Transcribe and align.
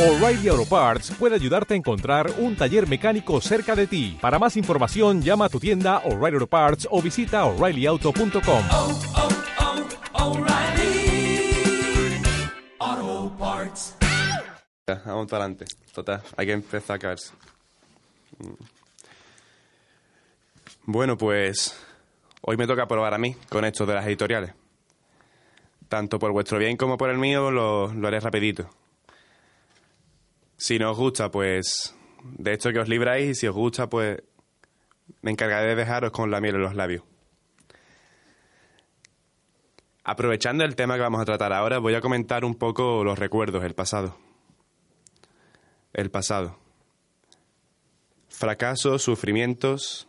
O'Reilly 0.00 0.48
Auto 0.48 0.64
Parts 0.64 1.10
puede 1.10 1.34
ayudarte 1.34 1.74
a 1.74 1.76
encontrar 1.76 2.32
un 2.38 2.56
taller 2.56 2.88
mecánico 2.88 3.38
cerca 3.42 3.76
de 3.76 3.86
ti. 3.86 4.16
Para 4.18 4.38
más 4.38 4.56
información, 4.56 5.20
llama 5.20 5.44
a 5.44 5.48
tu 5.50 5.60
tienda 5.60 5.98
O'Reilly 6.06 6.36
Auto 6.36 6.46
Parts 6.46 6.88
o 6.90 7.02
visita 7.02 7.44
oreillyauto.com. 7.44 8.64
oh, 8.70 9.02
oh. 9.14 9.28
Ya, 14.88 15.02
Vamos 15.04 15.26
para 15.26 15.44
adelante. 15.44 15.66
Total, 15.92 16.22
hay 16.34 16.46
que 16.46 16.52
empezar 16.52 16.96
a 16.96 16.98
caerse. 16.98 17.34
Mm. 18.38 18.54
Bueno, 20.86 21.18
pues 21.18 21.78
hoy 22.40 22.56
me 22.56 22.66
toca 22.66 22.88
probar 22.88 23.12
a 23.12 23.18
mí 23.18 23.36
con 23.50 23.66
esto 23.66 23.84
de 23.84 23.92
las 23.92 24.06
editoriales. 24.06 24.54
Tanto 25.90 26.18
por 26.18 26.32
vuestro 26.32 26.56
bien 26.56 26.78
como 26.78 26.96
por 26.96 27.10
el 27.10 27.18
mío 27.18 27.50
lo, 27.50 27.92
lo 27.92 28.08
haré 28.08 28.18
rapidito. 28.18 28.79
Si 30.60 30.78
no 30.78 30.90
os 30.90 30.98
gusta, 30.98 31.30
pues 31.30 31.96
de 32.22 32.52
esto 32.52 32.70
que 32.70 32.80
os 32.80 32.88
libráis 32.88 33.30
y 33.30 33.34
si 33.34 33.46
os 33.46 33.54
gusta, 33.54 33.88
pues 33.88 34.18
me 35.22 35.30
encargaré 35.30 35.68
de 35.68 35.74
dejaros 35.74 36.10
con 36.10 36.30
la 36.30 36.40
miel 36.40 36.56
en 36.56 36.60
los 36.60 36.74
labios. 36.74 37.02
Aprovechando 40.04 40.64
el 40.64 40.76
tema 40.76 40.96
que 40.96 41.00
vamos 41.00 41.22
a 41.22 41.24
tratar 41.24 41.54
ahora, 41.54 41.78
voy 41.78 41.94
a 41.94 42.02
comentar 42.02 42.44
un 42.44 42.56
poco 42.56 43.02
los 43.04 43.18
recuerdos, 43.18 43.64
el 43.64 43.74
pasado 43.74 44.18
el 45.92 46.10
pasado. 46.10 46.56
Fracasos, 48.28 49.02
sufrimientos, 49.02 50.08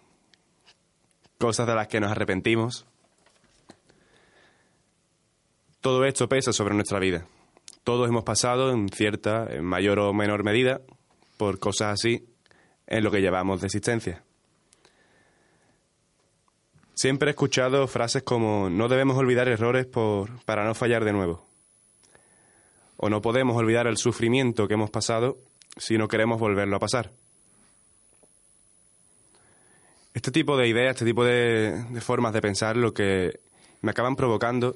cosas 1.38 1.68
de 1.68 1.76
las 1.76 1.88
que 1.88 2.00
nos 2.00 2.12
arrepentimos. 2.12 2.86
Todo 5.82 6.06
esto 6.06 6.30
pesa 6.30 6.54
sobre 6.54 6.76
nuestra 6.76 7.00
vida. 7.00 7.26
Todos 7.84 8.08
hemos 8.08 8.24
pasado 8.24 8.72
en 8.72 8.90
cierta, 8.90 9.48
en 9.50 9.66
mayor 9.66 10.00
o 10.00 10.14
menor 10.14 10.44
medida, 10.44 10.82
por 11.38 11.60
cosas 11.60 11.94
así 11.94 12.28
en 12.88 13.04
lo 13.04 13.12
que 13.12 13.22
llevamos 13.22 13.62
de 13.62 13.68
existencia. 13.68 14.24
Siempre 16.94 17.30
he 17.30 17.32
escuchado 17.32 17.88
frases 17.88 18.22
como 18.22 18.70
no 18.70 18.88
debemos 18.88 19.18
olvidar 19.18 19.48
errores 19.48 19.88
por, 19.88 20.44
para 20.46 20.66
no 20.66 20.76
fallar 20.76 21.04
de 21.04 21.14
nuevo. 21.14 21.48
O 22.98 23.10
no 23.10 23.22
podemos 23.22 23.58
olvidar 23.58 23.88
el 23.88 23.98
sufrimiento 23.98 24.68
que 24.68 24.76
hemos 24.76 24.92
pasado 24.92 25.38
si 25.78 25.98
no 25.98 26.08
queremos 26.08 26.40
volverlo 26.40 26.76
a 26.76 26.80
pasar. 26.80 27.12
Este 30.14 30.30
tipo 30.30 30.58
de 30.58 30.68
ideas, 30.68 30.92
este 30.92 31.06
tipo 31.06 31.24
de, 31.24 31.86
de 31.90 32.02
formas 32.02 32.34
de 32.34 32.42
pensar, 32.42 32.78
lo 32.78 32.94
que 32.94 33.40
me 33.82 33.92
acaban 33.92 34.16
provocando 34.16 34.76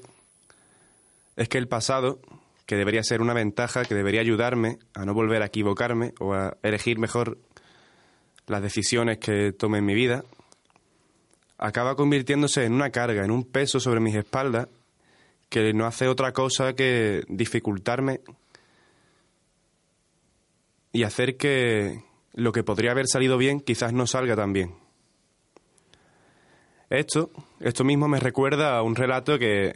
es 1.35 1.49
que 1.49 1.57
el 1.57 1.67
pasado, 1.67 2.19
que 2.65 2.75
debería 2.75 3.03
ser 3.03 3.21
una 3.21 3.33
ventaja, 3.33 3.85
que 3.85 3.95
debería 3.95 4.21
ayudarme 4.21 4.79
a 4.93 5.05
no 5.05 5.13
volver 5.13 5.41
a 5.41 5.47
equivocarme 5.47 6.13
o 6.19 6.33
a 6.33 6.57
elegir 6.63 6.97
mejor 6.97 7.37
las 8.47 8.61
decisiones 8.61 9.17
que 9.19 9.51
tome 9.51 9.79
en 9.79 9.85
mi 9.85 9.93
vida, 9.93 10.23
acaba 11.57 11.95
convirtiéndose 11.95 12.65
en 12.65 12.73
una 12.73 12.89
carga, 12.89 13.23
en 13.23 13.31
un 13.31 13.43
peso 13.43 13.79
sobre 13.79 13.99
mis 13.99 14.15
espaldas 14.15 14.67
que 15.49 15.73
no 15.73 15.85
hace 15.85 16.07
otra 16.07 16.33
cosa 16.33 16.73
que 16.73 17.23
dificultarme 17.27 18.21
y 20.91 21.03
hacer 21.03 21.37
que 21.37 22.03
lo 22.33 22.51
que 22.51 22.63
podría 22.63 22.91
haber 22.91 23.07
salido 23.07 23.37
bien 23.37 23.59
quizás 23.59 23.93
no 23.93 24.07
salga 24.07 24.35
tan 24.35 24.53
bien. 24.53 24.75
Esto, 26.89 27.31
esto 27.59 27.83
mismo 27.83 28.07
me 28.07 28.19
recuerda 28.19 28.77
a 28.77 28.83
un 28.83 28.95
relato 28.95 29.39
que, 29.39 29.73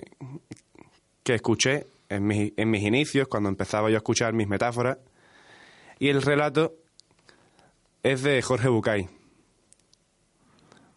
que 1.23 1.35
escuché 1.35 1.87
en, 2.09 2.25
mi- 2.25 2.53
en 2.57 2.69
mis 2.69 2.83
inicios, 2.83 3.27
cuando 3.27 3.49
empezaba 3.49 3.89
yo 3.89 3.95
a 3.95 3.99
escuchar 3.99 4.33
mis 4.33 4.47
metáforas, 4.47 4.97
y 5.99 6.09
el 6.09 6.21
relato 6.21 6.73
es 8.03 8.23
de 8.23 8.41
Jorge 8.41 8.67
Bucay. 8.69 9.09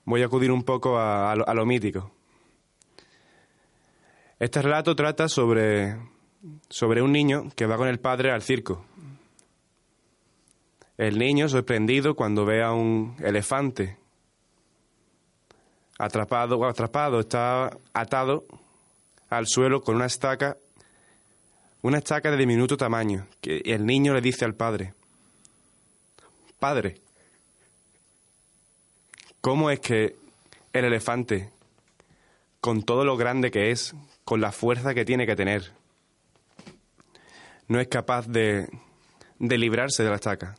Voy 0.05 0.23
a 0.23 0.27
acudir 0.27 0.51
un 0.51 0.65
poco 0.65 0.99
a, 0.99 1.31
a 1.33 1.37
lo, 1.37 1.49
a 1.49 1.55
lo 1.55 1.65
mítico. 1.67 2.11
Este 4.39 4.61
relato 4.63 4.97
trata 4.97 5.29
sobre, 5.29 5.97
sobre 6.69 7.03
un 7.03 7.13
niño 7.13 7.45
que 7.55 7.67
va 7.67 7.77
con 7.77 7.87
el 7.89 8.01
padre 8.01 8.33
al 8.33 8.43
circo. 8.43 8.85
El 10.99 11.19
niño, 11.19 11.49
sorprendido 11.49 12.15
cuando 12.15 12.45
ve 12.45 12.63
a 12.63 12.73
un 12.73 13.17
elefante 13.21 13.97
atrapado, 15.99 16.65
atrapado, 16.67 17.21
está 17.21 17.77
atado 17.93 18.45
al 19.31 19.47
suelo 19.47 19.81
con 19.81 19.97
una 19.97 20.07
estaca, 20.07 20.57
una 21.83 21.99
estaca 21.99 22.31
de 22.31 22.37
diminuto 22.37 22.77
tamaño, 22.77 23.27
que 23.41 23.59
el 23.65 23.85
niño 23.85 24.15
le 24.15 24.21
dice 24.21 24.45
al 24.45 24.55
padre, 24.55 24.95
Padre, 26.59 27.01
¿cómo 29.41 29.71
es 29.71 29.81
que 29.81 30.17
el 30.73 30.85
elefante, 30.85 31.51
con 32.61 32.85
todo 32.85 33.05
lo 33.05 33.17
grande 33.17 33.51
que 33.51 33.73
es, 33.73 33.95
con 34.25 34.41
la 34.41 34.53
fuerza 34.53 34.95
que 34.95 35.05
tiene 35.05 35.27
que 35.27 35.37
tener, 35.37 35.73
no 37.67 37.81
es 37.81 37.89
capaz 37.89 38.29
de, 38.29 38.69
de 39.39 39.59
librarse 39.59 40.05
de 40.05 40.11
la 40.11 40.17
estaca? 40.17 40.55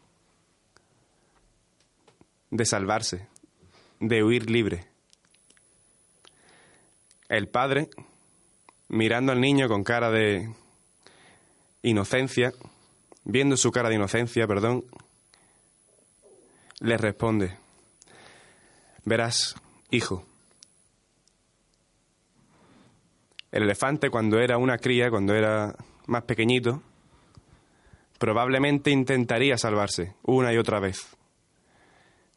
de 2.54 2.66
salvarse, 2.66 3.28
de 4.00 4.24
huir 4.24 4.48
libre. 4.48 4.86
El 7.28 7.48
padre, 7.48 7.90
mirando 8.90 9.32
al 9.32 9.42
niño 9.42 9.68
con 9.68 9.84
cara 9.84 10.12
de 10.12 10.54
inocencia, 11.84 12.54
viendo 13.24 13.56
su 13.56 13.72
cara 13.72 13.90
de 13.90 13.96
inocencia, 13.96 14.48
perdón, 14.48 14.86
le 16.80 16.98
responde, 16.98 17.56
verás, 19.06 19.56
hijo, 19.92 20.26
el 23.52 23.64
elefante 23.64 24.10
cuando 24.10 24.40
era 24.40 24.58
una 24.58 24.80
cría, 24.80 25.12
cuando 25.12 25.36
era 25.36 25.76
más 26.08 26.24
pequeñito, 26.24 26.82
probablemente 28.18 28.90
intentaría 28.90 29.58
salvarse 29.58 30.16
una 30.24 30.52
y 30.52 30.58
otra 30.58 30.80
vez 30.80 31.16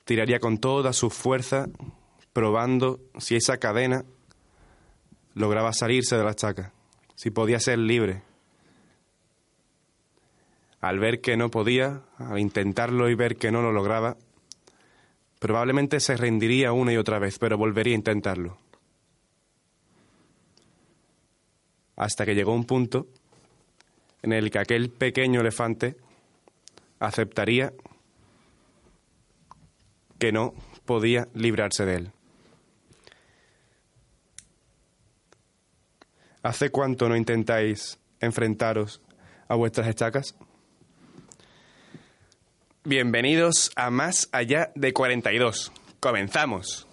tiraría 0.07 0.39
con 0.39 0.59
toda 0.59 0.93
su 0.93 1.11
fuerza, 1.11 1.67
probando 2.33 3.01
si 3.19 3.35
esa 3.35 3.59
cadena 3.59 4.05
lograba 5.35 5.73
salirse 5.73 6.17
de 6.17 6.23
la 6.23 6.31
estaca, 6.31 6.73
si 7.17 7.31
podía 7.31 7.59
ser 7.59 7.79
libre. 7.79 8.23
Al 10.87 11.01
ver 11.01 11.21
que 11.21 11.37
no 11.37 11.51
podía, 11.51 12.03
al 12.17 12.39
intentarlo 12.39 13.11
y 13.11 13.17
ver 13.17 13.35
que 13.35 13.51
no 13.51 13.61
lo 13.61 13.73
lograba, 13.73 14.17
probablemente 15.41 15.99
se 15.99 16.17
rendiría 16.17 16.71
una 16.71 16.93
y 16.93 16.97
otra 16.97 17.19
vez, 17.19 17.41
pero 17.41 17.59
volvería 17.59 17.93
a 17.93 17.97
intentarlo. 17.97 18.57
Hasta 21.97 22.25
que 22.25 22.37
llegó 22.37 22.55
un 22.55 22.67
punto 22.67 23.09
en 24.23 24.33
el 24.33 24.49
que 24.49 24.61
aquel 24.61 24.91
pequeño 24.91 25.41
elefante 25.41 25.97
aceptaría 27.01 27.73
que 30.21 30.31
no 30.31 30.55
podía 30.85 31.27
librarse 31.35 31.85
de 31.85 31.95
él. 31.97 32.13
¿Hace 36.45 36.71
cuánto 36.71 37.09
no 37.09 37.17
intentáis 37.17 37.99
enfrentaros 38.21 39.03
a 39.49 39.57
vuestras 39.57 39.89
estacas? 39.89 40.37
Bienvenidos 42.87 43.73
a 43.75 43.91
Más 43.91 44.29
Allá 44.31 44.71
de 44.77 44.93
42. 44.93 45.73
Comenzamos. 45.99 46.87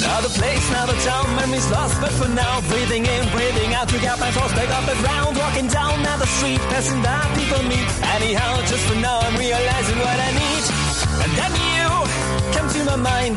Now 0.00 0.20
the 0.22 0.28
place, 0.34 0.70
now 0.72 0.86
the 0.86 0.92
town, 1.04 1.36
memories 1.36 1.70
lost, 1.70 2.00
but 2.00 2.10
for 2.10 2.26
now, 2.26 2.60
breathing 2.62 3.06
in, 3.06 3.28
breathing 3.30 3.74
out, 3.74 3.88
to 3.90 3.98
get 4.00 4.18
my 4.18 4.32
thoughts 4.32 4.54
back 4.54 4.68
up 4.70 4.88
and 4.88 5.00
round, 5.04 5.36
walking 5.36 5.68
down 5.68 6.02
now 6.02 6.16
the 6.16 6.26
street, 6.26 6.58
passing 6.74 7.00
by, 7.00 7.32
people 7.36 7.62
meet. 7.62 7.86
Anyhow, 8.16 8.60
just 8.66 8.84
for 8.88 8.96
now, 8.96 9.20
I'm 9.20 9.36
realizing 9.38 9.98
what 9.98 10.18
I 10.18 10.30
need. 10.32 10.64
And 11.22 11.32
then 11.38 11.52
you 11.54 11.75
come 12.52 12.68
to 12.70 12.84
my 12.84 12.96
mind. 12.96 13.36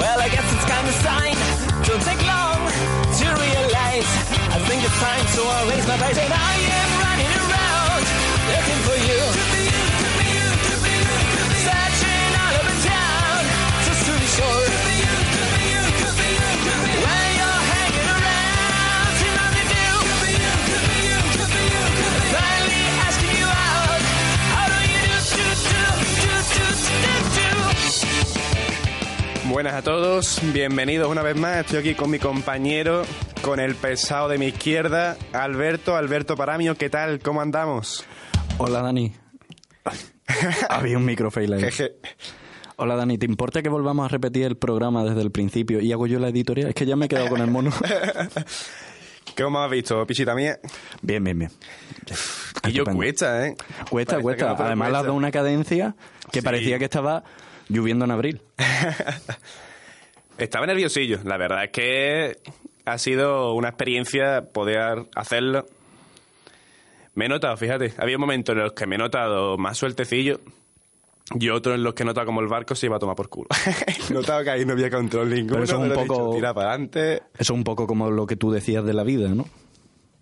Well, 0.00 0.18
I 0.20 0.28
guess 0.28 0.46
it's 0.52 0.64
kind 0.64 0.86
of 0.86 0.96
sign. 1.04 1.36
Don't 1.84 2.02
take 2.02 2.22
long 2.24 2.60
to 3.20 3.26
realize. 3.36 4.10
I 4.56 4.58
think 4.68 4.84
it's 4.84 4.98
time, 5.00 5.26
so 5.36 5.42
I 5.44 5.58
raise 5.70 5.86
my 5.86 5.96
voice 6.00 6.18
and 6.18 6.32
I 6.32 6.54
am 6.80 6.90
running 7.04 7.32
around, 7.44 8.04
looking 8.52 8.80
for 8.86 8.95
Buenas 29.56 29.72
a 29.72 29.80
todos, 29.80 30.38
bienvenidos 30.52 31.10
una 31.10 31.22
vez 31.22 31.34
más. 31.34 31.56
Estoy 31.60 31.78
aquí 31.78 31.94
con 31.94 32.10
mi 32.10 32.18
compañero, 32.18 33.04
con 33.40 33.58
el 33.58 33.74
pesado 33.74 34.28
de 34.28 34.36
mi 34.36 34.48
izquierda, 34.48 35.16
Alberto, 35.32 35.96
Alberto 35.96 36.36
Paramio. 36.36 36.74
¿Qué 36.74 36.90
tal? 36.90 37.20
¿Cómo 37.20 37.40
andamos? 37.40 38.04
Hola 38.58 38.82
Dani. 38.82 39.14
Había 40.68 40.98
un 40.98 41.06
microfail 41.06 41.54
ahí. 41.54 41.64
Hola 42.76 42.96
Dani, 42.96 43.16
¿te 43.16 43.24
importa 43.24 43.62
que 43.62 43.70
volvamos 43.70 44.04
a 44.04 44.08
repetir 44.08 44.44
el 44.44 44.58
programa 44.58 45.04
desde 45.04 45.22
el 45.22 45.30
principio 45.30 45.80
y 45.80 45.90
hago 45.90 46.06
yo 46.06 46.18
la 46.18 46.28
editorial? 46.28 46.68
Es 46.68 46.74
que 46.74 46.84
ya 46.84 46.94
me 46.94 47.06
he 47.06 47.08
quedado 47.08 47.30
con 47.30 47.40
el 47.40 47.50
mono. 47.50 47.70
¿Cómo 49.38 49.62
has 49.62 49.70
visto, 49.70 50.06
pichita 50.06 50.34
mía? 50.34 50.58
Bien, 51.00 51.24
bien, 51.24 51.38
bien. 51.38 51.50
Y 52.68 52.72
yo 52.72 52.84
cuesta, 52.84 53.46
¿eh? 53.46 53.56
Cuesta, 53.88 54.16
Parece 54.16 54.22
cuesta. 54.22 54.48
no, 54.52 54.64
Además 54.66 54.90
le 54.90 54.96
has 54.98 55.02
dado 55.04 55.14
una 55.14 55.30
cadencia 55.30 55.96
que 56.30 56.40
Sí. 56.40 56.44
parecía 56.44 56.78
que 56.78 56.84
estaba 56.84 57.24
lloviendo 57.68 58.04
en 58.04 58.10
abril. 58.10 58.40
Estaba 60.38 60.66
nerviosillo. 60.66 61.18
La 61.24 61.36
verdad 61.36 61.64
es 61.64 61.70
que 61.70 62.36
ha 62.84 62.98
sido 62.98 63.54
una 63.54 63.68
experiencia 63.68 64.42
poder 64.52 65.06
hacerlo. 65.14 65.66
Me 67.14 67.24
he 67.26 67.28
notado, 67.28 67.56
fíjate, 67.56 67.94
había 67.98 68.18
momentos 68.18 68.54
en 68.54 68.62
los 68.62 68.72
que 68.72 68.86
me 68.86 68.96
he 68.96 68.98
notado 68.98 69.56
más 69.56 69.78
sueltecillo 69.78 70.40
y 71.40 71.48
otros 71.48 71.74
en 71.76 71.82
los 71.82 71.94
que 71.94 72.02
he 72.02 72.06
notado 72.06 72.26
como 72.26 72.40
el 72.42 72.46
barco 72.48 72.74
se 72.74 72.86
iba 72.86 72.96
a 72.96 72.98
tomar 72.98 73.16
por 73.16 73.30
culo. 73.30 73.48
he 74.10 74.12
notado 74.12 74.44
que 74.44 74.50
ahí 74.50 74.66
no 74.66 74.74
había 74.74 74.90
control 74.90 75.30
ninguno. 75.30 75.54
Pero 75.54 75.64
eso 75.64 75.82
es 75.84 75.90
un 75.90 75.94
poco- 76.06 76.24
dicho, 76.26 76.36
tira 76.36 76.52
para 76.52 76.70
adelante. 76.72 77.14
Eso 77.16 77.22
es 77.38 77.50
un 77.50 77.64
poco 77.64 77.86
como 77.86 78.10
lo 78.10 78.26
que 78.26 78.36
tú 78.36 78.50
decías 78.50 78.84
de 78.84 78.92
la 78.92 79.02
vida, 79.02 79.30
¿no? 79.30 79.46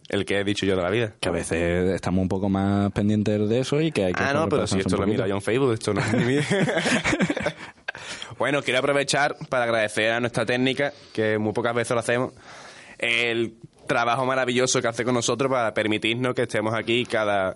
El 0.08 0.24
que 0.24 0.38
he 0.38 0.44
dicho 0.44 0.66
yo 0.66 0.76
de 0.76 0.82
la 0.82 0.90
vida. 0.90 1.14
Que 1.18 1.28
a 1.28 1.32
veces 1.32 1.90
estamos 1.94 2.22
un 2.22 2.28
poco 2.28 2.48
más 2.48 2.92
pendientes 2.92 3.48
de 3.48 3.58
eso 3.58 3.80
y 3.80 3.90
que 3.90 4.04
hay 4.04 4.12
que... 4.12 4.22
Ah, 4.22 4.32
no, 4.34 4.48
pero 4.48 4.66
si 4.66 4.78
esto 4.78 4.96
lo 4.96 5.04
poquito. 5.04 5.26
yo 5.26 5.34
en 5.34 5.42
Facebook, 5.42 5.72
esto 5.72 5.94
no 5.94 6.00
es 6.00 6.12
mío. 6.12 6.42
bueno, 8.38 8.62
quiero 8.62 8.80
aprovechar 8.80 9.36
para 9.48 9.64
agradecer 9.64 10.12
a 10.12 10.20
nuestra 10.20 10.44
técnica, 10.44 10.92
que 11.12 11.38
muy 11.38 11.52
pocas 11.52 11.74
veces 11.74 11.92
lo 11.92 12.00
hacemos, 12.00 12.32
el 12.98 13.54
trabajo 13.86 14.26
maravilloso 14.26 14.80
que 14.80 14.88
hace 14.88 15.04
con 15.04 15.14
nosotros 15.14 15.50
para 15.50 15.72
permitirnos 15.72 16.34
que 16.34 16.42
estemos 16.42 16.74
aquí 16.74 17.04
cada, 17.04 17.54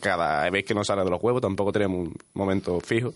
cada 0.00 0.48
vez 0.50 0.64
que 0.64 0.74
nos 0.74 0.86
sale 0.86 1.04
de 1.04 1.10
los 1.10 1.22
huevos, 1.22 1.40
tampoco 1.40 1.72
tenemos 1.72 2.08
un 2.08 2.14
momento 2.34 2.80
fijo. 2.80 3.12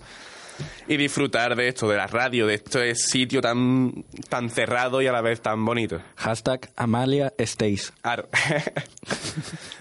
Y 0.88 0.96
disfrutar 0.96 1.56
de 1.56 1.68
esto, 1.68 1.88
de 1.88 1.96
la 1.96 2.06
radio, 2.06 2.46
de 2.46 2.54
este 2.54 2.94
sitio 2.94 3.40
tan, 3.40 4.04
tan 4.28 4.50
cerrado 4.50 5.00
y 5.02 5.06
a 5.06 5.12
la 5.12 5.20
vez 5.20 5.40
tan 5.40 5.64
bonito. 5.64 6.00
Hashtag 6.16 6.70
Amalia 6.76 7.32
Stays. 7.38 7.92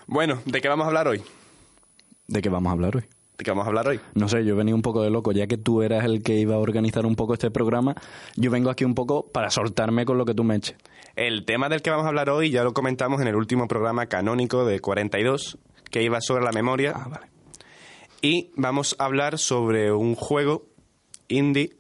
Bueno, 0.08 0.42
¿de 0.46 0.60
qué 0.60 0.68
vamos 0.68 0.86
a 0.86 0.88
hablar 0.88 1.08
hoy? 1.08 1.22
¿De 2.28 2.42
qué 2.42 2.50
vamos 2.50 2.70
a 2.70 2.74
hablar 2.74 2.96
hoy? 2.96 3.04
¿De 3.38 3.44
qué 3.44 3.52
vamos 3.52 3.66
a 3.66 3.68
hablar 3.68 3.88
hoy? 3.88 4.00
No 4.16 4.28
sé, 4.28 4.44
yo 4.44 4.56
venía 4.56 4.74
un 4.76 4.82
poco 4.82 5.04
de 5.04 5.10
loco, 5.10 5.32
ya 5.32 5.48
que 5.48 5.58
tú 5.58 5.82
eras 5.82 6.04
el 6.04 6.24
que 6.24 6.34
iba 6.34 6.56
a 6.56 6.58
organizar 6.58 7.06
un 7.06 7.16
poco 7.16 7.34
este 7.34 7.52
programa, 7.52 7.96
yo 8.36 8.52
vengo 8.52 8.70
aquí 8.70 8.86
un 8.86 8.96
poco 8.96 9.28
para 9.32 9.50
soltarme 9.50 10.04
con 10.06 10.18
lo 10.18 10.26
que 10.26 10.34
tú 10.34 10.44
me 10.44 10.56
eches. 10.56 10.76
El 11.16 11.46
tema 11.46 11.70
del 11.70 11.82
que 11.82 11.90
vamos 11.90 12.06
a 12.06 12.10
hablar 12.10 12.30
hoy 12.30 12.50
ya 12.50 12.64
lo 12.64 12.74
comentamos 12.74 13.22
en 13.22 13.28
el 13.28 13.36
último 13.36 13.68
programa 13.68 14.08
canónico 14.08 14.66
de 14.66 14.80
42, 14.80 15.58
que 15.92 16.04
iba 16.04 16.22
sobre 16.22 16.44
la 16.44 16.52
memoria. 16.52 16.94
Ah, 16.96 17.08
vale. 17.08 17.28
Y 18.22 18.52
vamos 18.56 18.96
a 19.00 19.06
hablar 19.06 19.38
sobre 19.38 19.94
un 19.94 20.16
juego 20.16 20.66
indie. 21.30 21.78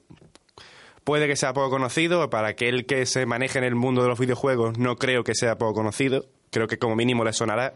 Puede 1.03 1.27
que 1.27 1.35
sea 1.35 1.53
poco 1.53 1.69
conocido, 1.69 2.29
para 2.29 2.47
aquel 2.49 2.85
que 2.85 3.05
se 3.05 3.25
maneje 3.25 3.57
en 3.57 3.65
el 3.65 3.75
mundo 3.75 4.01
de 4.03 4.07
los 4.09 4.19
videojuegos 4.19 4.77
no 4.77 4.95
creo 4.95 5.23
que 5.23 5.33
sea 5.35 5.57
poco 5.57 5.73
conocido, 5.73 6.25
creo 6.51 6.67
que 6.67 6.77
como 6.77 6.95
mínimo 6.95 7.23
le 7.25 7.33
sonará. 7.33 7.73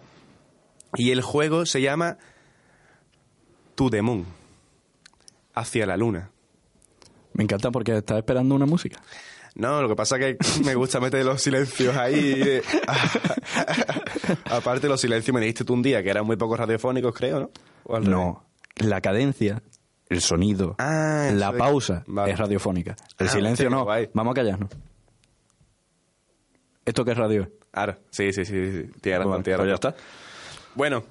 Y 0.96 1.12
el 1.12 1.22
juego 1.22 1.66
se 1.66 1.82
llama 1.82 2.18
To 3.76 3.90
the 3.90 4.02
Moon, 4.04 4.26
hacia 5.56 5.86
la 5.88 5.98
luna. 5.98 6.30
Me 7.34 7.44
encanta 7.44 7.72
porque 7.72 7.98
estás 7.98 8.18
esperando 8.20 8.54
una 8.54 8.68
música. 8.68 9.02
No, 9.56 9.82
lo 9.82 9.90
que 9.90 9.96
pasa 9.96 10.18
es 10.18 10.38
que 10.38 10.64
me 10.64 10.76
gusta 10.76 11.00
meter 11.00 11.26
los 11.26 11.42
silencios 11.42 11.96
ahí. 11.98 12.36
de- 12.36 12.64
Aparte, 14.52 14.88
los 14.88 15.02
silencios 15.02 15.34
me 15.34 15.42
dijiste 15.42 15.64
tú 15.66 15.74
un 15.74 15.82
día 15.82 16.04
que 16.04 16.10
eran 16.10 16.26
muy 16.26 16.36
pocos 16.38 16.60
radiofónicos, 16.60 17.14
creo, 17.16 17.40
¿no? 17.40 17.50
¿O 17.84 17.96
al 17.96 18.04
revés? 18.06 18.16
No, 18.18 18.44
la 18.78 19.02
cadencia, 19.02 19.62
el 20.10 20.22
sonido, 20.22 20.76
Ah, 20.80 21.30
la 21.34 21.52
pausa 21.54 22.04
Vale. 22.08 22.32
es 22.34 22.38
radiofónica. 22.40 22.96
El 23.18 23.28
Ah, 23.28 23.32
silencio 23.32 23.70
no. 23.70 23.84
guay. 23.84 24.10
Vamos 24.14 24.32
a 24.32 24.36
callarnos. 24.36 24.70
¿Esto 26.86 27.06
qué 27.06 27.12
es 27.12 27.18
radio? 27.18 27.50
Ahora, 27.72 27.98
sí, 28.12 28.32
sí, 28.34 28.46
sí, 28.46 28.54
sí. 28.72 29.10
Razón, 29.10 29.28
Bueno, 29.30 29.44
tienes 29.44 29.58
pues 29.60 29.70
ya 29.70 29.74
está. 29.76 29.96
Bueno, 30.76 31.04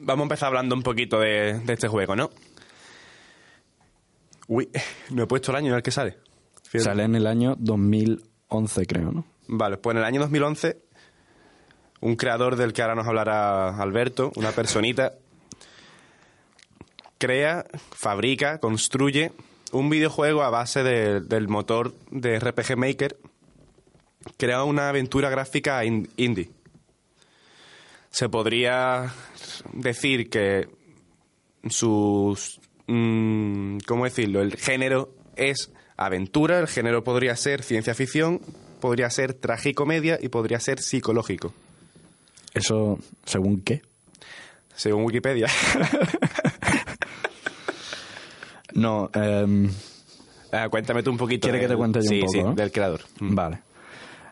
vamos 0.00 0.20
a 0.20 0.26
empezar 0.26 0.46
hablando 0.48 0.74
un 0.74 0.82
poquito 0.82 1.18
de, 1.20 1.58
de 1.60 1.72
este 1.72 1.88
juego, 1.88 2.14
¿no? 2.16 2.30
Uy, 4.48 4.68
no 5.10 5.24
he 5.24 5.26
puesto 5.26 5.50
el 5.52 5.56
año 5.58 5.68
en 5.70 5.74
el 5.76 5.82
que 5.82 5.90
sale. 5.90 6.18
Fíjate. 6.64 6.84
Sale 6.84 7.02
en 7.04 7.14
el 7.16 7.26
año 7.26 7.56
2011, 7.58 8.86
creo, 8.86 9.10
¿no? 9.12 9.24
Vale, 9.48 9.76
pues 9.76 9.94
en 9.94 9.98
el 9.98 10.04
año 10.04 10.20
2011, 10.20 10.80
un 12.00 12.14
creador 12.16 12.54
del 12.56 12.72
que 12.72 12.82
ahora 12.82 12.94
nos 12.94 13.06
hablará 13.06 13.76
Alberto, 13.80 14.30
una 14.36 14.52
personita, 14.52 15.14
crea, 17.20 17.66
fabrica, 17.92 18.58
construye 18.58 19.30
un 19.72 19.88
videojuego 19.90 20.42
a 20.42 20.50
base 20.50 20.82
de- 20.82 21.20
del 21.20 21.46
motor 21.46 21.94
de 22.10 22.40
RPG 22.40 22.76
Maker, 22.76 23.16
crea 24.36 24.64
una 24.64 24.88
aventura 24.88 25.30
gráfica 25.30 25.84
in- 25.84 26.08
indie. 26.16 26.50
Se 28.10 28.28
podría 28.28 29.12
decir 29.72 30.28
que 30.30 30.68
sus... 31.68 32.58
mm, 32.88 33.78
¿Cómo 33.86 34.04
decirlo? 34.04 34.40
El 34.42 34.56
género 34.56 35.14
es 35.36 35.70
aventura, 35.96 36.58
el 36.58 36.66
género 36.66 37.04
podría 37.04 37.36
ser 37.36 37.62
ciencia 37.62 37.94
ficción, 37.94 38.40
podría 38.80 39.10
ser 39.10 39.34
tragicomedia 39.34 40.18
y 40.20 40.28
podría 40.28 40.58
ser 40.58 40.80
psicológico, 40.80 41.52
Eso, 42.54 42.98
¿según 43.26 43.60
qué? 43.60 43.82
según 44.74 45.04
Wikipedia. 45.04 45.46
No, 48.74 49.10
Ah, 50.52 50.68
cuéntame 50.68 51.02
tú 51.02 51.10
un 51.10 51.16
poquito. 51.16 51.46
¿Quiere 51.46 51.60
que 51.60 51.68
te 51.68 51.76
cuente 51.76 52.00
yo 52.02 52.08
sí, 52.08 52.20
un 52.20 52.26
poco, 52.26 52.50
Sí, 52.50 52.56
del 52.56 52.72
creador. 52.72 53.00
Mm. 53.20 53.34
Vale. 53.34 53.60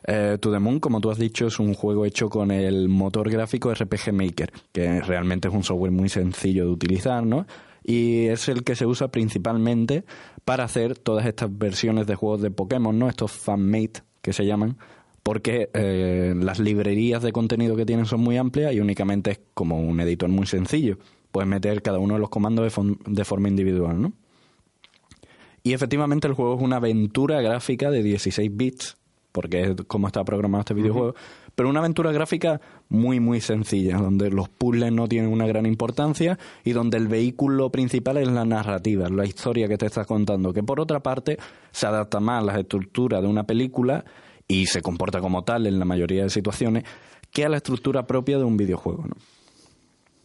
Eh, 0.06 0.38
To 0.40 0.50
The 0.50 0.58
Moon, 0.58 0.80
como 0.80 1.00
tú 1.00 1.10
has 1.10 1.18
dicho, 1.18 1.46
es 1.46 1.58
un 1.58 1.74
juego 1.74 2.04
hecho 2.04 2.28
con 2.28 2.50
el 2.50 2.88
motor 2.88 3.30
gráfico 3.30 3.72
RPG 3.72 4.12
Maker, 4.12 4.52
que 4.72 5.00
realmente 5.00 5.48
es 5.48 5.54
un 5.54 5.62
software 5.62 5.92
muy 5.92 6.08
sencillo 6.08 6.64
de 6.64 6.70
utilizar, 6.70 7.24
¿no? 7.24 7.46
Y 7.84 8.26
es 8.26 8.48
el 8.48 8.64
que 8.64 8.74
se 8.74 8.86
usa 8.86 9.08
principalmente 9.08 10.04
para 10.44 10.64
hacer 10.64 10.98
todas 10.98 11.26
estas 11.26 11.56
versiones 11.56 12.06
de 12.06 12.14
juegos 12.14 12.40
de 12.42 12.50
Pokémon, 12.50 12.98
¿no? 12.98 13.08
Estos 13.08 13.32
fan-made 13.32 14.02
que 14.22 14.32
se 14.32 14.46
llaman, 14.46 14.78
porque 15.22 15.70
eh, 15.74 16.34
las 16.36 16.58
librerías 16.58 17.22
de 17.22 17.32
contenido 17.32 17.76
que 17.76 17.86
tienen 17.86 18.06
son 18.06 18.20
muy 18.20 18.36
amplias 18.36 18.72
y 18.72 18.80
únicamente 18.80 19.30
es 19.32 19.40
como 19.54 19.80
un 19.80 20.00
editor 20.00 20.28
muy 20.28 20.46
sencillo. 20.46 20.98
Puedes 21.32 21.48
meter 21.48 21.82
cada 21.82 21.98
uno 21.98 22.14
de 22.14 22.20
los 22.20 22.30
comandos 22.30 22.74
de, 22.74 22.96
de 23.06 23.24
forma 23.24 23.48
individual, 23.48 24.00
¿no? 24.00 24.12
Y 25.62 25.72
efectivamente 25.72 26.26
el 26.26 26.34
juego 26.34 26.56
es 26.56 26.62
una 26.62 26.76
aventura 26.76 27.40
gráfica 27.40 27.90
de 27.90 28.02
16 28.02 28.50
bits, 28.56 28.96
porque 29.32 29.62
es 29.62 29.74
como 29.86 30.06
está 30.06 30.24
programado 30.24 30.60
este 30.60 30.74
videojuego, 30.74 31.14
pero 31.54 31.68
una 31.68 31.80
aventura 31.80 32.12
gráfica 32.12 32.60
muy, 32.88 33.20
muy 33.20 33.40
sencilla, 33.40 33.96
donde 33.98 34.30
los 34.30 34.48
puzzles 34.48 34.92
no 34.92 35.08
tienen 35.08 35.32
una 35.32 35.46
gran 35.46 35.66
importancia 35.66 36.38
y 36.64 36.72
donde 36.72 36.98
el 36.98 37.08
vehículo 37.08 37.70
principal 37.70 38.18
es 38.18 38.28
la 38.28 38.44
narrativa, 38.44 39.08
la 39.08 39.26
historia 39.26 39.68
que 39.68 39.76
te 39.76 39.86
estás 39.86 40.06
contando, 40.06 40.52
que 40.52 40.62
por 40.62 40.80
otra 40.80 41.00
parte 41.00 41.38
se 41.72 41.86
adapta 41.86 42.20
más 42.20 42.42
a 42.42 42.46
la 42.46 42.60
estructura 42.60 43.20
de 43.20 43.26
una 43.26 43.44
película 43.44 44.04
y 44.46 44.66
se 44.66 44.82
comporta 44.82 45.20
como 45.20 45.44
tal 45.44 45.66
en 45.66 45.78
la 45.78 45.84
mayoría 45.84 46.22
de 46.22 46.30
situaciones 46.30 46.84
que 47.32 47.44
a 47.44 47.48
la 47.48 47.56
estructura 47.58 48.06
propia 48.06 48.38
de 48.38 48.44
un 48.44 48.56
videojuego. 48.56 49.04
¿no? 49.08 49.16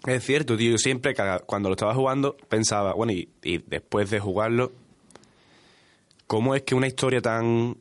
Es 0.05 0.23
cierto, 0.23 0.57
tío. 0.57 0.71
Yo 0.71 0.77
siempre, 0.77 1.13
cuando 1.45 1.69
lo 1.69 1.73
estaba 1.73 1.93
jugando, 1.93 2.37
pensaba, 2.49 2.93
bueno, 2.93 3.13
y, 3.13 3.29
y 3.41 3.57
después 3.57 4.09
de 4.09 4.19
jugarlo, 4.19 4.71
¿cómo 6.33 6.55
es 6.55 6.63
que 6.63 6.73
una 6.73 6.87
historia 6.87 7.21
tan, 7.21 7.77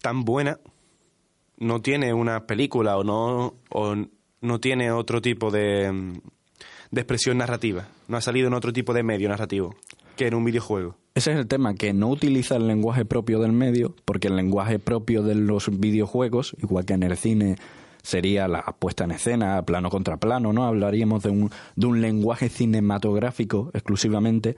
tan 0.00 0.24
buena 0.24 0.58
no 1.56 1.80
tiene 1.80 2.12
una 2.12 2.48
película 2.48 2.98
o 2.98 3.04
no, 3.04 3.54
o 3.70 3.94
no 4.40 4.58
tiene 4.58 4.90
otro 4.90 5.22
tipo 5.22 5.52
de, 5.52 6.18
de 6.90 7.00
expresión 7.00 7.38
narrativa? 7.38 7.86
No 8.08 8.16
ha 8.16 8.20
salido 8.20 8.48
en 8.48 8.54
otro 8.54 8.72
tipo 8.72 8.92
de 8.92 9.04
medio 9.04 9.28
narrativo 9.28 9.76
que 10.16 10.26
en 10.26 10.34
un 10.34 10.44
videojuego. 10.44 10.96
Ese 11.14 11.30
es 11.30 11.38
el 11.38 11.46
tema, 11.46 11.74
que 11.74 11.92
no 11.92 12.08
utiliza 12.08 12.56
el 12.56 12.66
lenguaje 12.66 13.04
propio 13.04 13.38
del 13.38 13.52
medio, 13.52 13.94
porque 14.04 14.26
el 14.26 14.34
lenguaje 14.34 14.80
propio 14.80 15.22
de 15.22 15.36
los 15.36 15.78
videojuegos, 15.78 16.56
igual 16.60 16.84
que 16.86 16.94
en 16.94 17.04
el 17.04 17.16
cine 17.16 17.54
sería 18.02 18.48
la 18.48 18.62
puesta 18.80 19.04
en 19.04 19.12
escena, 19.12 19.62
plano 19.62 19.90
contra 19.90 20.16
plano, 20.16 20.52
¿no? 20.52 20.64
Hablaríamos 20.64 21.22
de 21.22 21.30
un, 21.30 21.50
de 21.76 21.86
un 21.86 22.00
lenguaje 22.00 22.48
cinematográfico 22.48 23.70
exclusivamente, 23.74 24.56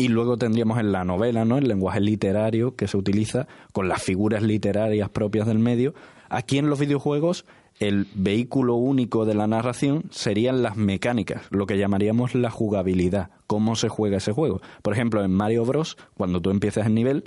y 0.00 0.08
luego 0.08 0.38
tendríamos 0.38 0.78
en 0.78 0.92
la 0.92 1.04
novela, 1.04 1.44
¿no? 1.44 1.58
El 1.58 1.66
lenguaje 1.66 2.00
literario 2.00 2.76
que 2.76 2.86
se 2.86 2.96
utiliza 2.96 3.48
con 3.72 3.88
las 3.88 4.00
figuras 4.00 4.42
literarias 4.44 5.10
propias 5.10 5.46
del 5.48 5.58
medio. 5.58 5.92
Aquí 6.28 6.56
en 6.56 6.70
los 6.70 6.78
videojuegos 6.78 7.44
el 7.80 8.06
vehículo 8.14 8.76
único 8.76 9.24
de 9.24 9.34
la 9.34 9.48
narración 9.48 10.04
serían 10.10 10.62
las 10.62 10.76
mecánicas, 10.76 11.42
lo 11.50 11.66
que 11.66 11.76
llamaríamos 11.78 12.34
la 12.36 12.50
jugabilidad, 12.50 13.30
cómo 13.48 13.74
se 13.74 13.88
juega 13.88 14.18
ese 14.18 14.32
juego. 14.32 14.60
Por 14.82 14.94
ejemplo, 14.94 15.24
en 15.24 15.32
Mario 15.32 15.64
Bros, 15.64 15.96
cuando 16.14 16.40
tú 16.40 16.50
empiezas 16.50 16.86
el 16.86 16.94
nivel, 16.94 17.24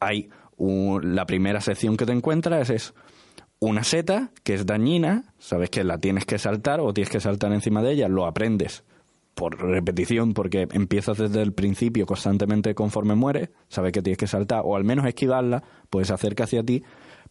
hay 0.00 0.28
un- 0.56 1.14
la 1.14 1.24
primera 1.26 1.60
sección 1.60 1.96
que 1.96 2.06
te 2.06 2.12
encuentras 2.12 2.68
es 2.70 2.94
una 3.60 3.84
seta 3.84 4.32
que 4.42 4.54
es 4.54 4.66
dañina, 4.66 5.32
sabes 5.38 5.70
que 5.70 5.84
la 5.84 5.98
tienes 5.98 6.26
que 6.26 6.38
saltar 6.38 6.80
o 6.80 6.92
tienes 6.92 7.10
que 7.10 7.20
saltar 7.20 7.52
encima 7.52 7.80
de 7.80 7.92
ella, 7.92 8.08
lo 8.08 8.26
aprendes 8.26 8.84
por 9.34 9.58
repetición 9.60 10.34
porque 10.34 10.68
empiezas 10.72 11.18
desde 11.18 11.42
el 11.42 11.52
principio 11.52 12.06
constantemente 12.06 12.74
conforme 12.74 13.14
mueres, 13.14 13.50
sabes 13.68 13.92
que 13.92 14.02
tienes 14.02 14.18
que 14.18 14.26
saltar 14.26 14.62
o 14.64 14.76
al 14.76 14.84
menos 14.84 15.06
esquivarla, 15.06 15.62
pues 15.90 16.08
se 16.08 16.14
acerca 16.14 16.44
hacia 16.44 16.62
ti, 16.62 16.82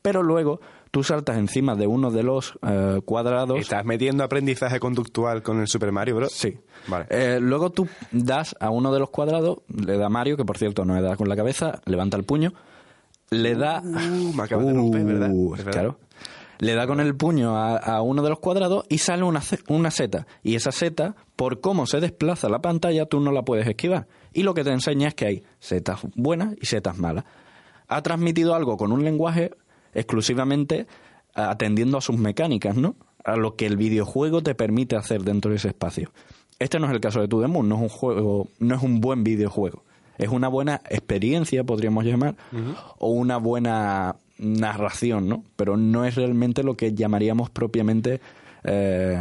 pero 0.01 0.23
luego 0.23 0.59
tú 0.89 1.03
saltas 1.03 1.37
encima 1.37 1.75
de 1.75 1.87
uno 1.87 2.09
de 2.09 2.23
los 2.23 2.57
eh, 2.67 3.01
cuadrados. 3.05 3.59
¿Estás 3.59 3.85
metiendo 3.85 4.23
aprendizaje 4.23 4.79
conductual 4.79 5.43
con 5.43 5.59
el 5.59 5.67
Super 5.67 5.91
Mario 5.91 6.15
Bros? 6.15 6.31
Sí. 6.31 6.57
Vale. 6.87 7.05
Eh, 7.09 7.39
luego 7.39 7.69
tú 7.69 7.87
das 8.11 8.55
a 8.59 8.71
uno 8.71 8.91
de 8.91 8.99
los 8.99 9.09
cuadrados, 9.11 9.59
le 9.67 9.97
da 9.97 10.07
a 10.07 10.09
Mario, 10.09 10.37
que 10.37 10.45
por 10.45 10.57
cierto 10.57 10.85
no 10.85 10.95
le 10.95 11.01
da 11.01 11.15
con 11.15 11.29
la 11.29 11.35
cabeza, 11.35 11.81
levanta 11.85 12.17
el 12.17 12.23
puño, 12.23 12.53
le 13.29 13.55
da... 13.55 13.81
Uh, 13.81 14.33
me 14.33 14.43
acabas 14.43 14.65
de 14.65 14.73
romper, 14.73 15.05
¿verdad? 15.05 15.29
Uh, 15.31 15.53
Es 15.55 15.63
verdad. 15.63 15.71
Claro. 15.71 15.99
Le 16.61 16.75
da 16.75 16.85
con 16.85 16.99
el 16.99 17.15
puño 17.15 17.57
a, 17.57 17.75
a 17.75 18.03
uno 18.03 18.21
de 18.21 18.29
los 18.29 18.39
cuadrados 18.39 18.85
y 18.87 18.99
sale 18.99 19.23
una, 19.23 19.41
una 19.67 19.89
seta. 19.89 20.27
Y 20.43 20.53
esa 20.53 20.71
seta, 20.71 21.15
por 21.35 21.59
cómo 21.59 21.87
se 21.87 21.99
desplaza 21.99 22.49
la 22.49 22.61
pantalla, 22.61 23.07
tú 23.07 23.19
no 23.19 23.31
la 23.31 23.41
puedes 23.41 23.67
esquivar. 23.67 24.07
Y 24.31 24.43
lo 24.43 24.53
que 24.53 24.63
te 24.63 24.69
enseña 24.69 25.07
es 25.07 25.15
que 25.15 25.25
hay 25.25 25.43
setas 25.59 26.01
buenas 26.13 26.53
y 26.61 26.67
setas 26.67 26.99
malas. 26.99 27.25
Ha 27.87 28.03
transmitido 28.03 28.53
algo 28.53 28.77
con 28.77 28.91
un 28.91 29.03
lenguaje 29.03 29.51
exclusivamente 29.95 30.85
atendiendo 31.33 31.97
a 31.97 32.01
sus 32.01 32.17
mecánicas, 32.17 32.75
¿no? 32.77 32.95
A 33.23 33.37
lo 33.37 33.55
que 33.55 33.65
el 33.65 33.75
videojuego 33.75 34.43
te 34.43 34.53
permite 34.53 34.95
hacer 34.95 35.23
dentro 35.23 35.49
de 35.49 35.57
ese 35.57 35.69
espacio. 35.69 36.11
Este 36.59 36.79
no 36.79 36.85
es 36.85 36.93
el 36.93 36.99
caso 36.99 37.21
de 37.21 37.27
To 37.27 37.41
The 37.41 37.47
Moon, 37.47 37.67
no 37.67 37.75
es 37.77 37.81
un 37.81 37.89
juego, 37.89 38.47
no 38.59 38.75
es 38.75 38.83
un 38.83 39.01
buen 39.01 39.23
videojuego. 39.23 39.83
Es 40.19 40.29
una 40.29 40.47
buena 40.47 40.81
experiencia, 40.89 41.63
podríamos 41.63 42.05
llamar, 42.05 42.35
o 42.99 43.09
una 43.09 43.37
buena 43.37 44.17
narración, 44.41 45.29
¿no? 45.29 45.45
Pero 45.55 45.77
no 45.77 46.05
es 46.05 46.15
realmente 46.15 46.63
lo 46.63 46.75
que 46.75 46.93
llamaríamos 46.93 47.49
propiamente 47.49 48.19
eh, 48.63 49.17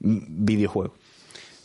videojuego. 0.00 0.94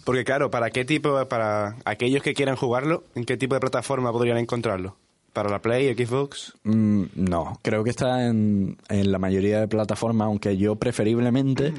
Porque 0.04 0.24
claro, 0.24 0.50
¿para 0.50 0.70
qué 0.72 0.86
tipo, 0.86 1.28
para 1.28 1.78
aquellos 1.86 2.24
que 2.24 2.34
quieran 2.34 2.56
jugarlo, 2.56 3.04
en 3.16 3.24
qué 3.24 3.38
tipo 3.38 3.56
de 3.56 3.62
plataforma 3.62 4.12
podrían 4.12 4.38
encontrarlo? 4.38 4.98
¿Para 5.34 5.50
la 5.50 5.62
Play, 5.62 5.94
Xbox? 5.96 6.54
Mm, 6.64 7.04
no, 7.16 7.60
creo 7.62 7.84
que 7.84 7.92
está 7.92 8.28
en, 8.28 8.78
en 8.90 9.12
la 9.12 9.20
mayoría 9.20 9.62
de 9.62 9.68
plataformas, 9.68 10.26
aunque 10.26 10.58
yo 10.58 10.76
preferiblemente, 10.76 11.74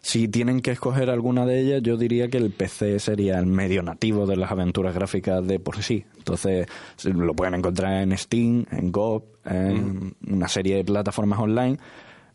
si 0.00 0.26
tienen 0.26 0.60
que 0.60 0.72
escoger 0.72 1.08
alguna 1.10 1.46
de 1.46 1.60
ellas, 1.60 1.82
yo 1.82 1.96
diría 1.96 2.28
que 2.28 2.38
el 2.38 2.50
PC 2.50 2.98
sería 2.98 3.38
el 3.38 3.46
medio 3.46 3.82
nativo 3.82 4.26
de 4.26 4.36
las 4.36 4.50
aventuras 4.50 4.94
gráficas 4.94 5.46
de 5.46 5.60
por 5.60 5.82
sí. 5.82 6.04
Entonces, 6.16 6.66
lo 7.04 7.34
pueden 7.34 7.54
encontrar 7.54 8.02
en 8.02 8.16
Steam, 8.16 8.66
en 8.72 8.90
GOG, 8.90 9.24
en 9.48 10.14
una 10.28 10.48
serie 10.48 10.76
de 10.76 10.84
plataformas 10.84 11.38
online. 11.38 11.78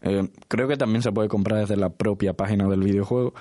Eh, 0.01 0.27
creo 0.47 0.67
que 0.67 0.75
también 0.77 1.01
se 1.01 1.11
puede 1.11 1.29
comprar 1.29 1.59
desde 1.61 1.77
la 1.77 1.89
propia 1.89 2.33
página 2.33 2.67
del 2.67 2.81
videojuego 2.81 3.33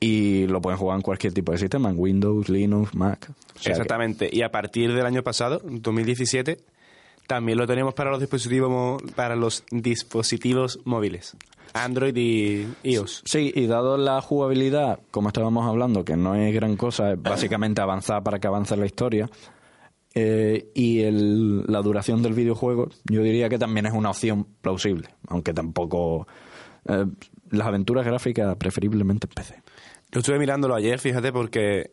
y 0.00 0.46
lo 0.46 0.60
pueden 0.60 0.78
jugar 0.78 0.96
en 0.96 1.02
cualquier 1.02 1.32
tipo 1.32 1.52
de 1.52 1.58
sistema, 1.58 1.90
en 1.90 1.96
Windows, 1.98 2.48
Linux, 2.48 2.94
Mac. 2.94 3.28
O 3.30 3.58
sea 3.58 3.62
que- 3.62 3.70
Exactamente. 3.70 4.28
Y 4.32 4.42
a 4.42 4.50
partir 4.50 4.92
del 4.94 5.04
año 5.06 5.22
pasado, 5.22 5.60
2017, 5.64 6.58
también 7.26 7.58
lo 7.58 7.66
tenemos 7.66 7.92
para 7.94 8.10
los 8.10 8.20
dispositivos 8.20 9.02
para 9.14 9.34
los 9.36 9.64
dispositivos 9.70 10.78
móviles, 10.84 11.36
Android 11.74 12.16
y 12.16 12.66
iOS. 12.84 13.22
Sí, 13.24 13.52
y 13.54 13.66
dado 13.66 13.96
la 13.98 14.20
jugabilidad, 14.22 15.00
como 15.10 15.28
estábamos 15.28 15.66
hablando, 15.66 16.04
que 16.04 16.16
no 16.16 16.34
es 16.34 16.54
gran 16.54 16.76
cosa, 16.76 17.12
es 17.12 17.20
básicamente 17.22 17.80
avanzar 17.82 18.22
para 18.22 18.38
que 18.38 18.46
avance 18.46 18.76
la 18.76 18.86
historia, 18.86 19.28
eh, 20.18 20.70
y 20.74 21.00
el- 21.02 21.64
la 21.66 21.82
duración 21.82 22.22
del 22.22 22.32
videojuego, 22.32 22.88
yo 23.04 23.22
diría 23.22 23.50
que 23.50 23.58
también 23.58 23.84
es 23.84 23.92
una 23.92 24.08
opción 24.10 24.46
plausible, 24.62 25.08
aunque 25.28 25.52
tampoco... 25.52 26.26
eh, 26.88 27.04
las 27.50 27.66
aventuras 27.68 28.04
gráficas 28.06 28.56
preferiblemente 28.56 29.26
en 29.28 29.32
PC. 29.34 29.62
Yo 30.10 30.20
estuve 30.20 30.38
mirándolo 30.38 30.74
ayer, 30.74 30.98
fíjate, 30.98 31.32
porque 31.32 31.90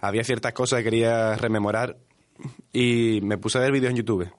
había 0.00 0.22
ciertas 0.24 0.52
cosas 0.52 0.78
que 0.78 0.84
quería 0.84 1.34
rememorar 1.36 1.96
y 2.72 3.20
me 3.22 3.36
puse 3.38 3.58
a 3.58 3.62
ver 3.62 3.72
vídeos 3.72 3.90
en 3.90 3.96
YouTube. 3.96 4.30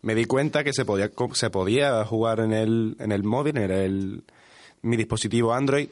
Me 0.00 0.14
di 0.16 0.24
cuenta 0.24 0.64
que 0.64 0.72
se 0.72 0.84
podía, 0.84 1.10
se 1.34 1.50
podía 1.50 2.04
jugar 2.06 2.40
en 2.40 2.52
el, 2.52 2.96
en 2.98 3.12
el 3.12 3.22
móvil, 3.22 3.56
en 3.58 3.70
el, 3.70 4.24
mi 4.82 4.96
dispositivo 4.96 5.52
Android, 5.52 5.88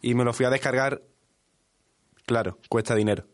y 0.00 0.14
me 0.14 0.24
lo 0.24 0.32
fui 0.32 0.46
a 0.46 0.50
descargar. 0.50 1.02
Claro, 2.24 2.56
cuesta 2.68 2.94
dinero. 2.94 3.24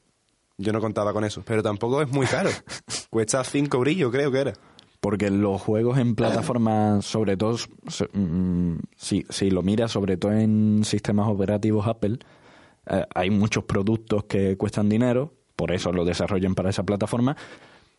Yo 0.59 0.73
no 0.73 0.81
contaba 0.81 1.13
con 1.13 1.25
eso, 1.25 1.43
pero 1.45 1.63
tampoco 1.63 2.01
es 2.03 2.09
muy 2.11 2.27
caro. 2.27 2.51
cuesta 3.11 3.45
5 3.45 3.79
brillos, 3.79 4.11
creo 4.11 4.31
que 4.33 4.41
era. 4.41 4.53
Porque 5.01 5.31
los 5.31 5.61
juegos 5.61 5.99
en 5.99 6.15
plataformas, 6.15 7.05
sobre 7.05 7.37
todo, 7.37 7.57
se- 7.59 8.09
mm, 8.13 8.79
si, 8.97 9.25
si 9.29 9.51
lo 9.51 9.63
miras, 9.63 9.93
sobre 9.93 10.17
todo 10.17 10.33
en 10.33 10.81
sistemas 10.85 11.29
operativos 11.29 11.87
Apple, 11.87 12.19
eh, 12.87 13.05
hay 13.15 13.31
muchos 13.31 13.65
productos 13.65 14.25
que 14.25 14.57
cuestan 14.57 14.89
dinero, 14.89 15.35
por 15.55 15.73
eso 15.73 15.93
lo 15.93 16.05
desarrollan 16.05 16.55
para 16.55 16.71
esa 16.71 16.83
plataforma, 16.85 17.37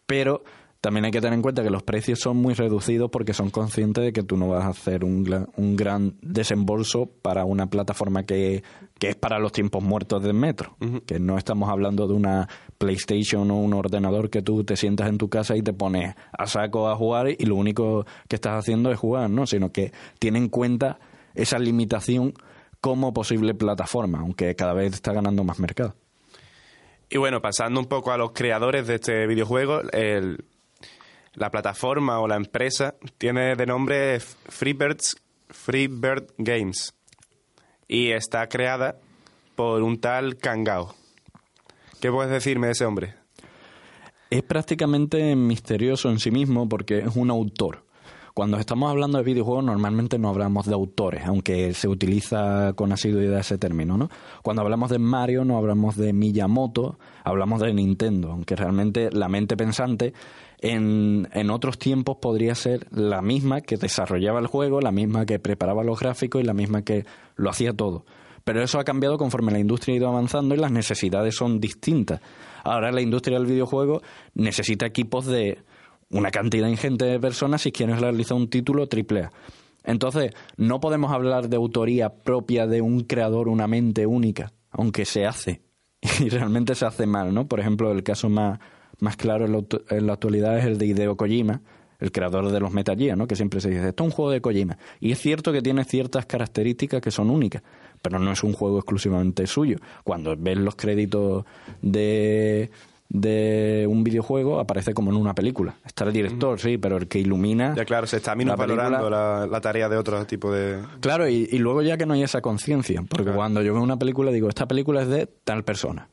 pero 0.07 0.43
también 0.81 1.05
hay 1.05 1.11
que 1.11 1.19
tener 1.21 1.33
en 1.33 1.41
cuenta 1.41 1.63
que 1.63 1.69
los 1.69 1.83
precios 1.83 2.19
son 2.19 2.37
muy 2.37 2.53
reducidos 2.53 3.09
porque 3.11 3.33
son 3.33 3.49
conscientes 3.49 4.03
de 4.03 4.13
que 4.13 4.23
tú 4.23 4.37
no 4.37 4.47
vas 4.49 4.63
a 4.65 4.69
hacer 4.69 5.03
un, 5.03 5.47
un 5.55 5.75
gran 5.75 6.15
desembolso 6.21 7.07
para 7.21 7.45
una 7.45 7.67
plataforma 7.69 8.23
que, 8.23 8.63
que 8.99 9.09
es 9.09 9.15
para 9.15 9.39
los 9.39 9.51
tiempos 9.51 9.83
muertos 9.83 10.21
del 10.23 10.33
metro. 10.35 10.77
Que 11.05 11.19
no 11.19 11.37
estamos 11.37 11.69
hablando 11.69 12.07
de 12.07 12.13
una 12.13 12.47
PlayStation 12.77 13.49
o 13.51 13.57
un 13.57 13.73
ordenador 13.73 14.29
que 14.29 14.41
tú 14.41 14.63
te 14.63 14.75
sientas 14.75 15.09
en 15.09 15.17
tu 15.17 15.29
casa 15.29 15.55
y 15.57 15.61
te 15.63 15.73
pones 15.73 16.15
a 16.37 16.45
saco 16.45 16.89
a 16.89 16.95
jugar 16.95 17.29
y 17.29 17.45
lo 17.45 17.55
único 17.55 18.05
que 18.27 18.35
estás 18.35 18.53
haciendo 18.59 18.91
es 18.91 18.99
jugar, 18.99 19.29
¿no? 19.29 19.47
Sino 19.47 19.71
que 19.71 19.91
tiene 20.19 20.37
en 20.37 20.47
cuenta 20.49 20.99
esa 21.33 21.57
limitación 21.59 22.33
como 22.81 23.13
posible 23.13 23.55
plataforma, 23.55 24.19
aunque 24.19 24.55
cada 24.55 24.73
vez 24.73 24.93
está 24.93 25.11
ganando 25.11 25.43
más 25.43 25.59
mercado. 25.59 25.95
Y 27.09 27.17
bueno, 27.17 27.41
pasando 27.41 27.79
un 27.79 27.85
poco 27.87 28.11
a 28.11 28.17
los 28.17 28.31
creadores 28.31 28.85
de 28.85 28.95
este 28.95 29.25
videojuego, 29.27 29.81
el- 29.91 30.45
la 31.37 31.51
plataforma 31.51 32.19
o 32.19 32.27
la 32.27 32.35
empresa 32.35 32.95
tiene 33.17 33.55
de 33.55 33.65
nombre 33.67 34.19
Freebirds, 34.19 35.17
Freebird 35.49 36.33
Games 36.37 36.95
y 37.87 38.11
está 38.11 38.49
creada 38.49 38.97
por 39.55 39.83
un 39.83 40.01
tal 40.01 40.37
Kangao. 40.37 40.95
¿Qué 42.01 42.11
puedes 42.11 42.31
decirme 42.31 42.67
de 42.67 42.73
ese 42.73 42.85
hombre? 42.85 43.15
Es 44.29 44.41
prácticamente 44.43 45.35
misterioso 45.35 46.09
en 46.09 46.19
sí 46.19 46.31
mismo 46.31 46.67
porque 46.67 46.99
es 46.99 47.15
un 47.15 47.29
autor. 47.29 47.85
Cuando 48.33 48.57
estamos 48.57 48.89
hablando 48.91 49.17
de 49.17 49.23
videojuegos 49.23 49.63
normalmente 49.63 50.19
no 50.19 50.29
hablamos 50.29 50.65
de 50.65 50.73
autores, 50.73 51.25
aunque 51.25 51.73
se 51.73 51.87
utiliza 51.87 52.73
con 52.73 52.91
asiduidad 52.91 53.39
ese 53.39 53.57
término, 53.57 53.97
¿no? 53.97 54.09
Cuando 54.43 54.61
hablamos 54.63 54.89
de 54.89 54.99
Mario 54.99 55.45
no 55.45 55.57
hablamos 55.57 55.95
de 55.97 56.13
Miyamoto, 56.13 56.99
hablamos 57.23 57.61
de 57.61 57.73
Nintendo, 57.73 58.31
aunque 58.31 58.55
realmente 58.55 59.09
la 59.11 59.27
mente 59.27 59.57
pensante 59.57 60.13
en, 60.59 61.27
en 61.33 61.49
otros 61.49 61.77
tiempos 61.77 62.17
podría 62.21 62.55
ser 62.55 62.87
la 62.91 63.21
misma 63.21 63.61
que 63.61 63.77
desarrollaba 63.77 64.39
el 64.39 64.47
juego, 64.47 64.81
la 64.81 64.91
misma 64.91 65.25
que 65.25 65.39
preparaba 65.39 65.83
los 65.83 65.99
gráficos 65.99 66.41
y 66.41 66.45
la 66.45 66.53
misma 66.53 66.83
que 66.83 67.05
lo 67.35 67.49
hacía 67.49 67.73
todo. 67.73 68.05
Pero 68.43 68.63
eso 68.63 68.79
ha 68.79 68.85
cambiado 68.85 69.17
conforme 69.17 69.51
la 69.51 69.59
industria 69.59 69.93
ha 69.93 69.97
ido 69.97 70.07
avanzando 70.07 70.55
y 70.55 70.57
las 70.57 70.71
necesidades 70.71 71.35
son 71.35 71.59
distintas. 71.59 72.21
Ahora 72.63 72.91
la 72.91 73.01
industria 73.01 73.37
del 73.37 73.45
videojuego 73.45 74.01
necesita 74.35 74.85
equipos 74.85 75.25
de 75.25 75.59
una 76.09 76.31
cantidad 76.31 76.69
ingente 76.69 77.05
de 77.05 77.19
personas 77.19 77.61
si 77.61 77.71
quieren 77.71 77.99
realizar 77.99 78.37
un 78.37 78.49
título 78.49 78.83
AAA. 78.83 79.31
Entonces, 79.83 80.31
no 80.57 80.79
podemos 80.79 81.11
hablar 81.11 81.49
de 81.49 81.57
autoría 81.57 82.09
propia 82.09 82.67
de 82.67 82.81
un 82.81 83.01
creador, 83.01 83.47
una 83.47 83.67
mente 83.67 84.05
única, 84.05 84.51
aunque 84.71 85.05
se 85.05 85.25
hace. 85.25 85.61
Y 86.19 86.29
realmente 86.29 86.75
se 86.75 86.85
hace 86.85 87.05
mal, 87.05 87.33
¿no? 87.33 87.47
Por 87.47 87.59
ejemplo, 87.59 87.91
el 87.91 88.03
caso 88.03 88.29
más, 88.29 88.59
más 88.99 89.15
claro 89.17 89.45
en 89.45 89.51
la, 89.53 89.63
en 89.89 90.07
la 90.07 90.13
actualidad 90.13 90.57
es 90.57 90.65
el 90.65 90.77
de 90.77 90.85
Hideo 90.87 91.15
Kojima, 91.17 91.61
el 91.99 92.11
creador 92.11 92.51
de 92.51 92.59
los 92.59 92.71
Metal 92.71 92.95
Gear, 92.97 93.17
¿no? 93.17 93.27
Que 93.27 93.35
siempre 93.35 93.59
se 93.59 93.69
dice, 93.69 93.89
esto 93.89 94.03
es 94.03 94.07
un 94.09 94.11
juego 94.15 94.31
de 94.31 94.41
Kojima. 94.41 94.77
Y 94.99 95.11
es 95.11 95.19
cierto 95.19 95.51
que 95.51 95.61
tiene 95.61 95.83
ciertas 95.83 96.25
características 96.25 97.01
que 97.01 97.09
son 97.11 97.29
únicas, 97.29 97.63
pero 98.01 98.19
no 98.19 98.31
es 98.31 98.43
un 98.43 98.53
juego 98.53 98.77
exclusivamente 98.77 99.47
suyo. 99.47 99.77
Cuando 100.03 100.35
ves 100.37 100.57
los 100.57 100.75
créditos 100.75 101.45
de, 101.81 102.69
de 103.09 103.85
un 103.89 104.03
videojuego, 104.03 104.59
aparece 104.59 104.93
como 104.93 105.09
en 105.11 105.17
una 105.17 105.33
película. 105.33 105.75
Está 105.85 106.03
el 106.03 106.13
director, 106.13 106.59
sí, 106.59 106.77
pero 106.77 106.97
el 106.97 107.07
que 107.07 107.19
ilumina... 107.19 107.73
Ya 107.75 107.85
claro, 107.85 108.05
se 108.05 108.17
está 108.17 108.31
la 108.31 108.35
minusvalorando 108.35 109.09
la, 109.09 109.47
la 109.47 109.61
tarea 109.61 109.89
de 109.89 109.97
otro 109.97 110.23
tipo 110.25 110.51
de... 110.51 110.79
Claro, 110.99 111.27
y, 111.27 111.47
y 111.51 111.57
luego 111.57 111.81
ya 111.81 111.97
que 111.97 112.05
no 112.05 112.13
hay 112.13 112.21
esa 112.23 112.41
conciencia, 112.41 113.01
porque 113.09 113.23
Claro. 113.23 113.37
cuando 113.37 113.61
yo 113.63 113.73
veo 113.73 113.81
una 113.81 113.97
película 113.97 114.29
digo, 114.31 114.49
esta 114.49 114.67
película 114.67 115.01
es 115.01 115.07
de 115.07 115.27
tal 115.43 115.63
persona. 115.63 116.09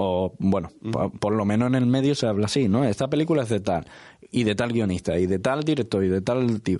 O, 0.00 0.32
bueno, 0.38 0.68
por, 0.92 1.10
por 1.18 1.32
lo 1.34 1.44
menos 1.44 1.66
en 1.68 1.74
el 1.74 1.86
medio 1.86 2.14
se 2.14 2.26
habla 2.28 2.46
así, 2.46 2.68
¿no? 2.68 2.84
Esta 2.84 3.08
película 3.08 3.42
es 3.42 3.48
de 3.48 3.58
tal, 3.58 3.84
y 4.30 4.44
de 4.44 4.54
tal 4.54 4.72
guionista, 4.72 5.18
y 5.18 5.26
de 5.26 5.40
tal 5.40 5.64
director, 5.64 6.04
y 6.04 6.08
de 6.08 6.20
tal 6.20 6.62
tío. 6.62 6.78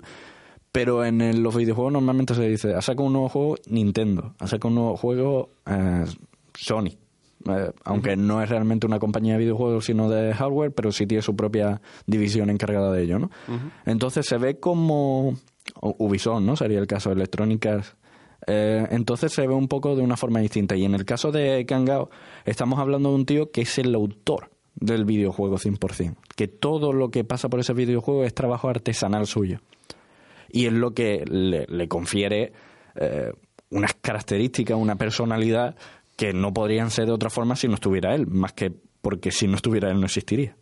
Pero 0.70 1.04
en 1.04 1.20
el- 1.20 1.42
los 1.42 1.56
videojuegos 1.56 1.92
normalmente 1.92 2.34
se 2.34 2.48
dice, 2.48 2.74
ha 2.74 2.80
sacado 2.82 3.06
un 3.06 3.14
nuevo 3.14 3.28
juego 3.28 3.56
Nintendo, 3.68 4.34
ha 4.38 4.46
sacado 4.46 4.68
un 4.68 4.74
nuevo 4.76 4.96
juego 4.96 5.50
eh, 5.66 6.04
Sony, 6.54 6.90
eh, 7.48 7.72
aunque 7.84 8.16
no 8.16 8.40
es 8.42 8.48
realmente 8.50 8.86
una 8.86 8.98
compañía 9.00 9.32
de 9.32 9.40
videojuegos 9.40 9.86
sino 9.86 10.08
de 10.08 10.32
hardware, 10.34 10.72
pero 10.72 10.92
sí 10.92 11.06
tiene 11.06 11.22
su 11.22 11.34
propia 11.34 11.80
división 12.06 12.50
encargada 12.50 12.92
de 12.92 13.02
ello, 13.02 13.18
¿no? 13.18 13.30
Entonces 13.84 14.26
se 14.26 14.38
ve 14.38 14.60
como 14.60 15.34
Ubisoft, 15.80 16.42
¿no? 16.42 16.54
Sería 16.54 16.78
el 16.78 16.86
caso 16.86 17.10
Arts. 17.10 17.96
Eh, 18.50 18.86
entonces 18.92 19.30
se 19.32 19.46
ve 19.46 19.52
un 19.52 19.68
poco 19.68 19.94
de 19.94 20.02
una 20.02 20.16
forma 20.16 20.40
distinta. 20.40 20.74
Y 20.74 20.84
en 20.86 20.94
el 20.94 21.04
caso 21.04 21.30
de 21.30 21.66
Kangao, 21.66 22.08
estamos 22.46 22.78
hablando 22.78 23.10
de 23.10 23.14
un 23.14 23.26
tío 23.26 23.50
que 23.50 23.60
es 23.60 23.78
el 23.78 23.94
autor 23.94 24.50
del 24.74 25.04
videojuego 25.04 25.58
100%. 25.58 26.16
Que 26.34 26.48
todo 26.48 26.94
lo 26.94 27.10
que 27.10 27.24
pasa 27.24 27.50
por 27.50 27.60
ese 27.60 27.74
videojuego 27.74 28.24
es 28.24 28.32
trabajo 28.32 28.70
artesanal 28.70 29.26
suyo. 29.26 29.60
Y 30.50 30.66
es 30.66 30.72
lo 30.72 30.94
que 30.94 31.24
le, 31.26 31.88
confiere 31.88 32.52
eh, 32.94 33.32
unas 33.68 33.92
características, 33.94 34.78
una 34.78 34.96
personalidad 34.96 35.76
que 36.16 36.32
no 36.32 36.54
podrían 36.54 36.90
ser 36.90 37.04
de 37.04 37.12
otra 37.12 37.28
forma 37.28 37.54
si 37.54 37.68
no 37.68 37.74
estuviera 37.74 38.14
él, 38.14 38.26
más 38.26 38.54
que 38.54 38.72
porque 39.02 39.30
si 39.30 39.46
no 39.46 39.56
estuviera 39.56 39.90
él 39.90 40.00
no 40.00 40.06
existiría. 40.06 40.56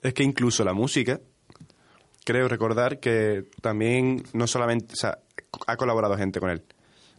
Es 0.00 0.14
que 0.14 0.22
incluso 0.22 0.64
la 0.64 0.72
música, 0.72 1.20
creo 2.24 2.48
recordar 2.48 3.00
que 3.00 3.44
también 3.60 4.22
no 4.32 4.46
solamente, 4.46 4.94
ha 5.66 5.76
colaborado 5.76 6.16
gente 6.16 6.40
con 6.40 6.50
él. 6.50 6.62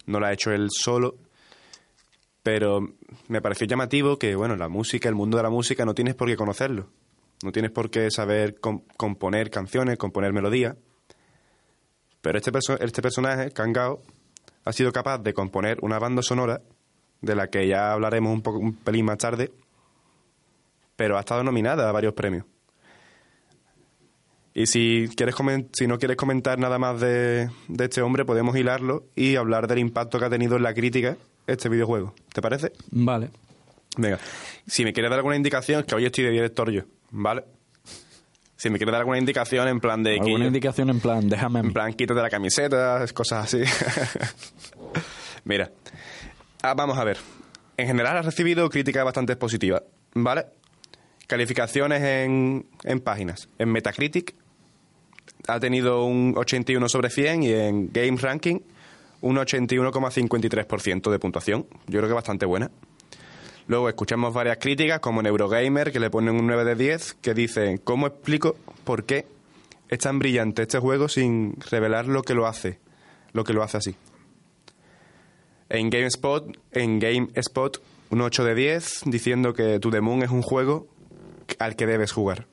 No 0.05 0.19
lo 0.19 0.25
ha 0.25 0.33
hecho 0.33 0.51
él 0.51 0.69
solo, 0.71 1.15
pero 2.43 2.81
me 3.27 3.41
pareció 3.41 3.67
llamativo 3.67 4.17
que, 4.17 4.35
bueno, 4.35 4.55
la 4.55 4.67
música, 4.67 5.07
el 5.09 5.15
mundo 5.15 5.37
de 5.37 5.43
la 5.43 5.49
música, 5.49 5.85
no 5.85 5.93
tienes 5.93 6.15
por 6.15 6.27
qué 6.27 6.35
conocerlo. 6.35 6.87
No 7.43 7.51
tienes 7.51 7.71
por 7.71 7.89
qué 7.89 8.09
saber 8.11 8.59
com- 8.59 8.83
componer 8.97 9.49
canciones, 9.49 9.97
componer 9.97 10.31
melodías. 10.33 10.75
Pero 12.21 12.37
este, 12.37 12.51
este 12.79 13.01
personaje, 13.01 13.51
Kangao, 13.51 14.01
ha 14.63 14.73
sido 14.73 14.91
capaz 14.91 15.17
de 15.19 15.33
componer 15.33 15.79
una 15.81 15.97
banda 15.97 16.21
sonora 16.21 16.61
de 17.21 17.35
la 17.35 17.47
que 17.47 17.67
ya 17.67 17.93
hablaremos 17.93 18.31
un, 18.31 18.41
poco, 18.41 18.59
un 18.59 18.75
pelín 18.75 19.05
más 19.05 19.17
tarde, 19.17 19.51
pero 20.95 21.17
ha 21.17 21.21
estado 21.21 21.43
nominada 21.43 21.89
a 21.89 21.91
varios 21.91 22.13
premios. 22.13 22.45
Y 24.53 24.65
si, 24.67 25.09
quieres 25.15 25.35
si 25.73 25.87
no 25.87 25.97
quieres 25.97 26.17
comentar 26.17 26.59
nada 26.59 26.77
más 26.77 26.99
de, 26.99 27.49
de 27.69 27.85
este 27.85 28.01
hombre, 28.01 28.25
podemos 28.25 28.55
hilarlo 28.57 29.05
y 29.15 29.35
hablar 29.37 29.67
del 29.67 29.79
impacto 29.79 30.19
que 30.19 30.25
ha 30.25 30.29
tenido 30.29 30.57
en 30.57 30.63
la 30.63 30.73
crítica 30.73 31.15
este 31.47 31.69
videojuego. 31.69 32.13
¿Te 32.33 32.41
parece? 32.41 32.73
Vale. 32.91 33.29
Venga, 33.97 34.19
si 34.67 34.83
me 34.83 34.93
quieres 34.93 35.09
dar 35.09 35.19
alguna 35.19 35.35
indicación, 35.37 35.81
es 35.81 35.85
que 35.85 35.95
hoy 35.95 36.05
estoy 36.05 36.25
de 36.25 36.31
director 36.31 36.69
yo, 36.71 36.83
¿vale? 37.11 37.43
Si 38.57 38.69
me 38.69 38.77
quieres 38.77 38.91
dar 38.91 39.01
alguna 39.01 39.17
indicación 39.17 39.67
en 39.69 39.79
plan 39.79 40.03
de... 40.03 40.13
¿Alguna 40.19 40.39
que- 40.39 40.47
indicación 40.47 40.89
en 40.89 40.99
plan, 40.99 41.27
déjame 41.27 41.59
a 41.59 41.63
mí? 41.63 41.67
en 41.69 41.73
plan, 41.73 41.93
quítate 41.93 42.21
la 42.21 42.29
camiseta, 42.29 43.03
cosas 43.13 43.45
así. 43.45 43.63
Mira, 45.43 45.71
ah, 46.61 46.73
vamos 46.73 46.97
a 46.97 47.03
ver. 47.03 47.17
En 47.77 47.87
general 47.87 48.17
ha 48.17 48.21
recibido 48.21 48.69
críticas 48.69 49.03
bastante 49.03 49.35
positivas, 49.35 49.83
¿vale? 50.13 50.45
Calificaciones 51.27 52.01
en, 52.03 52.67
en 52.83 52.99
páginas. 52.99 53.47
En 53.57 53.69
Metacritic 53.71 54.35
ha 55.47 55.59
tenido 55.59 56.05
un 56.05 56.33
81 56.37 56.87
sobre 56.89 57.09
100 57.09 57.43
y 57.43 57.51
en 57.51 57.89
Game 57.91 58.17
Ranking 58.17 58.59
un 59.21 59.37
81,53% 59.37 61.11
de 61.11 61.19
puntuación. 61.19 61.67
Yo 61.87 61.99
creo 61.99 62.07
que 62.07 62.13
bastante 62.13 62.45
buena. 62.45 62.71
Luego 63.67 63.87
escuchamos 63.87 64.33
varias 64.33 64.57
críticas, 64.57 64.99
como 64.99 65.21
en 65.21 65.27
Eurogamer, 65.27 65.91
que 65.91 65.99
le 65.99 66.09
ponen 66.09 66.35
un 66.35 66.47
9 66.47 66.65
de 66.65 66.75
10, 66.75 67.13
que 67.21 67.33
dicen, 67.33 67.77
¿cómo 67.77 68.07
explico 68.07 68.55
por 68.83 69.05
qué 69.05 69.25
es 69.87 69.99
tan 69.99 70.19
brillante 70.19 70.63
este 70.63 70.79
juego 70.79 71.07
sin 71.07 71.55
revelar 71.69 72.07
lo 72.07 72.23
que 72.23 72.33
lo 72.33 72.47
hace, 72.47 72.79
lo 73.33 73.43
que 73.43 73.53
lo 73.53 73.63
hace 73.63 73.77
así? 73.77 73.95
En 75.69 75.89
GameSpot, 75.89 76.57
en 76.71 76.99
GameSpot, 76.99 77.81
un 78.09 78.21
8 78.21 78.43
de 78.43 78.55
10, 78.55 79.01
diciendo 79.05 79.53
que 79.53 79.79
To 79.79 79.89
The 79.89 79.99
es 80.23 80.31
un 80.31 80.41
juego 80.41 80.87
al 81.59 81.75
que 81.75 81.85
debes 81.85 82.11
jugar. 82.11 82.47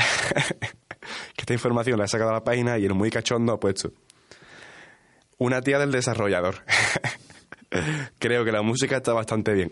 que 1.34 1.40
esta 1.40 1.52
información 1.52 1.98
la 1.98 2.04
he 2.04 2.08
sacado 2.08 2.30
a 2.30 2.34
la 2.34 2.44
página 2.44 2.78
y 2.78 2.84
el 2.84 2.94
muy 2.94 3.10
cachondo 3.10 3.52
ha 3.52 3.60
puesto. 3.60 3.92
Una 5.38 5.62
tía 5.62 5.78
del 5.78 5.92
desarrollador. 5.92 6.56
Creo 8.18 8.44
que 8.44 8.52
la 8.52 8.62
música 8.62 8.98
está 8.98 9.12
bastante 9.12 9.54
bien. 9.54 9.70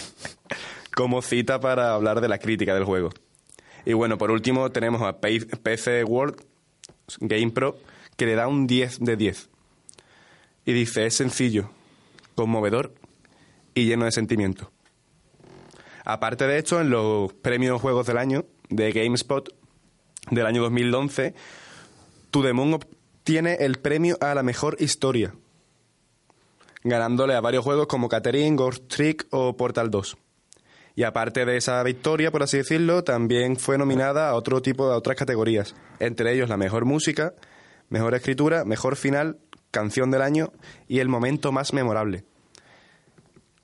Como 0.94 1.22
cita 1.22 1.60
para 1.60 1.94
hablar 1.94 2.20
de 2.20 2.28
la 2.28 2.38
crítica 2.38 2.74
del 2.74 2.84
juego. 2.84 3.10
Y 3.84 3.92
bueno, 3.92 4.18
por 4.18 4.30
último 4.30 4.70
tenemos 4.70 5.02
a 5.02 5.20
PC 5.20 6.04
World 6.04 6.40
Game 7.20 7.52
Pro 7.52 7.78
que 8.16 8.26
le 8.26 8.34
da 8.34 8.48
un 8.48 8.66
10 8.66 9.00
de 9.00 9.16
10. 9.16 9.48
Y 10.64 10.72
dice, 10.72 11.06
es 11.06 11.14
sencillo, 11.14 11.70
conmovedor 12.34 12.94
y 13.74 13.84
lleno 13.86 14.06
de 14.06 14.12
sentimiento. 14.12 14.72
Aparte 16.04 16.46
de 16.46 16.58
esto, 16.58 16.80
en 16.80 16.90
los 16.90 17.32
premios 17.32 17.80
Juegos 17.80 18.06
del 18.06 18.18
Año 18.18 18.44
de 18.68 18.92
GameSpot 18.92 19.48
del 20.30 20.46
año 20.46 20.62
2011, 20.62 21.34
To 22.30 22.42
The 22.42 22.52
Moon 22.52 22.74
obtiene 22.74 23.54
el 23.60 23.78
premio 23.78 24.16
a 24.20 24.34
la 24.34 24.42
mejor 24.42 24.76
historia, 24.78 25.34
ganándole 26.84 27.34
a 27.34 27.40
varios 27.40 27.64
juegos 27.64 27.86
como 27.86 28.08
Catherine, 28.08 28.56
Ghost 28.56 28.88
Trick 28.88 29.26
o 29.30 29.56
Portal 29.56 29.90
2. 29.90 30.16
Y 30.94 31.02
aparte 31.02 31.44
de 31.44 31.58
esa 31.58 31.82
victoria, 31.82 32.30
por 32.30 32.42
así 32.42 32.56
decirlo, 32.56 33.04
también 33.04 33.56
fue 33.56 33.76
nominada 33.76 34.30
a 34.30 34.34
otro 34.34 34.62
tipo 34.62 34.88
de 34.88 34.96
otras 34.96 35.16
categorías, 35.16 35.74
entre 35.98 36.32
ellos 36.32 36.48
la 36.48 36.56
mejor 36.56 36.86
música, 36.86 37.34
mejor 37.90 38.14
escritura, 38.14 38.64
mejor 38.64 38.96
final, 38.96 39.38
canción 39.70 40.10
del 40.10 40.22
año 40.22 40.52
y 40.88 41.00
el 41.00 41.08
momento 41.08 41.52
más 41.52 41.74
memorable. 41.74 42.24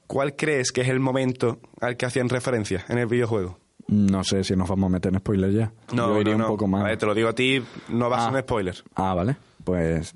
¿Cuál 0.06 0.36
crees 0.36 0.72
que 0.72 0.82
es 0.82 0.88
el 0.88 1.00
momento 1.00 1.58
al 1.80 1.96
que 1.96 2.04
hacían 2.04 2.28
referencia 2.28 2.84
en 2.90 2.98
el 2.98 3.06
videojuego? 3.06 3.61
No 3.92 4.24
sé 4.24 4.42
si 4.44 4.56
nos 4.56 4.68
vamos 4.68 4.88
a 4.88 4.92
meter 4.92 5.12
en 5.12 5.18
spoilers 5.20 5.52
ya. 5.54 5.72
Yo 5.92 6.20
iría 6.20 6.34
un 6.36 6.46
poco 6.46 6.66
más. 6.66 6.82
A 6.82 6.88
ver, 6.88 6.98
te 6.98 7.06
lo 7.06 7.14
digo 7.14 7.28
a 7.28 7.34
ti, 7.34 7.62
no 7.90 8.08
va 8.08 8.16
a 8.16 8.20
ser 8.20 8.28
Ah. 8.30 8.36
un 8.36 8.40
spoiler. 8.42 8.74
Ah, 8.94 9.14
vale. 9.14 9.36
Pues. 9.64 10.14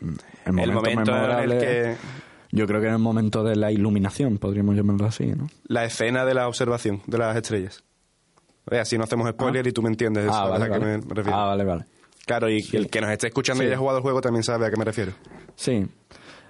mm, 0.00 0.08
El 0.46 0.52
momento, 0.52 0.86
el 0.88 0.94
momento 0.96 1.14
en 1.42 1.50
el 1.52 1.58
que 1.58 1.96
Yo 2.50 2.66
creo 2.66 2.80
que 2.80 2.86
en 2.88 2.92
el 2.94 2.98
momento 2.98 3.42
de 3.44 3.56
la 3.56 3.70
iluminación, 3.72 4.38
podríamos 4.38 4.76
llamarlo 4.76 5.06
así, 5.06 5.26
¿no? 5.26 5.48
la 5.66 5.84
escena 5.84 6.24
de 6.24 6.34
la 6.34 6.46
observación 6.48 7.02
de 7.06 7.18
las 7.18 7.36
estrellas. 7.36 7.82
O 8.66 8.70
sea, 8.70 8.82
así 8.82 8.96
no 8.98 9.04
hacemos 9.04 9.28
spoiler 9.30 9.66
y 9.66 9.72
tú 9.72 9.82
me 9.82 9.88
entiendes 9.90 10.26
ah, 10.30 10.32
¿sabes 10.32 10.50
vale, 10.52 10.64
a 10.64 10.68
vale. 10.68 10.84
me 10.84 10.98
me 10.98 11.14
refiero. 11.14 11.36
Ah, 11.38 11.46
vale, 11.46 11.64
vale. 11.64 11.84
Claro, 12.26 12.48
y 12.48 12.64
el 12.72 12.88
que 12.88 13.00
nos 13.00 13.10
esté 13.10 13.26
escuchando 13.28 13.62
y 13.62 13.66
haya 13.66 13.76
jugado 13.76 13.98
el 13.98 14.02
juego 14.02 14.20
también 14.20 14.42
sabe 14.42 14.66
a 14.66 14.70
qué 14.70 14.76
me 14.76 14.84
refiero. 14.84 15.12
Sí. 15.56 15.86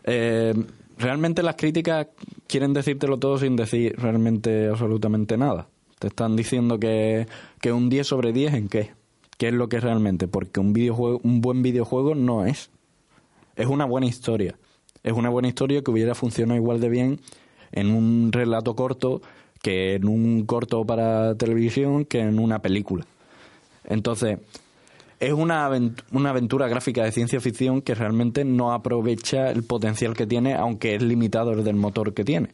Eh, 0.05 0.55
realmente 0.99 1.43
las 1.43 1.57
críticas 1.57 2.07
quieren 2.47 2.73
decírtelo 2.73 3.19
todo 3.19 3.39
sin 3.39 3.57
decir 3.57 3.95
realmente 3.99 4.69
absolutamente 4.69 5.37
nada. 5.37 5.67
Te 6.05 6.09
están 6.09 6.37
diciendo 6.37 6.79
que, 6.79 7.27
que 7.63 7.73
un 7.73 7.89
10 7.89 8.07
sobre 8.07 8.35
10 8.35 8.53
en 8.53 8.69
qué. 8.69 8.91
¿Qué 9.39 9.49
es 9.49 9.55
lo 9.55 9.71
que 9.71 9.79
es 9.79 9.83
realmente? 9.83 10.29
Porque 10.29 10.61
un 10.61 10.75
videojuego, 10.75 11.19
un 11.25 11.41
buen 11.41 11.63
videojuego 11.63 12.15
no 12.15 12.45
es. 12.45 12.69
Es 13.57 13.69
una 13.69 13.87
buena 13.87 14.07
historia. 14.07 14.55
Es 15.03 15.15
una 15.15 15.31
buena 15.31 15.49
historia 15.49 15.81
que 15.81 15.91
hubiera 15.91 16.15
funcionado 16.15 16.61
igual 16.61 16.79
de 16.79 16.91
bien 16.91 17.21
en 17.73 17.89
un 17.89 18.33
relato 18.33 18.77
corto 18.77 19.23
que 19.63 19.95
en 19.95 20.07
un 20.07 20.45
corto 20.45 20.85
para 20.85 21.37
televisión 21.37 22.05
que 22.05 22.21
en 22.21 22.39
una 22.39 22.59
película. 22.59 23.07
Entonces, 23.85 24.41
es 25.21 25.33
una, 25.33 25.71
una 26.13 26.29
aventura 26.29 26.69
gráfica 26.69 27.03
de 27.03 27.13
ciencia 27.13 27.41
ficción 27.41 27.81
que 27.81 27.95
realmente 27.95 28.45
no 28.45 28.75
aprovecha 28.75 29.51
el 29.51 29.63
potencial 29.63 30.15
que 30.15 30.27
tiene, 30.27 30.53
aunque 30.53 30.97
es 30.97 31.03
limitado 31.03 31.53
el 31.53 31.65
del 31.65 31.77
motor 31.77 32.13
que 32.13 32.25
tiene. 32.25 32.51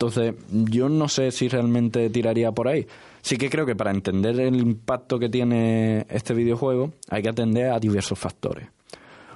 Entonces, 0.00 0.36
yo 0.52 0.88
no 0.88 1.08
sé 1.08 1.32
si 1.32 1.48
realmente 1.48 2.08
tiraría 2.08 2.52
por 2.52 2.68
ahí. 2.68 2.86
Sí 3.20 3.36
que 3.36 3.50
creo 3.50 3.66
que 3.66 3.74
para 3.74 3.90
entender 3.90 4.38
el 4.38 4.54
impacto 4.54 5.18
que 5.18 5.28
tiene 5.28 6.06
este 6.08 6.34
videojuego 6.34 6.92
hay 7.10 7.20
que 7.20 7.30
atender 7.30 7.72
a 7.72 7.80
diversos 7.80 8.16
factores. 8.16 8.68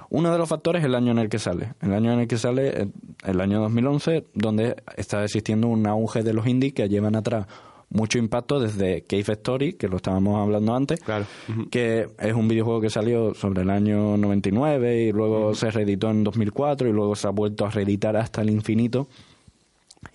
Uno 0.09 0.31
de 0.31 0.37
los 0.37 0.47
factores 0.47 0.81
es 0.81 0.85
el 0.85 0.95
año 0.95 1.11
en 1.11 1.19
el 1.19 1.27
que 1.27 1.37
sale. 1.37 1.73
El 1.81 1.91
año 1.91 2.13
en 2.13 2.19
el 2.21 2.27
que 2.29 2.37
sale, 2.37 2.87
el 3.25 3.41
año 3.41 3.59
2011, 3.59 4.27
donde 4.35 4.77
está 4.95 5.21
existiendo 5.21 5.67
un 5.67 5.85
auge 5.85 6.23
de 6.23 6.31
los 6.31 6.47
indies 6.47 6.71
que 6.73 6.87
llevan 6.87 7.17
atrás 7.17 7.45
mucho 7.89 8.17
impacto 8.17 8.59
desde 8.59 9.03
Cave 9.03 9.33
Story, 9.33 9.73
que 9.73 9.89
lo 9.89 9.97
estábamos 9.97 10.41
hablando 10.41 10.75
antes, 10.75 10.99
Claro. 11.01 11.25
Que 11.69 12.07
es 12.19 12.33
un 12.33 12.47
videojuego 12.47 12.79
que 12.79 12.89
salió 12.89 13.33
sobre 13.33 13.63
el 13.63 13.69
año 13.69 14.15
99 14.15 15.03
y 15.03 15.11
luego 15.11 15.53
se 15.55 15.69
reeditó 15.71 16.09
en 16.09 16.23
2004 16.23 16.87
y 16.87 16.93
luego 16.93 17.15
se 17.15 17.27
ha 17.27 17.31
vuelto 17.31 17.65
a 17.65 17.69
reeditar 17.69 18.15
hasta 18.15 18.41
el 18.41 18.49
infinito. 18.49 19.07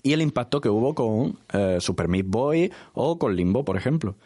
Y 0.03 0.13
el 0.13 0.23
impacto 0.23 0.61
que 0.61 0.69
hubo 0.69 0.95
con 0.95 1.39
eh, 1.53 1.79
Super 1.81 2.09
Meat 2.09 2.27
Boy 2.29 2.73
o 2.95 3.19
con 3.19 3.35
Limbo, 3.37 3.65
por 3.65 3.77
ejemplo. 3.77 4.17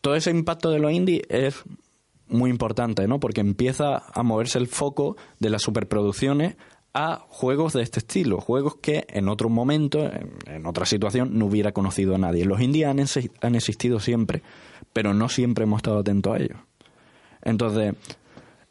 Todo 0.00 0.14
ese 0.14 0.30
impacto 0.30 0.70
de 0.70 0.78
los 0.78 0.92
indies 0.92 1.22
es 1.28 1.62
muy 2.28 2.50
importante, 2.50 3.06
¿no? 3.06 3.20
Porque 3.20 3.40
empieza 3.40 4.02
a 4.12 4.22
moverse 4.22 4.58
el 4.58 4.66
foco 4.66 5.16
de 5.38 5.50
las 5.50 5.62
superproducciones 5.62 6.56
a 6.94 7.24
juegos 7.28 7.72
de 7.72 7.82
este 7.82 8.00
estilo, 8.00 8.40
juegos 8.40 8.76
que 8.76 9.06
en 9.08 9.28
otro 9.28 9.48
momento, 9.48 10.00
en, 10.00 10.30
en 10.46 10.66
otra 10.66 10.84
situación, 10.86 11.38
no 11.38 11.46
hubiera 11.46 11.72
conocido 11.72 12.14
a 12.14 12.18
nadie. 12.18 12.44
Los 12.44 12.60
indies 12.60 12.86
han, 12.86 12.98
exi- 12.98 13.30
han 13.40 13.54
existido 13.54 13.98
siempre, 14.00 14.42
pero 14.92 15.14
no 15.14 15.28
siempre 15.28 15.64
hemos 15.64 15.78
estado 15.78 16.00
atentos 16.00 16.34
a 16.34 16.36
ellos. 16.38 16.58
Entonces, 17.42 17.94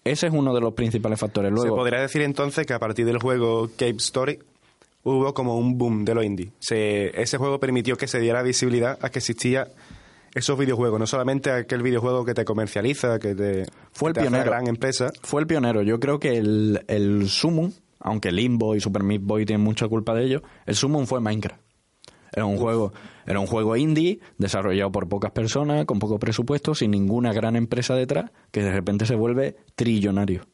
ese 0.03 0.27
es 0.27 0.33
uno 0.33 0.53
de 0.53 0.61
los 0.61 0.73
principales 0.73 1.19
factores. 1.19 1.51
Luego, 1.51 1.75
Se 1.75 1.79
podría 1.79 1.99
decir 2.01 2.21
entonces 2.21 2.65
que 2.65 2.73
a 2.73 2.79
partir 2.79 3.05
del 3.05 3.19
juego 3.19 3.69
Cape 3.71 3.97
Story 3.97 4.39
hubo 5.03 5.33
como 5.33 5.57
un 5.57 5.77
boom 5.77 6.05
de 6.05 6.15
los 6.15 6.25
indie. 6.25 6.51
Se, 6.59 7.19
ese 7.21 7.37
juego 7.37 7.59
permitió 7.59 7.95
que 7.97 8.07
se 8.07 8.19
diera 8.19 8.43
visibilidad 8.43 8.97
a 9.01 9.09
que 9.09 9.19
existía 9.19 9.67
esos 10.33 10.57
videojuegos, 10.57 10.99
no 10.99 11.07
solamente 11.07 11.51
aquel 11.51 11.83
videojuego 11.83 12.23
que 12.23 12.33
te 12.33 12.45
comercializa, 12.45 13.19
que 13.19 13.35
te, 13.35 13.65
Fue 13.91 14.09
el 14.09 14.13
te 14.13 14.21
hace 14.21 14.29
pionero. 14.29 14.51
gran 14.51 14.67
empresa. 14.67 15.11
Fue 15.21 15.41
el 15.41 15.47
pionero. 15.47 15.81
Yo 15.81 15.99
creo 15.99 16.19
que 16.19 16.37
el, 16.37 16.83
el 16.87 17.27
Summon, 17.27 17.73
aunque 17.99 18.31
Limbo 18.31 18.75
y 18.75 18.79
Super 18.79 19.03
Meat 19.03 19.21
Boy 19.23 19.45
tienen 19.45 19.63
mucha 19.63 19.87
culpa 19.87 20.13
de 20.13 20.25
ello, 20.25 20.41
el 20.65 20.75
Summon 20.75 21.05
fue 21.07 21.19
Minecraft. 21.19 21.59
Era 22.33 22.45
un 22.45 22.55
juego, 22.55 22.93
era 23.25 23.41
un 23.41 23.47
juego 23.47 23.75
indie 23.75 24.21
desarrollado 24.37 24.89
por 24.89 25.09
pocas 25.09 25.31
personas, 25.31 25.85
con 25.85 25.99
poco 25.99 26.17
presupuesto, 26.17 26.73
sin 26.73 26.91
ninguna 26.91 27.33
gran 27.33 27.57
empresa 27.57 27.93
detrás, 27.93 28.31
que 28.51 28.63
de 28.63 28.71
repente 28.71 29.05
se 29.05 29.15
vuelve 29.15 29.57
trillonario. 29.75 30.45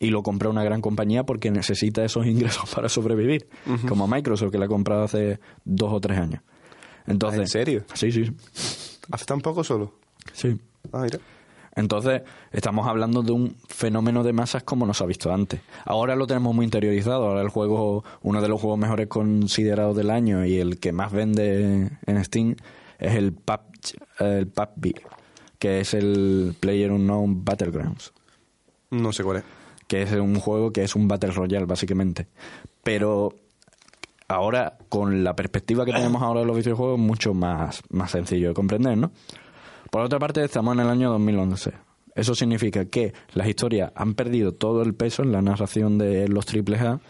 Y 0.00 0.10
lo 0.10 0.22
compra 0.22 0.48
una 0.48 0.62
gran 0.62 0.80
compañía 0.80 1.24
porque 1.24 1.50
necesita 1.50 2.04
esos 2.04 2.26
ingresos 2.26 2.70
para 2.74 2.88
sobrevivir, 2.88 3.48
como 3.88 4.06
Microsoft, 4.06 4.52
que 4.52 4.58
la 4.58 4.66
ha 4.66 4.68
comprado 4.68 5.02
hace 5.04 5.40
dos 5.64 5.92
o 5.92 6.00
tres 6.00 6.18
años. 6.18 6.40
Entonces, 7.06 7.40
¿En 7.40 7.48
serio? 7.48 7.84
Sí, 7.94 8.12
sí, 8.12 8.30
Hace 9.10 9.24
tan 9.24 9.40
poco 9.40 9.64
solo. 9.64 9.94
sí. 10.32 10.58
Ah, 10.92 11.00
mira. 11.02 11.18
Entonces, 11.74 12.22
estamos 12.50 12.88
hablando 12.88 13.22
de 13.22 13.30
un 13.30 13.54
fenómeno 13.68 14.24
de 14.24 14.32
masas 14.32 14.64
como 14.64 14.84
no 14.84 14.94
se 14.94 15.04
ha 15.04 15.06
visto 15.06 15.32
antes. 15.32 15.60
Ahora 15.84 16.16
lo 16.16 16.26
tenemos 16.26 16.52
muy 16.54 16.64
interiorizado. 16.64 17.26
Ahora 17.28 17.40
el 17.40 17.50
juego, 17.50 18.04
uno 18.22 18.42
de 18.42 18.48
los 18.48 18.60
juegos 18.60 18.78
mejores 18.80 19.06
considerados 19.06 19.96
del 19.96 20.10
año 20.10 20.44
y 20.44 20.56
el 20.58 20.80
que 20.80 20.90
más 20.92 21.12
vende 21.12 21.90
en 22.04 22.24
Steam 22.24 22.56
es 22.98 23.14
el 23.14 23.32
PUBG, 23.32 24.24
el 24.24 24.46
PUBG 24.48 24.94
que 25.60 25.80
es 25.80 25.94
el 25.94 26.56
Player 26.58 26.90
Unknown 26.90 27.44
Battlegrounds, 27.44 28.12
No 28.90 29.12
sé 29.12 29.22
cuál 29.22 29.38
es. 29.38 29.44
Que 29.88 30.02
es 30.02 30.12
un 30.12 30.38
juego 30.38 30.72
que 30.72 30.84
es 30.84 30.94
un 30.94 31.08
Battle 31.08 31.32
Royale, 31.32 31.66
básicamente. 31.66 32.28
Pero 32.84 33.34
ahora, 34.28 34.78
con 34.88 35.24
la 35.24 35.34
perspectiva 35.34 35.84
que 35.84 35.92
tenemos 35.92 36.22
ahora 36.22 36.40
de 36.40 36.46
los 36.46 36.56
videojuegos, 36.56 37.00
es 37.00 37.04
mucho 37.04 37.34
más, 37.34 37.82
más 37.90 38.12
sencillo 38.12 38.48
de 38.48 38.54
comprender, 38.54 38.96
¿no? 38.96 39.10
Por 39.90 40.02
otra 40.02 40.18
parte, 40.18 40.44
estamos 40.44 40.74
en 40.74 40.80
el 40.80 40.88
año 40.88 41.10
2011. 41.10 41.72
Eso 42.14 42.34
significa 42.34 42.84
que 42.84 43.14
las 43.32 43.48
historias 43.48 43.92
han 43.94 44.14
perdido 44.14 44.52
todo 44.52 44.82
el 44.82 44.94
peso 44.94 45.22
en 45.22 45.32
la 45.32 45.40
narración 45.40 45.98
de 45.98 46.28
los 46.28 46.46
AAA 46.46 47.00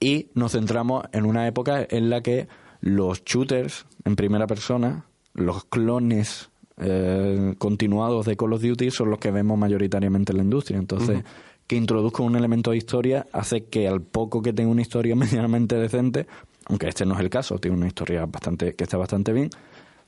y 0.00 0.28
nos 0.34 0.52
centramos 0.52 1.04
en 1.12 1.24
una 1.24 1.46
época 1.48 1.86
en 1.88 2.10
la 2.10 2.20
que 2.20 2.46
los 2.80 3.24
shooters 3.24 3.86
en 4.04 4.16
primera 4.16 4.46
persona, 4.46 5.06
los 5.34 5.64
clones 5.64 6.50
eh, 6.76 7.54
continuados 7.58 8.26
de 8.26 8.36
Call 8.36 8.52
of 8.52 8.62
Duty 8.62 8.90
son 8.90 9.10
los 9.10 9.18
que 9.18 9.32
vemos 9.32 9.58
mayoritariamente 9.58 10.32
en 10.32 10.38
la 10.38 10.44
industria. 10.44 10.78
Entonces, 10.78 11.24
que 11.68 11.76
introduzca 11.76 12.24
un 12.24 12.34
elemento 12.34 12.72
de 12.72 12.78
historia 12.78 13.26
hace 13.32 13.66
que 13.66 13.86
al 13.86 14.00
poco 14.00 14.42
que 14.42 14.52
tenga 14.52 14.70
una 14.70 14.82
historia 14.82 15.14
medianamente 15.16 15.76
decente, 15.76 16.26
aunque 16.66 16.88
este 16.88 17.06
no 17.06 17.14
es 17.14 17.20
el 17.20 17.30
caso, 17.30 17.58
tiene 17.58 17.76
una 17.76 17.86
historia 17.86 18.26
bastante 18.26 18.74
que 18.74 18.82
está 18.82 18.96
bastante 18.96 19.32
bien, 19.32 19.50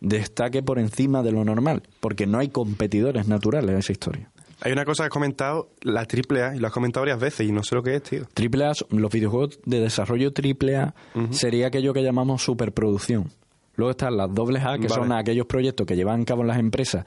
destaque 0.00 0.62
por 0.62 0.78
encima 0.78 1.22
de 1.22 1.30
lo 1.30 1.44
normal, 1.44 1.82
porque 2.00 2.26
no 2.26 2.38
hay 2.38 2.48
competidores 2.48 3.28
naturales 3.28 3.76
a 3.76 3.78
esa 3.78 3.92
historia. 3.92 4.30
Hay 4.62 4.72
una 4.72 4.84
cosa 4.84 5.04
que 5.04 5.06
has 5.06 5.12
comentado, 5.12 5.70
la 5.80 6.00
AAA, 6.00 6.56
y 6.56 6.58
lo 6.58 6.66
has 6.66 6.72
comentado 6.72 7.02
varias 7.02 7.20
veces 7.20 7.48
y 7.48 7.52
no 7.52 7.62
sé 7.62 7.74
lo 7.74 7.82
que 7.82 7.94
es, 7.94 8.02
tío. 8.02 8.26
Triple 8.34 8.66
A, 8.66 8.72
los 8.90 9.10
videojuegos 9.10 9.58
de 9.64 9.80
desarrollo 9.80 10.32
triple 10.34 10.76
A 10.76 10.94
sería 11.30 11.68
aquello 11.68 11.94
que 11.94 12.02
llamamos 12.02 12.42
superproducción. 12.42 13.30
Luego 13.76 13.92
están 13.92 14.18
las 14.18 14.34
dobles 14.34 14.62
A, 14.62 14.76
que 14.78 14.88
Vale. 14.88 14.94
son 15.02 15.12
aquellos 15.12 15.46
proyectos 15.46 15.86
que 15.86 15.96
llevan 15.96 16.22
a 16.22 16.24
cabo 16.26 16.44
las 16.44 16.58
empresas 16.58 17.06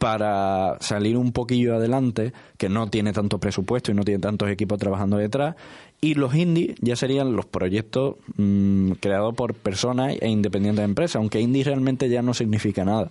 para 0.00 0.78
salir 0.80 1.18
un 1.18 1.30
poquillo 1.30 1.74
adelante, 1.74 2.32
que 2.56 2.70
no 2.70 2.88
tiene 2.88 3.12
tanto 3.12 3.36
presupuesto 3.36 3.92
y 3.92 3.94
no 3.94 4.02
tiene 4.02 4.18
tantos 4.18 4.48
equipos 4.48 4.78
trabajando 4.78 5.18
detrás. 5.18 5.56
Y 6.00 6.14
los 6.14 6.34
indie 6.34 6.74
ya 6.80 6.96
serían 6.96 7.36
los 7.36 7.44
proyectos 7.44 8.14
mm, 8.36 8.92
creados 8.92 9.34
por 9.34 9.52
personas 9.52 10.16
e 10.18 10.26
independientes 10.26 10.78
de 10.78 10.84
empresas, 10.84 11.16
aunque 11.16 11.42
indie 11.42 11.64
realmente 11.64 12.08
ya 12.08 12.22
no 12.22 12.32
significa 12.32 12.82
nada. 12.82 13.10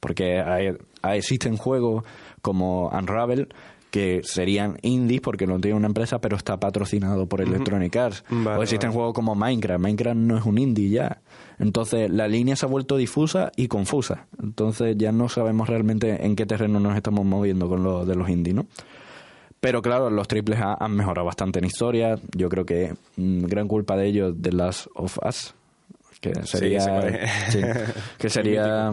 Porque 0.00 0.42
existen 1.02 1.58
juegos 1.58 2.04
como 2.40 2.88
Unravel 2.88 3.48
que 3.90 4.20
serían 4.24 4.78
indies 4.82 5.20
porque 5.20 5.46
no 5.46 5.60
tiene 5.60 5.76
una 5.76 5.88
empresa 5.88 6.20
pero 6.20 6.36
está 6.36 6.58
patrocinado 6.58 7.26
por 7.26 7.40
Electronic 7.40 7.94
Arts. 7.96 8.24
Vale, 8.30 8.58
o 8.58 8.62
existen 8.62 8.90
vale. 8.90 8.96
juegos 8.96 9.14
como 9.14 9.34
Minecraft. 9.34 9.80
Minecraft 9.80 10.16
no 10.16 10.38
es 10.38 10.44
un 10.44 10.58
indie 10.58 10.90
ya. 10.90 11.20
Entonces 11.58 12.10
la 12.10 12.28
línea 12.28 12.56
se 12.56 12.66
ha 12.66 12.68
vuelto 12.68 12.96
difusa 12.96 13.52
y 13.56 13.68
confusa. 13.68 14.26
Entonces 14.42 14.96
ya 14.98 15.12
no 15.12 15.28
sabemos 15.28 15.68
realmente 15.68 16.24
en 16.24 16.36
qué 16.36 16.46
terreno 16.46 16.80
nos 16.80 16.96
estamos 16.96 17.24
moviendo 17.24 17.68
con 17.68 17.82
lo 17.82 18.04
de 18.04 18.14
los 18.14 18.28
indies, 18.28 18.54
¿no? 18.56 18.66
Pero 19.60 19.82
claro, 19.82 20.08
los 20.08 20.26
triples 20.26 20.58
A 20.60 20.74
han 20.80 20.96
mejorado 20.96 21.26
bastante 21.26 21.58
en 21.58 21.66
historia. 21.66 22.18
Yo 22.34 22.48
creo 22.48 22.64
que 22.64 22.94
mm, 23.16 23.44
gran 23.44 23.68
culpa 23.68 23.96
de 23.96 24.06
ellos 24.06 24.40
de 24.40 24.52
las 24.52 24.88
of 24.94 25.18
Us, 25.26 25.54
que 26.20 26.32
sería, 26.44 26.80
sí, 27.50 27.60
que 28.18 28.30
sería 28.30 28.90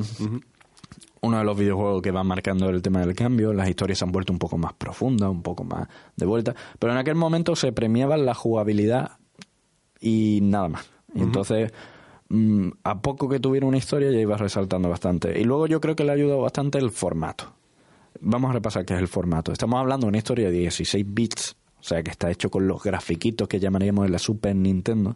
uno 1.22 1.38
de 1.38 1.44
los 1.44 1.58
videojuegos 1.58 2.02
que 2.02 2.12
van 2.12 2.28
marcando 2.28 2.70
el 2.70 2.82
tema 2.82 3.00
del 3.00 3.16
cambio. 3.16 3.54
Las 3.54 3.70
historias 3.70 4.00
se 4.00 4.06
han 4.06 4.12
vuelto 4.12 4.34
un 4.34 4.40
poco 4.40 4.58
más 4.58 4.74
profundas, 4.74 5.30
un 5.30 5.42
poco 5.42 5.64
más 5.64 5.88
de 6.16 6.26
vuelta. 6.26 6.56
Pero 6.80 6.94
en 6.94 7.00
aquel 7.00 7.16
momento 7.16 7.56
se 7.56 7.72
premiaba 7.72 8.18
la 8.18 8.34
jugabilidad 8.34 9.18
y 10.00 10.40
nada 10.44 10.70
más. 10.70 10.90
Entonces, 11.16 11.72
mm, 12.30 12.70
a 12.84 13.02
poco 13.02 13.28
que 13.30 13.40
tuviera 13.40 13.66
una 13.66 13.78
historia 13.78 14.12
ya 14.12 14.20
iba 14.20 14.38
resaltando 14.38 14.90
bastante. 14.90 15.40
Y 15.40 15.44
luego 15.44 15.68
yo 15.68 15.82
creo 15.82 15.96
que 15.96 16.04
le 16.04 16.12
ha 16.12 16.16
ayudado 16.16 16.42
bastante 16.42 16.78
el 16.78 16.92
formato. 16.92 17.54
Vamos 18.20 18.50
a 18.50 18.54
repasar 18.54 18.86
qué 18.86 18.94
es 18.94 19.00
el 19.00 19.08
formato. 19.08 19.52
Estamos 19.52 19.80
hablando 19.80 20.06
de 20.06 20.10
una 20.10 20.18
historia 20.18 20.48
de 20.48 20.58
16 20.58 21.06
bits, 21.08 21.56
o 21.80 21.84
sea 21.84 22.02
que 22.04 22.12
está 22.12 22.30
hecho 22.30 22.50
con 22.50 22.68
los 22.68 22.84
grafiquitos 22.84 23.48
que 23.48 23.60
llamaríamos 23.60 24.06
de 24.06 24.12
la 24.12 24.20
Super 24.20 24.56
Nintendo. 24.56 25.16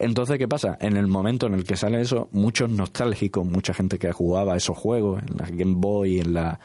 Entonces, 0.00 0.38
¿qué 0.38 0.48
pasa? 0.48 0.78
En 0.80 0.96
el 0.96 1.06
momento 1.08 1.46
en 1.46 1.52
el 1.52 1.64
que 1.64 1.76
sale 1.76 2.00
eso, 2.00 2.30
muchos 2.32 2.70
nostálgicos, 2.70 3.44
mucha 3.44 3.74
gente 3.74 3.98
que 3.98 4.12
jugaba 4.12 4.56
esos 4.56 4.76
juegos 4.76 5.22
en 5.22 5.36
la 5.36 5.44
Game 5.50 5.74
Boy, 5.76 6.20
en 6.20 6.32
la, 6.32 6.58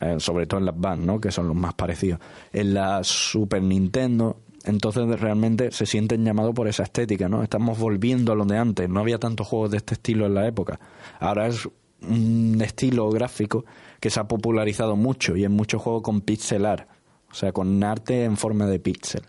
eh, 0.00 0.16
sobre 0.18 0.46
todo 0.46 0.60
en 0.60 0.66
las 0.66 0.78
Band, 0.78 1.04
¿no? 1.04 1.20
que 1.20 1.32
son 1.32 1.48
los 1.48 1.56
más 1.56 1.74
parecidos, 1.74 2.20
en 2.52 2.74
la 2.74 3.02
Super 3.02 3.60
Nintendo, 3.60 4.38
entonces 4.62 5.18
realmente 5.18 5.72
se 5.72 5.84
sienten 5.84 6.24
llamados 6.24 6.54
por 6.54 6.68
esa 6.68 6.84
estética, 6.84 7.28
¿no? 7.28 7.42
Estamos 7.42 7.76
volviendo 7.78 8.32
a 8.32 8.36
lo 8.36 8.44
de 8.44 8.56
antes, 8.56 8.88
no 8.88 9.00
había 9.00 9.18
tantos 9.18 9.48
juegos 9.48 9.72
de 9.72 9.78
este 9.78 9.94
estilo 9.94 10.26
en 10.26 10.34
la 10.34 10.46
época. 10.46 10.78
Ahora 11.18 11.48
es 11.48 11.68
un 12.02 12.60
estilo 12.62 13.10
gráfico 13.10 13.64
que 13.98 14.10
se 14.10 14.20
ha 14.20 14.28
popularizado 14.28 14.94
mucho 14.94 15.36
y 15.36 15.44
en 15.44 15.52
muchos 15.52 15.82
juegos 15.82 16.02
con 16.02 16.20
pixelar, 16.20 16.86
o 17.30 17.34
sea, 17.34 17.50
con 17.50 17.82
arte 17.82 18.24
en 18.24 18.36
forma 18.36 18.66
de 18.66 18.78
pixel. 18.78 19.22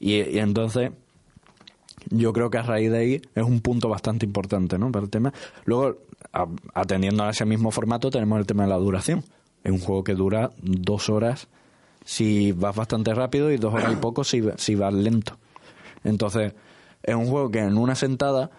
Y, 0.00 0.22
y 0.22 0.38
entonces 0.38 0.90
yo 2.10 2.32
creo 2.32 2.50
que 2.50 2.58
a 2.58 2.62
raíz 2.62 2.90
de 2.90 2.98
ahí 2.98 3.22
es 3.34 3.42
un 3.44 3.60
punto 3.60 3.88
bastante 3.88 4.26
importante 4.26 4.78
¿no? 4.78 4.90
para 4.92 5.04
el 5.04 5.10
tema. 5.10 5.32
Luego, 5.64 5.98
a- 6.32 6.46
atendiendo 6.74 7.24
a 7.24 7.30
ese 7.30 7.44
mismo 7.44 7.70
formato, 7.70 8.10
tenemos 8.10 8.38
el 8.38 8.46
tema 8.46 8.64
de 8.64 8.70
la 8.70 8.76
duración. 8.76 9.24
Es 9.62 9.72
un 9.72 9.78
juego 9.80 10.04
que 10.04 10.14
dura 10.14 10.50
dos 10.62 11.08
horas 11.08 11.48
si 12.04 12.52
vas 12.52 12.76
bastante 12.76 13.14
rápido 13.14 13.50
y 13.50 13.56
dos 13.56 13.72
horas 13.72 13.92
y 13.92 13.96
poco 13.96 14.24
si, 14.24 14.42
si 14.56 14.74
vas 14.74 14.92
lento. 14.92 15.36
Entonces, 16.04 16.52
es 17.02 17.14
un 17.14 17.26
juego 17.26 17.50
que 17.50 17.60
en 17.60 17.78
una 17.78 17.94
sentada 17.94 18.50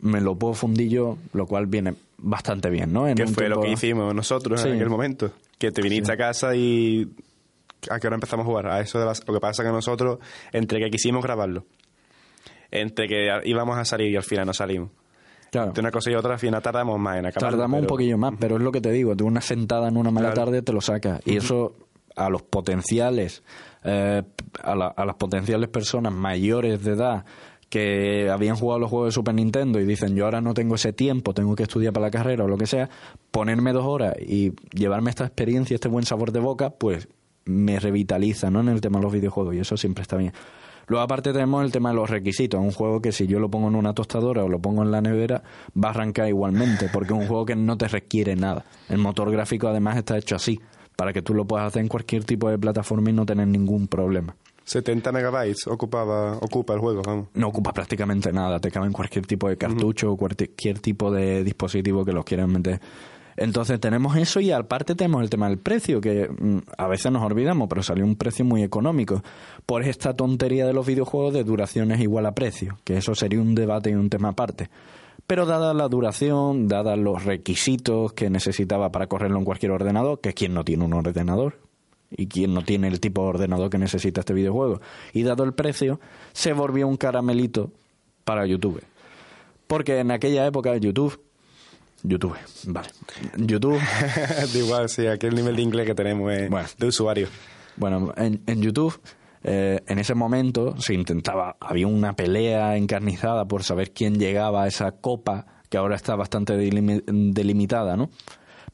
me 0.00 0.20
lo 0.20 0.36
puedo 0.36 0.54
fundir 0.54 0.88
yo, 0.88 1.18
lo 1.32 1.46
cual 1.46 1.66
viene 1.66 1.94
bastante 2.18 2.70
bien, 2.70 2.92
¿no? 2.92 3.08
En 3.08 3.16
Que 3.16 3.26
fue 3.26 3.48
lo 3.48 3.60
que 3.60 3.70
hicimos 3.72 4.14
nosotros 4.14 4.60
Sí. 4.60 4.68
en 4.68 4.74
aquel 4.76 4.88
momento. 4.88 5.32
Que 5.58 5.72
te 5.72 5.82
viniste 5.82 6.12
a 6.12 6.16
casa 6.16 6.54
y... 6.54 7.08
¿A 7.90 7.98
qué 7.98 8.06
hora 8.06 8.14
empezamos 8.14 8.44
a 8.44 8.46
jugar? 8.48 8.68
A 8.68 8.80
eso 8.80 9.00
de 9.00 9.06
las... 9.06 9.26
Lo 9.26 9.34
que 9.34 9.40
pasa 9.40 9.64
que 9.64 9.70
nosotros, 9.70 10.20
entre 10.52 10.78
que 10.78 10.88
quisimos 10.90 11.24
grabarlo, 11.24 11.64
entre 12.72 13.06
que 13.06 13.28
íbamos 13.44 13.78
a 13.78 13.84
salir 13.84 14.10
y 14.10 14.16
al 14.16 14.24
final 14.24 14.46
no 14.46 14.52
salimos. 14.52 14.90
Claro. 15.52 15.72
De 15.72 15.80
una 15.80 15.90
cosa 15.90 16.10
y 16.10 16.14
otra, 16.14 16.32
al 16.32 16.38
final 16.38 16.62
tardamos 16.62 16.98
más 16.98 17.18
en 17.18 17.26
acabar. 17.26 17.50
Tardamos 17.50 17.80
un 17.82 17.86
poquillo 17.86 18.16
más, 18.18 18.32
pero 18.40 18.56
es 18.56 18.62
lo 18.62 18.72
que 18.72 18.80
te 18.80 18.90
digo, 18.90 19.14
de 19.14 19.22
una 19.22 19.40
sentada 19.42 19.88
en 19.88 19.96
una 19.98 20.10
mala 20.10 20.32
Claro. 20.32 20.46
tarde 20.46 20.62
te 20.62 20.72
lo 20.72 20.80
sacas. 20.80 21.20
Y 21.26 21.36
eso 21.36 21.74
a 22.16 22.28
los 22.30 22.42
potenciales, 22.42 23.42
eh, 23.84 24.22
a, 24.62 24.74
la- 24.74 24.88
a 24.88 25.04
las 25.04 25.14
potenciales 25.16 25.68
personas 25.68 26.12
mayores 26.12 26.82
de 26.82 26.92
edad 26.92 27.24
que 27.68 28.28
habían 28.30 28.56
jugado 28.56 28.80
los 28.80 28.90
juegos 28.90 29.08
de 29.08 29.12
Super 29.12 29.34
Nintendo 29.34 29.80
y 29.80 29.86
dicen 29.86 30.14
yo 30.14 30.26
ahora 30.26 30.40
no 30.42 30.52
tengo 30.54 30.74
ese 30.74 30.92
tiempo, 30.92 31.32
tengo 31.32 31.54
que 31.56 31.62
estudiar 31.62 31.92
para 31.94 32.06
la 32.06 32.10
carrera 32.10 32.44
o 32.44 32.48
lo 32.48 32.58
que 32.58 32.66
sea, 32.66 32.90
ponerme 33.30 33.72
dos 33.72 33.86
horas 33.86 34.14
y 34.20 34.52
llevarme 34.74 35.08
esta 35.10 35.24
experiencia, 35.24 35.74
este 35.74 35.88
buen 35.88 36.04
sabor 36.04 36.32
de 36.32 36.40
boca, 36.40 36.68
pues 36.70 37.08
me 37.46 37.80
revitaliza 37.80 38.50
¿no? 38.50 38.60
en 38.60 38.68
el 38.68 38.80
tema 38.82 38.98
de 38.98 39.04
los 39.04 39.12
videojuegos 39.12 39.54
y 39.54 39.58
eso 39.60 39.76
siempre 39.78 40.02
está 40.02 40.16
bien. 40.16 40.32
Luego 40.86 41.02
aparte 41.02 41.32
tenemos 41.32 41.64
el 41.64 41.72
tema 41.72 41.90
de 41.90 41.96
los 41.96 42.10
requisitos, 42.10 42.60
un 42.60 42.72
juego 42.72 43.00
que 43.00 43.12
si 43.12 43.26
yo 43.26 43.38
lo 43.38 43.50
pongo 43.50 43.68
en 43.68 43.76
una 43.76 43.94
tostadora 43.94 44.44
o 44.44 44.48
lo 44.48 44.58
pongo 44.58 44.82
en 44.82 44.90
la 44.90 45.00
nevera 45.00 45.42
va 45.76 45.88
a 45.88 45.90
arrancar 45.92 46.28
igualmente, 46.28 46.88
porque 46.92 47.12
es 47.14 47.20
un 47.20 47.26
juego 47.26 47.46
que 47.46 47.56
no 47.56 47.76
te 47.76 47.88
requiere 47.88 48.36
nada. 48.36 48.64
El 48.88 48.98
motor 48.98 49.30
gráfico 49.30 49.68
además 49.68 49.96
está 49.96 50.18
hecho 50.18 50.36
así, 50.36 50.60
para 50.96 51.12
que 51.12 51.22
tú 51.22 51.34
lo 51.34 51.44
puedas 51.44 51.66
hacer 51.66 51.82
en 51.82 51.88
cualquier 51.88 52.24
tipo 52.24 52.50
de 52.50 52.58
plataforma 52.58 53.10
y 53.10 53.12
no 53.12 53.26
tener 53.26 53.48
ningún 53.48 53.86
problema. 53.86 54.36
70 54.64 55.10
megabytes 55.10 55.66
ocupaba, 55.66 56.36
ocupa 56.36 56.74
el 56.74 56.80
juego, 56.80 57.02
vamos. 57.04 57.28
No 57.34 57.48
ocupa 57.48 57.72
prácticamente 57.72 58.32
nada, 58.32 58.60
te 58.60 58.70
cabe 58.70 58.86
en 58.86 58.92
cualquier 58.92 59.26
tipo 59.26 59.48
de 59.48 59.56
cartucho 59.56 60.12
o 60.12 60.16
cualquier 60.16 60.78
tipo 60.78 61.10
de 61.10 61.42
dispositivo 61.42 62.04
que 62.04 62.12
los 62.12 62.24
quieras 62.24 62.48
meter 62.48 62.80
Entonces 63.36 63.80
tenemos 63.80 64.16
eso 64.16 64.40
y 64.40 64.50
aparte 64.50 64.94
tenemos 64.94 65.22
el 65.22 65.30
tema 65.30 65.48
del 65.48 65.58
precio, 65.58 66.00
que 66.00 66.28
mm, 66.28 66.58
a 66.76 66.86
veces 66.88 67.10
nos 67.10 67.22
olvidamos, 67.22 67.68
pero 67.68 67.82
salió 67.82 68.04
un 68.04 68.16
precio 68.16 68.44
muy 68.44 68.62
económico 68.62 69.22
por 69.66 69.82
esta 69.82 70.14
tontería 70.14 70.66
de 70.66 70.72
los 70.72 70.86
videojuegos 70.86 71.34
de 71.34 71.44
duraciones 71.44 72.00
igual 72.00 72.26
a 72.26 72.34
precio, 72.34 72.78
que 72.84 72.96
eso 72.96 73.14
sería 73.14 73.40
un 73.40 73.54
debate 73.54 73.90
y 73.90 73.94
un 73.94 74.10
tema 74.10 74.30
aparte. 74.30 74.68
Pero 75.26 75.46
dada 75.46 75.72
la 75.72 75.88
duración, 75.88 76.68
dada 76.68 76.96
los 76.96 77.24
requisitos 77.24 78.12
que 78.12 78.28
necesitaba 78.28 78.90
para 78.90 79.06
correrlo 79.06 79.38
en 79.38 79.44
cualquier 79.44 79.72
ordenador, 79.72 80.20
que 80.20 80.34
quien 80.34 80.52
no 80.52 80.64
tiene 80.64 80.84
un 80.84 80.92
ordenador 80.92 81.58
y 82.10 82.26
quien 82.26 82.52
no 82.52 82.62
tiene 82.62 82.88
el 82.88 83.00
tipo 83.00 83.22
de 83.22 83.28
ordenador 83.28 83.70
que 83.70 83.78
necesita 83.78 84.20
este 84.20 84.34
videojuego, 84.34 84.80
y 85.14 85.22
dado 85.22 85.44
el 85.44 85.54
precio, 85.54 86.00
se 86.32 86.52
volvió 86.52 86.86
un 86.86 86.96
caramelito 86.96 87.70
para 88.24 88.44
YouTube. 88.46 88.82
Porque 89.66 89.98
en 89.98 90.10
aquella 90.10 90.46
época 90.46 90.76
YouTube 90.76 91.18
YouTube, 92.02 92.36
vale. 92.66 92.88
YouTube. 93.36 93.80
igual, 94.54 94.88
sí, 94.88 95.06
aquel 95.06 95.34
nivel 95.34 95.56
de 95.56 95.62
inglés 95.62 95.86
que 95.86 95.94
tenemos 95.94 96.32
eh, 96.32 96.48
Bueno. 96.50 96.68
de 96.78 96.86
usuario. 96.86 97.28
Bueno, 97.76 98.12
en, 98.16 98.42
en 98.46 98.60
YouTube, 98.60 99.00
eh, 99.44 99.80
en 99.86 99.98
ese 99.98 100.14
momento 100.14 100.74
se 100.78 100.94
intentaba, 100.94 101.56
había 101.60 101.86
una 101.86 102.14
pelea 102.14 102.76
encarnizada 102.76 103.44
por 103.46 103.62
saber 103.62 103.92
quién 103.92 104.18
llegaba 104.18 104.64
a 104.64 104.66
esa 104.68 104.92
copa, 104.92 105.46
que 105.70 105.78
ahora 105.78 105.96
está 105.96 106.16
bastante 106.16 106.54
delimi- 106.54 107.02
delimitada, 107.32 107.96
¿no? 107.96 108.10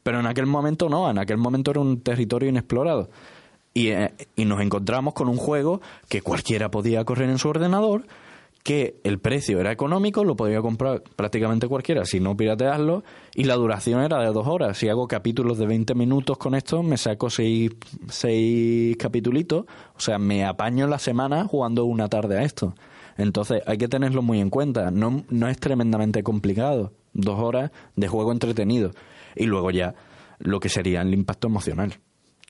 Pero 0.02 0.20
en 0.20 0.26
aquel 0.26 0.46
momento 0.46 0.88
no, 0.88 1.10
en 1.10 1.18
aquel 1.18 1.36
momento 1.36 1.70
era 1.70 1.80
un 1.80 2.00
territorio 2.00 2.48
inexplorado. 2.48 3.10
Y, 3.74 3.88
eh, 3.88 4.12
y 4.34 4.44
nos 4.46 4.60
encontramos 4.60 5.12
con 5.14 5.28
un 5.28 5.36
juego 5.36 5.80
que 6.08 6.22
cualquiera 6.22 6.70
podía 6.70 7.04
correr 7.04 7.28
en 7.28 7.38
su 7.38 7.48
ordenador, 7.48 8.06
que 8.68 9.00
el 9.02 9.18
precio 9.18 9.61
era 9.61 9.72
económico, 9.72 10.24
lo 10.24 10.37
podía 10.37 10.61
comprar 10.61 11.02
prácticamente 11.16 11.68
cualquiera, 11.68 12.04
si 12.04 12.20
no 12.20 12.37
piratearlo, 12.37 13.02
y 13.35 13.44
la 13.44 13.54
duración 13.54 14.02
era 14.02 14.20
de 14.20 14.31
dos 14.31 14.46
horas. 14.46 14.76
Si 14.76 14.90
hago 14.90 15.09
capítulos 15.09 15.57
de 15.57 15.66
20 15.66 15.94
minutos 15.94 16.37
con 16.37 16.54
esto, 16.54 16.83
me 16.83 16.98
saco 16.98 17.31
seis, 17.31 17.70
seis 18.11 18.94
capitulitos, 18.98 19.64
o 19.96 20.00
sea, 20.00 20.18
me 20.18 20.44
apaño 20.44 20.87
la 20.87 20.98
semana 20.98 21.46
jugando 21.46 21.87
una 21.87 22.09
tarde 22.11 22.37
a 22.37 22.42
esto. 22.42 22.74
Entonces 23.16 23.62
hay 23.64 23.78
que 23.78 23.88
tenerlo 23.88 24.20
muy 24.20 24.38
en 24.38 24.50
cuenta, 24.50 24.90
no, 24.90 25.24
no 25.31 25.48
es 25.48 25.59
tremendamente 25.59 26.22
complicado, 26.22 26.92
dos 27.14 27.38
horas 27.40 27.70
de 27.96 28.07
juego 28.07 28.33
entretenido. 28.33 28.90
Y 29.35 29.46
luego 29.46 29.70
ya 29.70 29.94
lo 30.40 30.61
que 30.61 30.68
sería 30.68 31.00
el 31.00 31.14
impacto 31.14 31.48
emocional 31.48 31.94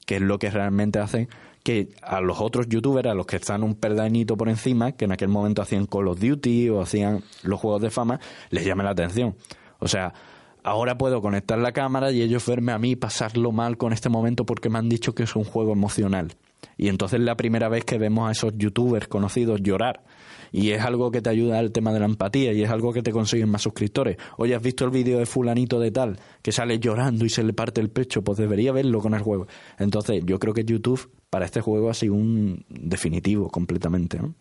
que 0.08 0.16
es 0.16 0.22
lo 0.22 0.38
que 0.38 0.50
realmente 0.50 1.00
hace 1.00 1.28
que 1.68 1.90
a 2.00 2.22
los 2.22 2.40
otros 2.40 2.66
youtubers, 2.66 3.10
a 3.10 3.14
los 3.14 3.26
que 3.26 3.36
están 3.36 3.62
un 3.62 3.74
perdañito 3.74 4.38
por 4.38 4.48
encima, 4.48 4.92
que 4.92 5.04
en 5.04 5.12
aquel 5.12 5.28
momento 5.28 5.60
hacían 5.60 5.84
Call 5.84 6.08
of 6.08 6.18
Duty 6.18 6.70
o 6.70 6.80
hacían 6.80 7.22
los 7.42 7.60
juegos 7.60 7.82
de 7.82 7.90
fama, 7.90 8.20
les 8.48 8.64
llame 8.64 8.84
la 8.84 8.90
atención. 8.92 9.36
O 9.78 9.86
sea, 9.86 10.14
ahora 10.62 10.96
puedo 10.96 11.20
conectar 11.20 11.58
la 11.58 11.72
cámara 11.72 12.10
y 12.10 12.22
ellos 12.22 12.46
verme 12.46 12.72
a 12.72 12.78
mí 12.78 12.96
pasarlo 12.96 13.52
mal 13.52 13.76
con 13.76 13.92
este 13.92 14.08
momento 14.08 14.46
porque 14.46 14.70
me 14.70 14.78
han 14.78 14.88
dicho 14.88 15.14
que 15.14 15.24
es 15.24 15.36
un 15.36 15.44
juego 15.44 15.74
emocional. 15.74 16.32
Y 16.76 16.88
entonces 16.88 17.20
es 17.20 17.24
la 17.24 17.36
primera 17.36 17.68
vez 17.68 17.84
que 17.84 17.98
vemos 17.98 18.28
a 18.28 18.32
esos 18.32 18.52
youtubers 18.56 19.08
conocidos 19.08 19.60
llorar. 19.62 20.04
Y 20.52 20.70
es 20.70 20.82
algo 20.82 21.10
que 21.10 21.20
te 21.20 21.28
ayuda 21.28 21.58
al 21.58 21.72
tema 21.72 21.92
de 21.92 22.00
la 22.00 22.06
empatía 22.06 22.52
y 22.52 22.62
es 22.62 22.70
algo 22.70 22.92
que 22.92 23.02
te 23.02 23.12
consiguen 23.12 23.50
más 23.50 23.62
suscriptores. 23.62 24.16
Oye, 24.38 24.54
¿has 24.54 24.62
visto 24.62 24.84
el 24.84 24.90
vídeo 24.90 25.18
de 25.18 25.26
fulanito 25.26 25.78
de 25.78 25.90
tal 25.90 26.18
que 26.40 26.52
sale 26.52 26.78
llorando 26.78 27.24
y 27.24 27.28
se 27.28 27.42
le 27.42 27.52
parte 27.52 27.80
el 27.80 27.90
pecho? 27.90 28.22
Pues 28.22 28.38
debería 28.38 28.72
verlo 28.72 29.00
con 29.00 29.14
el 29.14 29.20
juego. 29.20 29.46
Entonces 29.78 30.22
yo 30.24 30.38
creo 30.38 30.54
que 30.54 30.64
YouTube 30.64 31.10
para 31.28 31.44
este 31.44 31.60
juego 31.60 31.90
ha 31.90 31.94
sido 31.94 32.14
un 32.14 32.64
definitivo 32.68 33.50
completamente. 33.50 34.18
¿no? 34.18 34.34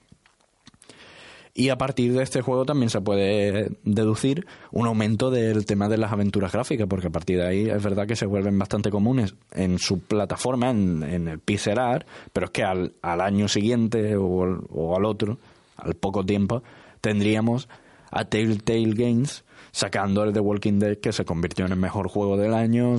Y 1.60 1.70
a 1.70 1.78
partir 1.80 2.14
de 2.14 2.22
este 2.22 2.44
juego 2.44 2.66
también 2.66 2.92
se 2.92 3.02
puede 3.02 3.72
deducir 3.84 4.46
un 4.72 4.86
aumento 4.86 5.32
del 5.32 5.66
tema 5.66 5.90
de 5.90 5.98
las 5.98 6.12
aventuras 6.12 6.52
gráficas, 6.52 6.86
porque 6.88 7.08
a 7.08 7.10
partir 7.10 7.40
de 7.40 7.48
ahí 7.48 7.68
es 7.68 7.82
verdad 7.82 8.06
que 8.06 8.16
se 8.16 8.28
vuelven 8.28 8.60
bastante 8.60 8.92
comunes 8.92 9.34
en 9.54 9.80
su 9.80 10.02
plataforma, 10.02 10.70
en, 10.70 11.28
el 11.28 11.40
pixel 11.40 11.80
art, 11.80 12.06
pero 12.32 12.46
es 12.46 12.52
que 12.52 12.64
al, 12.64 12.94
al 13.02 13.22
año 13.22 13.48
siguiente 13.48 14.16
o, 14.16 14.28
o 14.70 14.96
al 14.96 15.04
otro, 15.06 15.40
al 15.78 15.96
poco 15.96 16.24
tiempo, 16.24 16.62
tendríamos 17.02 17.68
a 18.12 18.26
Telltale 18.26 18.94
Games 18.94 19.44
sacando 19.78 20.24
el 20.24 20.34
The 20.34 20.40
Walking 20.40 20.80
Dead 20.80 20.98
que 20.98 21.14
se 21.14 21.24
convirtió 21.24 21.68
en 21.68 21.72
el 21.72 21.78
mejor 21.78 22.08
juego 22.08 22.36
del 22.36 22.56
año, 22.56 22.96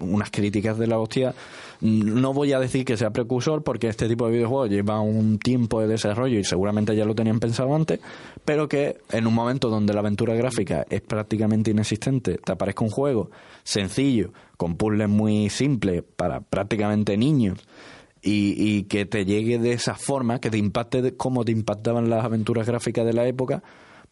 unas 0.00 0.30
críticas 0.30 0.78
de 0.78 0.86
la 0.86 0.98
hostia. 0.98 1.34
No 1.82 2.32
voy 2.32 2.54
a 2.54 2.58
decir 2.58 2.86
que 2.86 2.96
sea 2.96 3.10
precursor 3.10 3.62
porque 3.62 3.88
este 3.88 4.08
tipo 4.08 4.24
de 4.24 4.32
videojuegos 4.32 4.70
lleva 4.70 4.98
un 5.00 5.38
tiempo 5.38 5.82
de 5.82 5.88
desarrollo 5.88 6.38
y 6.38 6.44
seguramente 6.44 6.96
ya 6.96 7.04
lo 7.04 7.14
tenían 7.14 7.38
pensado 7.38 7.74
antes, 7.74 8.00
pero 8.46 8.66
que 8.66 8.96
en 9.10 9.26
un 9.26 9.34
momento 9.34 9.68
donde 9.68 9.92
la 9.92 10.00
aventura 10.00 10.34
gráfica 10.34 10.86
es 10.88 11.02
prácticamente 11.02 11.70
inexistente, 11.70 12.38
te 12.38 12.52
aparezca 12.52 12.82
un 12.82 12.90
juego 12.90 13.30
sencillo, 13.62 14.32
con 14.56 14.76
puzzles 14.76 15.10
muy 15.10 15.50
simples 15.50 16.02
para 16.16 16.40
prácticamente 16.40 17.18
niños 17.18 17.58
y, 18.22 18.54
y 18.56 18.84
que 18.84 19.04
te 19.04 19.26
llegue 19.26 19.58
de 19.58 19.72
esa 19.72 19.96
forma, 19.96 20.40
que 20.40 20.48
te 20.48 20.56
impacte 20.56 21.14
como 21.14 21.44
te 21.44 21.52
impactaban 21.52 22.08
las 22.08 22.24
aventuras 22.24 22.66
gráficas 22.66 23.04
de 23.04 23.12
la 23.12 23.26
época, 23.26 23.62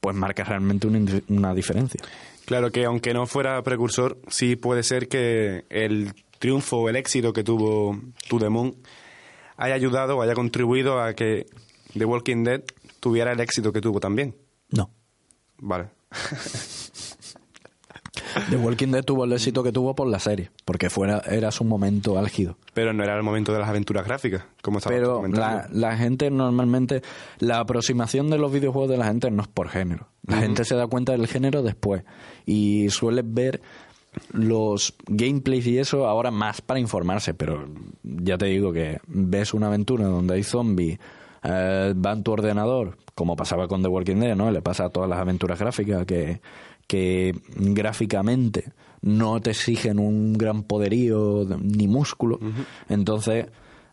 pues 0.00 0.16
marca 0.16 0.44
realmente 0.44 0.86
una, 1.28 1.54
diferencia. 1.54 2.00
Claro 2.46 2.70
que 2.70 2.84
aunque 2.84 3.14
no 3.14 3.26
fuera 3.26 3.62
precursor, 3.62 4.18
sí 4.28 4.56
puede 4.56 4.82
ser 4.82 5.08
que 5.08 5.64
el 5.68 6.12
triunfo 6.38 6.78
o 6.78 6.88
el 6.88 6.96
éxito 6.96 7.32
que 7.32 7.44
tuvo 7.44 8.00
Moon 8.48 8.74
haya 9.56 9.74
ayudado 9.74 10.16
o 10.16 10.22
haya 10.22 10.34
contribuido 10.34 11.00
a 11.00 11.14
que 11.14 11.46
The 11.96 12.04
Walking 12.04 12.44
Dead 12.44 12.62
tuviera 12.98 13.32
el 13.32 13.40
éxito 13.40 13.72
que 13.72 13.80
tuvo 13.80 14.00
también. 14.00 14.34
No. 14.70 14.90
Vale. 15.58 15.90
The 18.50 18.56
Walking 18.56 18.88
Dead 18.88 19.04
tuvo 19.04 19.24
el 19.24 19.32
éxito 19.32 19.62
que 19.62 19.72
tuvo 19.72 19.94
por 19.94 20.06
la 20.08 20.18
serie, 20.18 20.50
porque 20.64 20.90
fuera 20.90 21.22
era 21.26 21.50
su 21.50 21.64
momento 21.64 22.18
álgido. 22.18 22.56
Pero 22.74 22.92
no 22.92 23.02
era 23.02 23.16
el 23.16 23.22
momento 23.22 23.52
de 23.52 23.58
las 23.58 23.68
aventuras 23.68 24.04
gráficas, 24.04 24.44
como 24.62 24.78
estaba 24.78 24.94
Pero 24.94 25.26
la, 25.28 25.68
la 25.70 25.96
gente 25.96 26.30
normalmente, 26.30 27.02
la 27.38 27.60
aproximación 27.60 28.30
de 28.30 28.38
los 28.38 28.52
videojuegos 28.52 28.90
de 28.90 28.96
la 28.96 29.06
gente 29.06 29.30
no 29.30 29.42
es 29.42 29.48
por 29.48 29.68
género. 29.68 30.08
La 30.26 30.38
gente 30.38 30.64
se 30.64 30.76
da 30.76 30.86
cuenta 30.86 31.12
del 31.12 31.26
género 31.26 31.62
después 31.62 32.04
y 32.46 32.88
suele 32.90 33.22
ver 33.24 33.60
los 34.32 34.94
gameplays 35.06 35.66
y 35.66 35.78
eso 35.78 36.06
ahora 36.06 36.30
más 36.30 36.60
para 36.60 36.80
informarse, 36.80 37.34
pero 37.34 37.68
ya 38.02 38.36
te 38.38 38.46
digo 38.46 38.72
que 38.72 39.00
ves 39.06 39.54
una 39.54 39.68
aventura 39.68 40.04
donde 40.04 40.34
hay 40.34 40.42
zombies, 40.42 40.98
eh, 41.42 41.94
va 41.94 42.12
en 42.12 42.22
tu 42.22 42.32
ordenador, 42.32 42.96
como 43.14 43.36
pasaba 43.36 43.68
con 43.68 43.82
The 43.82 43.88
Walking 43.88 44.16
Dead, 44.16 44.36
¿no? 44.36 44.50
Le 44.50 44.62
pasa 44.62 44.86
a 44.86 44.90
todas 44.90 45.08
las 45.08 45.18
aventuras 45.18 45.58
gráficas 45.58 46.04
que, 46.06 46.40
que 46.90 47.32
gráficamente 47.54 48.72
no 49.00 49.40
te 49.40 49.50
exigen 49.50 50.00
un 50.00 50.32
gran 50.32 50.64
poderío 50.64 51.44
de- 51.44 51.56
ni 51.56 51.86
músculo. 51.86 52.40
Entonces, 52.88 53.46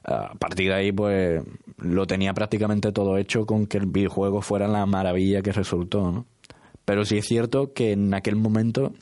a 0.03 0.33
partir 0.39 0.69
de 0.69 0.73
ahí, 0.73 0.91
pues 0.91 1.43
lo 1.77 2.07
tenía 2.07 2.33
prácticamente 2.33 2.91
todo 2.91 3.17
hecho 3.19 3.45
con 3.45 3.67
que 3.67 3.77
el 3.77 3.85
videojuego 3.85 4.41
fuera 4.41 4.67
la 4.67 4.83
maravilla 4.87 5.43
que 5.43 5.51
resultó, 5.51 6.11
¿no? 6.11 6.25
Pero 6.85 7.05
sí 7.05 7.17
es 7.19 7.27
cierto 7.27 7.71
que 7.73 7.91
en 7.91 8.15
aquel 8.15 8.35
momento 8.35 8.93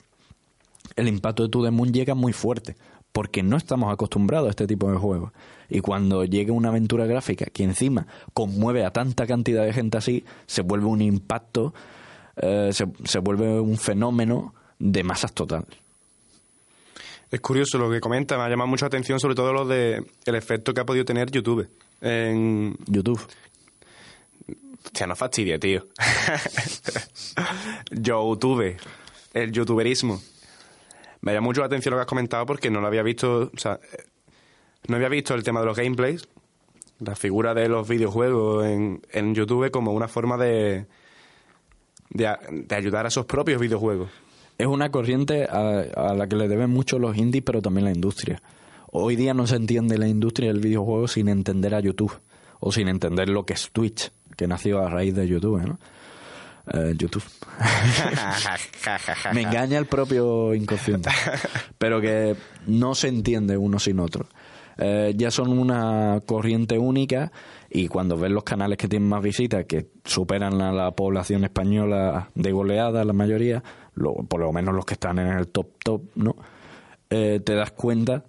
el 0.97 1.07
impacto 1.07 1.43
de 1.43 1.49
To 1.49 1.63
The 1.63 1.71
Moon 1.71 1.93
llega 1.93 2.15
muy 2.15 2.33
fuerte, 2.33 2.75
porque 3.13 3.43
no 3.43 3.55
estamos 3.55 3.93
acostumbrados 3.93 4.47
a 4.47 4.49
este 4.49 4.67
tipo 4.67 4.91
de 4.91 4.97
juegos. 4.97 5.31
Y 5.69 5.79
cuando 5.79 6.25
llega 6.25 6.51
una 6.51 6.67
aventura 6.69 7.05
gráfica 7.05 7.45
que 7.45 7.63
encima 7.63 8.07
conmueve 8.33 8.83
a 8.83 8.91
tanta 8.91 9.25
cantidad 9.25 9.63
de 9.63 9.71
gente 9.71 9.97
así, 9.97 10.25
se 10.47 10.63
vuelve 10.63 10.87
un 10.87 11.01
impacto, 11.01 11.73
eh, 12.37 12.69
se, 12.73 12.87
se 13.03 13.19
vuelve 13.19 13.59
un 13.59 13.77
fenómeno 13.77 14.53
de 14.79 15.03
masas 15.03 15.33
total. 15.33 15.65
Es 17.31 17.41
curioso 17.41 17.77
lo 17.77 17.89
que 17.89 17.99
comenta, 17.99 18.37
me 18.37 18.43
ha 18.43 18.49
llamado 18.49 18.67
mucho 18.67 18.85
la 18.85 18.87
atención 18.87 19.19
sobre 19.19 19.35
todo 19.35 19.51
lo 19.51 19.65
de 19.65 20.05
el 20.25 20.35
efecto 20.35 20.73
que 20.73 20.81
ha 20.81 20.85
podido 20.85 21.05
tener 21.05 21.31
YouTube. 21.31 21.67
En... 22.01 22.77
YouTube. 22.85 23.21
Hostia, 24.85 25.07
no 25.07 25.15
fastidie, 25.15 25.57
tío. 25.57 25.87
YouTube, 27.91 28.77
el 29.33 29.51
youtuberismo. 29.51 30.21
Me 31.21 31.33
llama 31.33 31.45
mucho 31.45 31.61
la 31.61 31.67
atención 31.67 31.91
lo 31.91 31.97
que 31.97 32.01
has 32.01 32.07
comentado 32.07 32.45
porque 32.45 32.69
no 32.69 32.79
lo 32.79 32.87
había 32.87 33.01
visto, 33.01 33.51
o 33.53 33.57
sea, 33.57 33.79
no 34.87 34.95
había 34.95 35.09
visto 35.09 35.33
el 35.33 35.43
tema 35.43 35.59
de 35.61 35.65
los 35.65 35.75
gameplays, 35.75 36.27
la 36.99 37.15
figura 37.15 37.55
de 37.55 37.67
los 37.67 37.87
videojuegos 37.87 38.65
en, 38.65 39.01
en 39.11 39.33
YouTube 39.33 39.71
como 39.71 39.91
una 39.91 40.07
forma 40.07 40.37
de, 40.37 40.85
de, 42.15 42.75
ayudar 42.75 43.05
a 43.05 43.09
esos 43.09 43.25
propios 43.25 43.59
videojuegos. 43.59 44.09
Es 44.57 44.67
una 44.67 44.89
corriente 44.89 45.45
a, 45.45 45.81
a 45.95 46.13
la 46.13 46.27
que 46.27 46.35
le 46.35 46.47
deben 46.47 46.69
mucho 46.69 46.97
los 46.97 47.17
indies, 47.17 47.43
pero 47.43 47.61
también 47.61 47.85
la 47.85 47.91
industria. 47.91 48.41
Hoy 48.91 49.15
día 49.15 49.33
no 49.33 49.45
se 49.45 49.57
entiende 49.57 49.97
la 49.97 50.07
industria 50.07 50.51
del 50.51 50.61
videojuego 50.61 51.07
sin 51.07 51.27
entender 51.27 51.75
a 51.75 51.81
YouTube 51.81 52.17
o 52.59 52.71
sin 52.71 52.87
entender 52.87 53.27
lo 53.27 53.45
que 53.45 53.53
es 53.53 53.69
Twitch, 53.71 54.11
que 54.37 54.47
nació 54.47 54.79
a 54.79 54.89
raíz 54.89 55.13
de 55.13 55.27
YouTube, 55.27 55.61
¿no? 55.61 55.79
Eh, 56.73 56.95
YouTube. 56.97 57.23
Me 59.33 59.41
engaña 59.41 59.77
el 59.77 59.85
propio 59.85 60.53
inconsciente. 60.55 61.11
Pero 61.77 62.01
que 62.01 62.35
no 62.65 62.95
se 62.95 63.09
entiende 63.09 63.57
uno 63.57 63.77
sin 63.79 63.99
otro. 63.99 64.27
Eh, 64.77 65.13
ya 65.15 65.31
son 65.31 65.57
una 65.57 66.21
corriente 66.25 66.77
única 66.77 67.31
y 67.69 67.87
cuando 67.87 68.17
ves 68.17 68.31
los 68.31 68.43
canales 68.43 68.77
que 68.77 68.87
tienen 68.87 69.07
más 69.07 69.23
visitas, 69.23 69.65
que 69.65 69.87
superan 70.03 70.61
a 70.61 70.71
la 70.71 70.91
población 70.91 71.43
española 71.43 72.29
de 72.35 72.51
goleada, 72.51 73.03
la 73.05 73.13
mayoría, 73.13 73.63
lo- 73.93 74.15
por 74.15 74.41
lo 74.41 74.51
menos 74.51 74.75
los 74.75 74.85
que 74.85 74.95
están 74.95 75.19
en 75.19 75.27
el 75.27 75.47
top 75.47 75.67
top, 75.83 76.01
¿no? 76.15 76.35
eh, 77.09 77.39
te 77.43 77.53
das 77.55 77.71
cuenta 77.71 78.23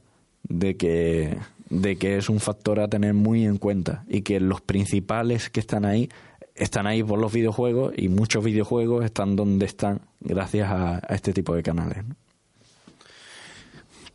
de 0.48 0.76
que, 0.76 1.36
de 1.70 1.96
que 1.96 2.16
es 2.18 2.28
un 2.28 2.38
factor 2.40 2.78
a 2.80 2.88
tener 2.88 3.14
muy 3.14 3.44
en 3.44 3.56
cuenta 3.58 4.04
y 4.08 4.22
que 4.22 4.38
los 4.38 4.60
principales 4.60 5.50
que 5.50 5.60
están 5.60 5.84
ahí 5.84 6.08
están 6.54 6.86
ahí 6.86 7.02
por 7.02 7.18
los 7.18 7.32
videojuegos 7.32 7.92
y 7.96 8.08
muchos 8.08 8.42
videojuegos 8.44 9.04
están 9.04 9.36
donde 9.36 9.66
están 9.66 10.00
gracias 10.20 10.70
a, 10.70 10.98
este 11.14 11.32
tipo 11.32 11.54
de 11.54 11.62
canales. 11.62 11.98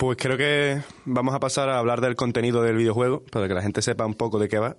Pues 0.01 0.17
creo 0.17 0.35
que 0.35 0.81
vamos 1.05 1.35
a 1.35 1.39
pasar 1.39 1.69
a 1.69 1.77
hablar 1.77 2.01
del 2.01 2.15
contenido 2.15 2.63
del 2.63 2.75
videojuego 2.75 3.21
para 3.31 3.47
que 3.47 3.53
la 3.53 3.61
gente 3.61 3.83
sepa 3.83 4.03
un 4.03 4.15
poco 4.15 4.39
de 4.39 4.49
qué 4.49 4.57
va. 4.57 4.75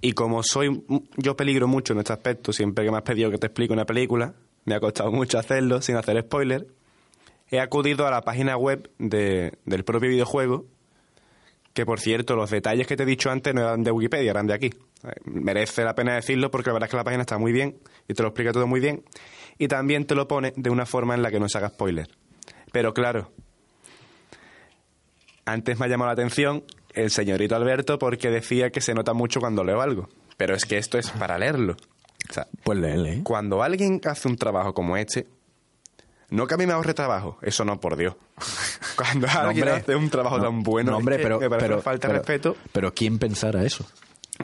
Y 0.00 0.12
como 0.12 0.42
soy 0.42 0.82
yo 1.18 1.36
peligro 1.36 1.68
mucho 1.68 1.92
en 1.92 1.98
este 1.98 2.14
aspecto, 2.14 2.50
siempre 2.54 2.82
que 2.82 2.90
me 2.90 2.96
has 2.96 3.02
pedido 3.02 3.30
que 3.30 3.36
te 3.36 3.48
explique 3.48 3.74
una 3.74 3.84
película, 3.84 4.32
me 4.64 4.74
ha 4.74 4.80
costado 4.80 5.12
mucho 5.12 5.38
hacerlo 5.38 5.82
sin 5.82 5.96
hacer 5.96 6.18
spoiler, 6.22 6.66
he 7.50 7.60
acudido 7.60 8.06
a 8.06 8.10
la 8.10 8.22
página 8.22 8.56
web 8.56 8.90
de- 8.98 9.58
del 9.66 9.84
propio 9.84 10.08
videojuego, 10.08 10.64
que 11.74 11.84
por 11.84 12.00
cierto, 12.00 12.36
los 12.36 12.48
detalles 12.50 12.86
que 12.86 12.96
te 12.96 13.02
he 13.02 13.06
dicho 13.06 13.30
antes 13.30 13.54
no 13.54 13.60
eran 13.60 13.82
de 13.82 13.90
Wikipedia, 13.90 14.30
eran 14.30 14.46
de 14.46 14.54
aquí. 14.54 14.70
Merece 15.26 15.84
la 15.84 15.94
pena 15.94 16.14
decirlo 16.14 16.50
porque 16.50 16.70
la 16.70 16.72
verdad 16.72 16.86
es 16.86 16.90
que 16.92 16.96
la 16.96 17.04
página 17.04 17.20
está 17.20 17.36
muy 17.36 17.52
bien 17.52 17.76
y 18.08 18.14
te 18.14 18.22
lo 18.22 18.30
explica 18.30 18.50
todo 18.52 18.66
muy 18.66 18.80
bien. 18.80 19.04
Y 19.58 19.68
también 19.68 20.06
te 20.06 20.14
lo 20.14 20.26
pone 20.26 20.54
de 20.56 20.70
una 20.70 20.86
forma 20.86 21.14
en 21.14 21.20
la 21.20 21.30
que 21.30 21.38
no 21.38 21.50
se 21.50 21.58
haga 21.58 21.68
spoiler. 21.68 22.08
Pero 22.72 22.94
claro, 22.94 23.30
antes 25.52 25.78
me 25.78 25.86
ha 25.86 25.88
llamado 25.88 26.08
la 26.08 26.12
atención 26.14 26.64
el 26.94 27.10
señorito 27.10 27.54
Alberto 27.56 27.98
porque 27.98 28.30
decía 28.30 28.70
que 28.70 28.80
se 28.80 28.94
nota 28.94 29.12
mucho 29.12 29.40
cuando 29.40 29.64
leo 29.64 29.80
algo. 29.80 30.08
Pero 30.36 30.54
es 30.54 30.64
que 30.64 30.78
esto 30.78 30.98
es 30.98 31.10
para 31.10 31.38
leerlo. 31.38 31.76
O 32.28 32.32
sea, 32.32 32.46
Pues 32.64 32.78
léele, 32.78 33.12
¿eh? 33.14 33.20
cuando 33.22 33.62
alguien 33.62 34.00
hace 34.04 34.28
un 34.28 34.36
trabajo 34.36 34.74
como 34.74 34.96
este, 34.96 35.26
no 36.30 36.46
que 36.46 36.54
a 36.54 36.56
mí 36.56 36.66
me 36.66 36.72
ahorre 36.72 36.94
trabajo, 36.94 37.38
eso 37.42 37.64
no, 37.64 37.80
por 37.80 37.96
Dios. 37.96 38.14
Cuando 38.96 39.26
alguien 39.26 39.68
hombre, 39.68 39.80
hace 39.80 39.96
un 39.96 40.10
trabajo 40.10 40.36
no, 40.38 40.44
tan 40.44 40.62
bueno, 40.62 40.90
no, 40.92 40.96
es 40.96 41.00
hombre, 41.00 41.16
que 41.16 41.22
pero, 41.22 41.40
me 41.40 41.48
parece 41.48 41.68
pero- 41.68 41.82
falta 41.82 42.08
de 42.08 42.14
respeto. 42.14 42.56
Pero 42.72 42.92
¿quién 42.94 43.18
pensara 43.18 43.64
eso? 43.64 43.86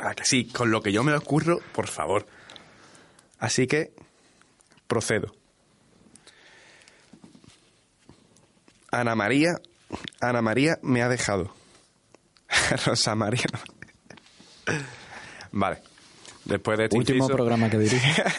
Ah, 0.01 0.14
que 0.14 0.25
sí, 0.25 0.47
con 0.47 0.71
lo 0.71 0.81
que 0.83 0.92
yo 0.92 1.05
me 1.05 1.12
ocurro, 1.14 1.61
por 1.73 1.87
favor. 1.87 2.27
Así 3.38 3.66
que 3.66 3.92
procedo. 4.87 5.33
Ana 8.90 9.14
María, 9.14 9.61
Ana 10.20 10.42
María 10.42 10.79
me 10.83 11.03
ha 11.03 11.09
dejado. 11.09 11.53
Rosa 12.87 13.14
María. 13.14 13.44
no. 13.53 14.72
Vale. 15.53 15.79
Después 16.44 16.79
de 16.79 16.85
este 16.85 16.96
Último 16.96 17.25
inciso- 17.25 17.35
programa 17.37 17.68
que 17.70 17.79
dirige. 17.79 18.22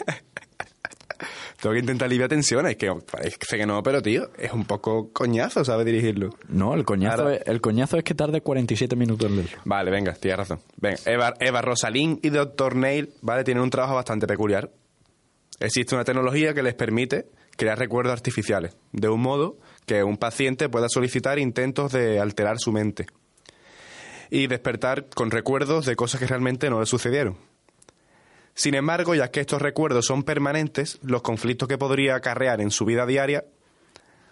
Tengo 1.60 1.72
que 1.72 1.80
intentar 1.80 2.06
aliviar 2.06 2.28
tensiones, 2.28 2.76
que 2.76 2.88
parece 3.10 3.36
que 3.58 3.66
no, 3.66 3.82
pero 3.82 4.00
tío, 4.00 4.30
es 4.38 4.52
un 4.52 4.64
poco 4.64 5.12
coñazo, 5.12 5.64
¿sabes 5.64 5.84
dirigirlo? 5.86 6.30
No, 6.48 6.72
el 6.74 6.84
coñazo, 6.84 7.22
Ahora- 7.22 7.34
es, 7.34 7.42
el 7.46 7.60
coñazo 7.60 7.96
es 7.98 8.04
que 8.04 8.14
tarde 8.14 8.40
47 8.42 8.94
minutos 8.94 9.28
en 9.28 9.36
leerlo. 9.38 9.58
Vale, 9.64 9.90
venga, 9.90 10.12
tienes 10.12 10.38
razón. 10.38 10.60
Venga, 10.76 10.98
Eva, 11.04 11.34
Eva 11.40 11.60
Rosalín 11.60 12.20
y 12.22 12.30
Dr. 12.30 12.76
Nail, 12.76 13.12
¿vale? 13.22 13.42
Tienen 13.42 13.64
un 13.64 13.70
trabajo 13.70 13.96
bastante 13.96 14.28
peculiar. 14.28 14.70
Existe 15.58 15.96
una 15.96 16.04
tecnología 16.04 16.54
que 16.54 16.62
les 16.62 16.74
permite 16.74 17.26
crear 17.56 17.76
recuerdos 17.76 18.12
artificiales, 18.12 18.76
de 18.92 19.08
un 19.08 19.20
modo 19.20 19.58
que 19.88 20.04
un 20.04 20.16
paciente 20.16 20.68
pueda 20.68 20.88
solicitar 20.88 21.40
intentos 21.40 21.90
de 21.90 22.20
alterar 22.20 22.58
su 22.60 22.70
mente 22.70 23.06
y 24.30 24.46
despertar 24.46 25.06
con 25.08 25.32
recuerdos 25.32 25.86
de 25.86 25.96
cosas 25.96 26.20
que 26.20 26.28
realmente 26.28 26.70
no 26.70 26.78
le 26.78 26.86
sucedieron. 26.86 27.36
Sin 28.54 28.74
embargo, 28.74 29.14
ya 29.14 29.30
que 29.30 29.40
estos 29.40 29.62
recuerdos 29.62 30.06
son 30.06 30.22
permanentes, 30.22 30.98
los 31.02 31.22
conflictos 31.22 31.68
que 31.68 31.78
podría 31.78 32.14
acarrear 32.14 32.60
en 32.60 32.70
su 32.70 32.84
vida 32.84 33.06
diaria 33.06 33.44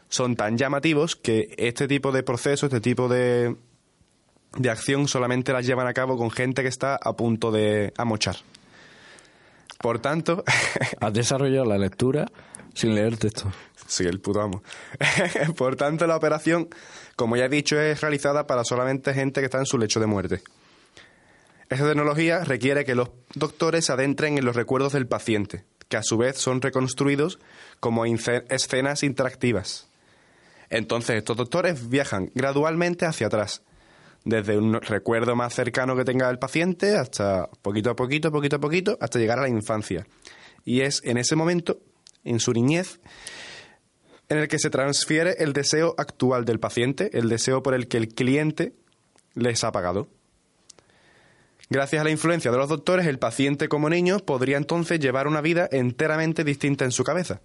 son 0.08 0.36
tan 0.36 0.56
llamativos 0.56 1.16
que 1.16 1.54
este 1.58 1.88
tipo 1.88 2.12
de 2.12 2.22
procesos, 2.22 2.68
este 2.68 2.80
tipo 2.80 3.08
de, 3.08 3.56
de 4.56 4.70
acción 4.70 5.08
solamente 5.08 5.52
las 5.52 5.66
llevan 5.66 5.86
a 5.86 5.94
cabo 5.94 6.16
con 6.16 6.30
gente 6.30 6.62
que 6.62 6.68
está 6.68 6.96
a 6.96 7.16
punto 7.16 7.50
de 7.50 7.92
amochar. 7.96 8.36
Por 9.78 10.00
tanto, 10.00 10.44
Has 11.00 11.12
desarrollado 11.12 11.64
la 11.66 11.78
lectura 11.78 12.26
sin 12.76 12.94
leer 12.94 13.16
texto. 13.16 13.50
soy 13.86 14.06
el 14.06 14.20
puto 14.20 14.42
amo. 14.42 14.62
Por 15.56 15.76
tanto, 15.76 16.06
la 16.06 16.16
operación, 16.16 16.68
como 17.16 17.36
ya 17.36 17.46
he 17.46 17.48
dicho, 17.48 17.80
es 17.80 18.00
realizada 18.02 18.46
para 18.46 18.64
solamente 18.64 19.14
gente 19.14 19.40
que 19.40 19.46
está 19.46 19.58
en 19.58 19.66
su 19.66 19.78
lecho 19.78 19.98
de 19.98 20.06
muerte. 20.06 20.42
Esta 21.70 21.88
tecnología 21.88 22.44
requiere 22.44 22.84
que 22.84 22.94
los 22.94 23.10
doctores 23.34 23.86
se 23.86 23.92
adentren 23.92 24.36
en 24.38 24.44
los 24.44 24.54
recuerdos 24.54 24.92
del 24.92 25.06
paciente, 25.06 25.64
que 25.88 25.96
a 25.96 26.02
su 26.02 26.18
vez 26.18 26.36
son 26.36 26.60
reconstruidos 26.60 27.38
como 27.80 28.04
escenas 28.04 29.02
interactivas. 29.02 29.88
Entonces, 30.68 31.16
estos 31.16 31.36
doctores 31.36 31.88
viajan 31.88 32.30
gradualmente 32.34 33.06
hacia 33.06 33.28
atrás, 33.28 33.62
desde 34.24 34.58
un 34.58 34.74
recuerdo 34.74 35.34
más 35.34 35.54
cercano 35.54 35.96
que 35.96 36.04
tenga 36.04 36.28
el 36.28 36.38
paciente 36.38 36.96
hasta 36.96 37.48
poquito 37.62 37.90
a 37.90 37.96
poquito, 37.96 38.30
poquito 38.30 38.56
a 38.56 38.60
poquito, 38.60 38.98
hasta 39.00 39.18
llegar 39.18 39.38
a 39.38 39.42
la 39.42 39.48
infancia. 39.48 40.06
Y 40.64 40.82
es 40.82 41.00
en 41.04 41.16
ese 41.16 41.36
momento, 41.36 41.78
en 42.26 42.40
su 42.40 42.52
niñez, 42.52 43.00
en 44.28 44.38
el 44.38 44.48
que 44.48 44.58
se 44.58 44.70
transfiere 44.70 45.36
el 45.38 45.52
deseo 45.52 45.94
actual 45.98 46.44
del 46.44 46.60
paciente, 46.60 47.10
el 47.16 47.28
deseo 47.28 47.62
por 47.62 47.74
el 47.74 47.88
que 47.88 47.96
el 47.96 48.08
cliente 48.08 48.72
les 49.34 49.62
ha 49.64 49.72
pagado. 49.72 50.08
Gracias 51.68 52.00
a 52.00 52.04
la 52.04 52.10
influencia 52.10 52.50
de 52.50 52.58
los 52.58 52.68
doctores, 52.68 53.06
el 53.06 53.18
paciente 53.18 53.68
como 53.68 53.90
niño 53.90 54.18
podría 54.20 54.56
entonces 54.56 55.00
llevar 55.00 55.26
una 55.26 55.40
vida 55.40 55.68
enteramente 55.72 56.44
distinta 56.44 56.84
en 56.84 56.92
su 56.92 57.02
cabeza, 57.02 57.40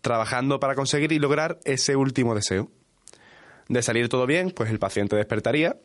trabajando 0.00 0.58
para 0.58 0.74
conseguir 0.74 1.12
y 1.12 1.18
lograr 1.18 1.60
ese 1.64 1.94
último 1.96 2.34
deseo. 2.34 2.70
De 3.68 3.82
salir 3.82 4.08
todo 4.08 4.26
bien, 4.26 4.50
pues 4.50 4.70
el 4.70 4.80
paciente 4.80 5.14
despertaría, 5.14 5.76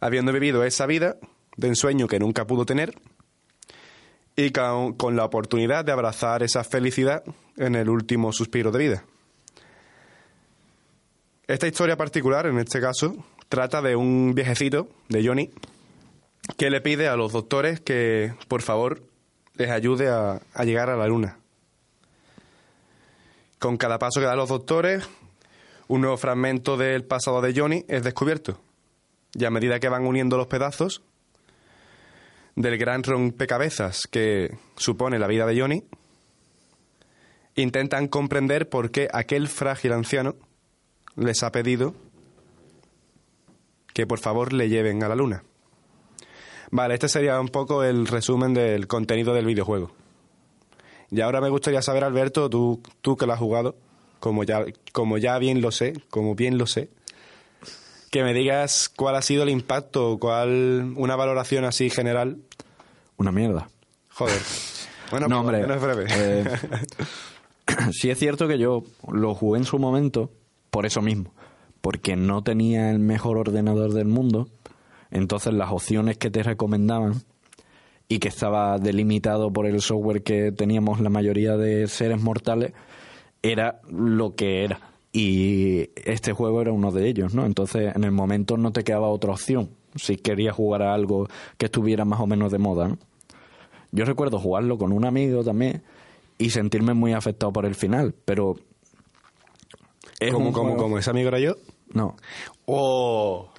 habiendo 0.00 0.32
vivido 0.32 0.64
esa 0.64 0.86
vida 0.86 1.16
de 1.56 1.68
ensueño 1.68 2.06
que 2.08 2.18
nunca 2.18 2.46
pudo 2.46 2.66
tener, 2.66 2.94
y 4.38 4.52
con, 4.52 5.16
la 5.16 5.24
oportunidad 5.24 5.84
de 5.84 5.90
abrazar 5.90 6.44
esa 6.44 6.62
felicidad 6.62 7.24
en 7.56 7.74
el 7.74 7.88
último 7.88 8.32
suspiro 8.32 8.70
de 8.70 8.78
vida. 8.78 9.04
Esta 11.48 11.66
historia 11.66 11.96
particular, 11.96 12.46
en 12.46 12.56
este 12.60 12.80
caso, 12.80 13.16
trata 13.48 13.82
de 13.82 13.96
un 13.96 14.36
viejecito, 14.36 14.88
de 15.08 15.26
Johnny, 15.26 15.50
que 16.56 16.70
le 16.70 16.80
pide 16.80 17.08
a 17.08 17.16
los 17.16 17.32
doctores 17.32 17.80
que, 17.80 18.32
por 18.46 18.62
favor, 18.62 19.02
les 19.54 19.70
ayude 19.70 20.08
a, 20.08 20.40
a 20.54 20.64
llegar 20.64 20.88
a 20.88 20.96
la 20.96 21.08
luna. 21.08 21.38
Con 23.58 23.76
cada 23.76 23.98
paso 23.98 24.20
que 24.20 24.26
dan 24.26 24.36
los 24.36 24.50
doctores, 24.50 25.08
un 25.88 26.02
nuevo 26.02 26.16
fragmento 26.16 26.76
del 26.76 27.02
pasado 27.02 27.40
de 27.40 27.58
Johnny 27.58 27.84
es 27.88 28.04
descubierto. 28.04 28.60
Y 29.34 29.44
a 29.44 29.50
medida 29.50 29.80
que 29.80 29.88
van 29.88 30.06
uniendo 30.06 30.36
los 30.36 30.46
pedazos 30.46 31.02
del 32.58 32.76
gran 32.76 33.04
rompecabezas 33.04 34.08
que 34.08 34.58
supone 34.76 35.20
la 35.20 35.28
vida 35.28 35.46
de 35.46 35.60
Johnny, 35.60 35.84
intentan 37.54 38.08
comprender 38.08 38.68
por 38.68 38.90
qué 38.90 39.08
aquel 39.12 39.46
frágil 39.46 39.92
anciano 39.92 40.34
les 41.14 41.44
ha 41.44 41.52
pedido 41.52 41.94
que 43.94 44.08
por 44.08 44.18
favor 44.18 44.52
le 44.52 44.68
lleven 44.68 45.04
a 45.04 45.08
la 45.08 45.14
luna. 45.14 45.44
Vale, 46.72 46.94
este 46.94 47.08
sería 47.08 47.40
un 47.40 47.48
poco 47.48 47.84
el 47.84 48.08
resumen 48.08 48.54
del 48.54 48.88
contenido 48.88 49.34
del 49.34 49.46
videojuego. 49.46 49.92
Y 51.10 51.20
ahora 51.20 51.40
me 51.40 51.50
gustaría 51.50 51.80
saber, 51.80 52.02
Alberto, 52.02 52.50
tú, 52.50 52.82
tú 53.00 53.16
que 53.16 53.26
lo 53.26 53.32
has 53.34 53.38
jugado, 53.38 53.76
como 54.18 54.42
ya, 54.42 54.64
como 54.92 55.16
ya 55.16 55.38
bien 55.38 55.62
lo 55.62 55.70
sé, 55.70 55.94
como 56.10 56.34
bien 56.34 56.58
lo 56.58 56.66
sé, 56.66 56.90
que 58.10 58.22
me 58.22 58.34
digas 58.34 58.88
cuál 58.88 59.14
ha 59.16 59.22
sido 59.22 59.44
el 59.44 59.50
impacto, 59.50 60.18
cuál 60.18 60.92
una 60.96 61.14
valoración 61.14 61.64
así 61.64 61.88
general. 61.88 62.38
Una 63.18 63.32
mierda. 63.32 63.68
Joder. 64.10 64.40
Bueno, 65.10 65.28
no, 65.28 65.42
pues, 65.42 65.56
hombre. 65.62 65.66
no 65.66 65.74
es 65.74 65.82
breve. 65.82 66.06
eh, 66.08 66.44
sí 67.92 68.10
es 68.10 68.18
cierto 68.18 68.48
que 68.48 68.58
yo 68.58 68.84
lo 69.10 69.34
jugué 69.34 69.58
en 69.58 69.64
su 69.64 69.78
momento 69.78 70.30
por 70.70 70.86
eso 70.86 71.02
mismo. 71.02 71.32
Porque 71.80 72.16
no 72.16 72.42
tenía 72.42 72.90
el 72.90 72.98
mejor 73.00 73.36
ordenador 73.38 73.92
del 73.92 74.06
mundo. 74.06 74.48
Entonces 75.10 75.52
las 75.52 75.70
opciones 75.70 76.16
que 76.16 76.30
te 76.30 76.42
recomendaban 76.42 77.22
y 78.08 78.20
que 78.20 78.28
estaba 78.28 78.78
delimitado 78.78 79.52
por 79.52 79.66
el 79.66 79.80
software 79.80 80.22
que 80.22 80.52
teníamos 80.52 81.00
la 81.00 81.10
mayoría 81.10 81.56
de 81.56 81.86
seres 81.88 82.20
mortales 82.20 82.72
era 83.42 83.80
lo 83.90 84.34
que 84.34 84.64
era. 84.64 84.80
Y 85.12 85.90
este 85.96 86.32
juego 86.32 86.60
era 86.60 86.72
uno 86.72 86.92
de 86.92 87.08
ellos, 87.08 87.34
¿no? 87.34 87.46
Entonces 87.46 87.94
en 87.94 88.04
el 88.04 88.12
momento 88.12 88.56
no 88.56 88.72
te 88.72 88.84
quedaba 88.84 89.08
otra 89.08 89.32
opción 89.32 89.70
si 89.94 90.16
querías 90.16 90.54
jugar 90.54 90.82
a 90.82 90.94
algo 90.94 91.28
que 91.56 91.66
estuviera 91.66 92.04
más 92.04 92.20
o 92.20 92.26
menos 92.26 92.52
de 92.52 92.58
moda, 92.58 92.88
¿no? 92.88 92.98
Yo 93.92 94.04
recuerdo 94.04 94.38
jugarlo 94.38 94.76
con 94.78 94.92
un 94.92 95.04
amigo 95.04 95.42
también 95.44 95.82
y 96.38 96.50
sentirme 96.50 96.94
muy 96.94 97.12
afectado 97.12 97.52
por 97.52 97.64
el 97.66 97.74
final, 97.74 98.14
pero... 98.24 98.56
es 100.20 100.32
como, 100.32 100.48
un 100.48 100.52
como, 100.52 100.68
juego- 100.70 100.82
como 100.82 100.98
ese 100.98 101.10
amigo 101.10 101.28
era 101.28 101.38
yo. 101.38 101.56
No, 101.92 102.16
¡Oh! 102.66 103.50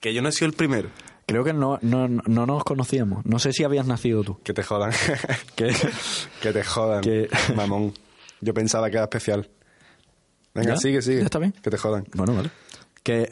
Que 0.00 0.12
yo 0.14 0.22
no 0.22 0.28
he 0.28 0.32
sido 0.32 0.46
el 0.48 0.52
primero. 0.54 0.90
creo 1.26 1.42
que 1.42 1.52
no, 1.52 1.78
no, 1.82 2.06
no 2.06 2.46
nos 2.46 2.62
conocíamos. 2.64 3.24
No 3.24 3.38
sé 3.38 3.52
si 3.52 3.64
habías 3.64 3.86
nacido 3.86 4.22
tú. 4.22 4.38
Que 4.42 4.52
te 4.52 4.62
jodan. 4.62 4.92
Que- 5.56 5.74
que 6.42 6.52
te 6.52 6.62
jodan. 6.62 7.00
Que- 7.00 7.28
Mamón. 7.56 7.94
Yo 8.40 8.54
pensaba 8.54 8.90
que 8.90 8.96
era 8.96 9.04
especial. 9.04 9.48
Venga, 10.54 10.74
¿Ya? 10.74 10.76
sigue, 10.76 11.02
sigue. 11.02 11.18
¿Ya 11.20 11.24
está 11.24 11.38
bien? 11.38 11.52
Que 11.62 11.70
te 11.70 11.78
jodan. 11.78 12.04
Bueno, 12.14 12.34
vale. 12.34 12.50
Que, 13.02 13.30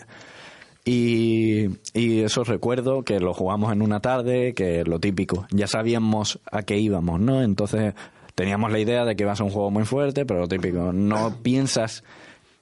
y, 0.89 1.67
y 1.95 2.21
eso 2.21 2.45
recuerdo 2.45 3.03
que 3.03 3.19
lo 3.21 3.35
jugamos 3.35 3.73
en 3.73 3.83
una 3.83 4.01
tarde, 4.01 4.55
que 4.55 4.85
lo 4.85 5.01
típico, 5.01 5.47
ya 5.51 5.67
sabíamos 5.67 6.39
a 6.51 6.63
qué 6.63 6.79
íbamos, 6.79 7.21
¿no? 7.21 7.43
Entonces 7.43 7.95
teníamos 8.37 8.71
la 8.71 8.79
idea 8.79 9.05
de 9.05 9.17
que 9.17 9.25
iba 9.25 9.33
a 9.33 9.37
ser 9.37 9.47
un 9.47 9.51
juego 9.53 9.71
muy 9.71 9.85
fuerte, 9.85 10.25
pero 10.25 10.41
lo 10.41 10.49
típico, 10.49 10.93
no 10.93 11.39
piensas 11.43 12.05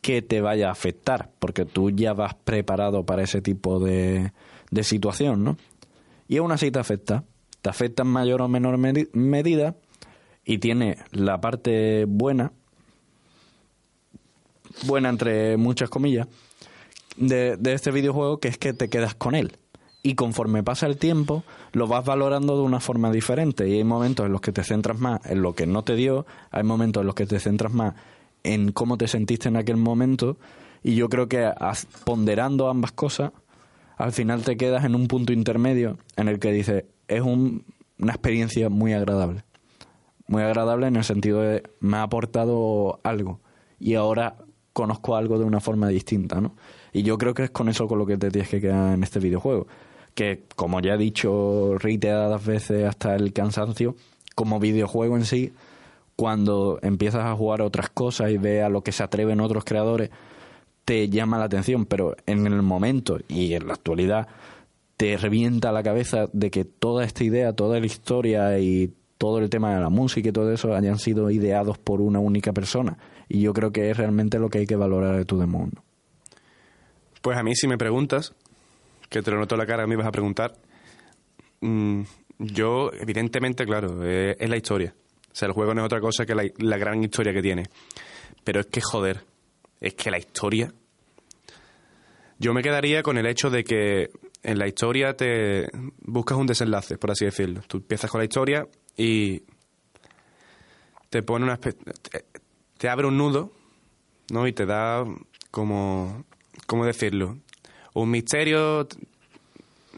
que 0.00 0.22
te 0.22 0.40
vaya 0.40 0.68
a 0.68 0.72
afectar, 0.72 1.30
porque 1.38 1.64
tú 1.66 1.90
ya 1.90 2.14
vas 2.14 2.34
preparado 2.34 3.04
para 3.04 3.22
ese 3.22 3.42
tipo 3.42 3.78
de, 3.78 4.32
de 4.70 4.84
situación, 4.84 5.44
¿no? 5.44 5.56
Y 6.26 6.38
aún 6.38 6.50
así 6.50 6.70
te 6.70 6.78
afecta, 6.78 7.24
te 7.60 7.68
afecta 7.68 8.04
en 8.04 8.08
mayor 8.08 8.40
o 8.40 8.48
menor 8.48 8.78
medi- 8.78 9.08
medida 9.12 9.74
y 10.46 10.58
tiene 10.58 10.96
la 11.10 11.40
parte 11.40 12.06
buena, 12.06 12.52
buena 14.86 15.08
entre 15.08 15.56
muchas 15.56 15.90
comillas, 15.90 16.26
de, 17.16 17.56
de 17.56 17.72
este 17.72 17.90
videojuego, 17.90 18.38
que 18.38 18.48
es 18.48 18.58
que 18.58 18.72
te 18.72 18.88
quedas 18.88 19.14
con 19.14 19.34
él. 19.34 19.56
Y 20.02 20.16
conforme 20.16 20.62
pasa 20.62 20.86
el 20.86 20.98
tiempo, 20.98 21.44
lo 21.72 21.86
vas 21.86 22.04
valorando 22.04 22.56
de 22.58 22.62
una 22.62 22.80
forma 22.80 23.10
diferente. 23.10 23.66
Y 23.68 23.74
hay 23.74 23.84
momentos 23.84 24.26
en 24.26 24.32
los 24.32 24.40
que 24.42 24.52
te 24.52 24.62
centras 24.62 24.98
más 24.98 25.24
en 25.24 25.40
lo 25.40 25.54
que 25.54 25.66
no 25.66 25.82
te 25.82 25.94
dio, 25.94 26.26
hay 26.50 26.62
momentos 26.62 27.00
en 27.00 27.06
los 27.06 27.14
que 27.14 27.26
te 27.26 27.40
centras 27.40 27.72
más 27.72 27.94
en 28.42 28.72
cómo 28.72 28.98
te 28.98 29.08
sentiste 29.08 29.48
en 29.48 29.56
aquel 29.56 29.78
momento. 29.78 30.36
Y 30.82 30.94
yo 30.96 31.08
creo 31.08 31.28
que 31.28 31.50
ponderando 32.04 32.68
ambas 32.68 32.92
cosas, 32.92 33.32
al 33.96 34.12
final 34.12 34.42
te 34.42 34.58
quedas 34.58 34.84
en 34.84 34.94
un 34.94 35.08
punto 35.08 35.32
intermedio 35.32 35.96
en 36.16 36.28
el 36.28 36.38
que 36.38 36.52
dices, 36.52 36.84
es 37.08 37.22
un- 37.22 37.64
una 37.98 38.12
experiencia 38.12 38.68
muy 38.68 38.92
agradable. 38.92 39.44
Muy 40.26 40.42
agradable 40.42 40.86
en 40.88 40.96
el 40.96 41.04
sentido 41.04 41.40
de 41.40 41.62
me 41.80 41.96
ha 41.96 42.02
aportado 42.02 43.00
algo 43.04 43.40
y 43.78 43.94
ahora 43.94 44.36
conozco 44.74 45.16
algo 45.16 45.38
de 45.38 45.44
una 45.44 45.60
forma 45.60 45.88
distinta, 45.88 46.40
¿no? 46.40 46.54
Y 46.94 47.02
yo 47.02 47.18
creo 47.18 47.34
que 47.34 47.42
es 47.42 47.50
con 47.50 47.68
eso 47.68 47.88
con 47.88 47.98
lo 47.98 48.06
que 48.06 48.16
te 48.16 48.30
tienes 48.30 48.48
que 48.48 48.60
quedar 48.60 48.94
en 48.94 49.02
este 49.02 49.18
videojuego. 49.18 49.66
Que, 50.14 50.44
como 50.54 50.80
ya 50.80 50.94
he 50.94 50.96
dicho 50.96 51.76
reiteradas 51.76 52.46
veces 52.46 52.86
hasta 52.86 53.16
el 53.16 53.32
cansancio, 53.32 53.96
como 54.36 54.60
videojuego 54.60 55.16
en 55.16 55.24
sí, 55.24 55.52
cuando 56.14 56.78
empiezas 56.82 57.24
a 57.24 57.34
jugar 57.34 57.62
otras 57.62 57.90
cosas 57.90 58.30
y 58.30 58.38
ves 58.38 58.62
a 58.62 58.68
lo 58.68 58.82
que 58.82 58.92
se 58.92 59.02
atreven 59.02 59.40
otros 59.40 59.64
creadores, 59.64 60.10
te 60.84 61.08
llama 61.08 61.38
la 61.38 61.46
atención, 61.46 61.84
pero 61.84 62.14
en 62.26 62.46
el 62.46 62.62
momento 62.62 63.18
y 63.26 63.54
en 63.54 63.66
la 63.66 63.74
actualidad 63.74 64.28
te 64.96 65.16
revienta 65.16 65.72
la 65.72 65.82
cabeza 65.82 66.26
de 66.32 66.52
que 66.52 66.64
toda 66.64 67.04
esta 67.04 67.24
idea, 67.24 67.54
toda 67.54 67.80
la 67.80 67.86
historia 67.86 68.56
y 68.60 68.94
todo 69.18 69.38
el 69.38 69.50
tema 69.50 69.74
de 69.74 69.80
la 69.80 69.88
música 69.88 70.28
y 70.28 70.32
todo 70.32 70.52
eso 70.52 70.72
hayan 70.76 71.00
sido 71.00 71.28
ideados 71.32 71.76
por 71.76 72.00
una 72.00 72.20
única 72.20 72.52
persona. 72.52 72.98
Y 73.28 73.40
yo 73.40 73.52
creo 73.52 73.72
que 73.72 73.90
es 73.90 73.96
realmente 73.96 74.38
lo 74.38 74.48
que 74.48 74.58
hay 74.58 74.66
que 74.66 74.76
valorar 74.76 75.16
de 75.16 75.24
tu 75.24 75.38
Demon. 75.38 75.72
Pues 77.24 77.38
a 77.38 77.42
mí, 77.42 77.56
si 77.56 77.66
me 77.66 77.78
preguntas, 77.78 78.34
que 79.08 79.22
te 79.22 79.30
lo 79.30 79.38
noto 79.38 79.54
en 79.54 79.60
la 79.60 79.66
cara, 79.66 79.86
me 79.86 79.94
ibas 79.94 80.06
a 80.06 80.12
preguntar, 80.12 80.52
mm, 81.62 82.02
yo, 82.38 82.90
evidentemente, 82.92 83.64
claro, 83.64 84.04
eh, 84.04 84.36
es 84.38 84.50
la 84.50 84.58
historia. 84.58 84.94
O 85.32 85.34
sea, 85.34 85.46
el 85.46 85.54
juego 85.54 85.72
no 85.72 85.80
es 85.80 85.86
otra 85.86 86.02
cosa 86.02 86.26
que 86.26 86.34
la, 86.34 86.76
gran 86.76 87.02
historia 87.02 87.32
que 87.32 87.40
tiene. 87.40 87.64
Pero 88.44 88.60
es 88.60 88.66
que, 88.66 88.82
joder, 88.82 89.24
es 89.80 89.94
que 89.94 90.10
la 90.10 90.18
historia... 90.18 90.70
Yo 92.38 92.52
me 92.52 92.62
quedaría 92.62 93.02
con 93.02 93.16
el 93.16 93.24
hecho 93.24 93.48
de 93.48 93.64
que 93.64 94.10
en 94.42 94.58
la 94.58 94.68
historia 94.68 95.16
te 95.16 95.70
buscas 96.02 96.36
un 96.36 96.46
desenlace, 96.46 96.98
por 96.98 97.10
así 97.10 97.24
decirlo. 97.24 97.62
Tú 97.66 97.78
empiezas 97.78 98.10
con 98.10 98.18
la 98.18 98.26
historia 98.26 98.68
y 98.98 99.44
te 101.08 101.22
pone 101.22 101.46
una 101.46 101.56
te, 101.56 101.72
te 102.76 102.88
abre 102.90 103.06
un 103.06 103.16
nudo, 103.16 103.50
¿no? 104.30 104.46
Y 104.46 104.52
te 104.52 104.66
da 104.66 105.06
como 105.50 106.26
¿cómo 106.66 106.84
decirlo? 106.84 107.38
Un 107.94 108.10
misterio 108.10 108.88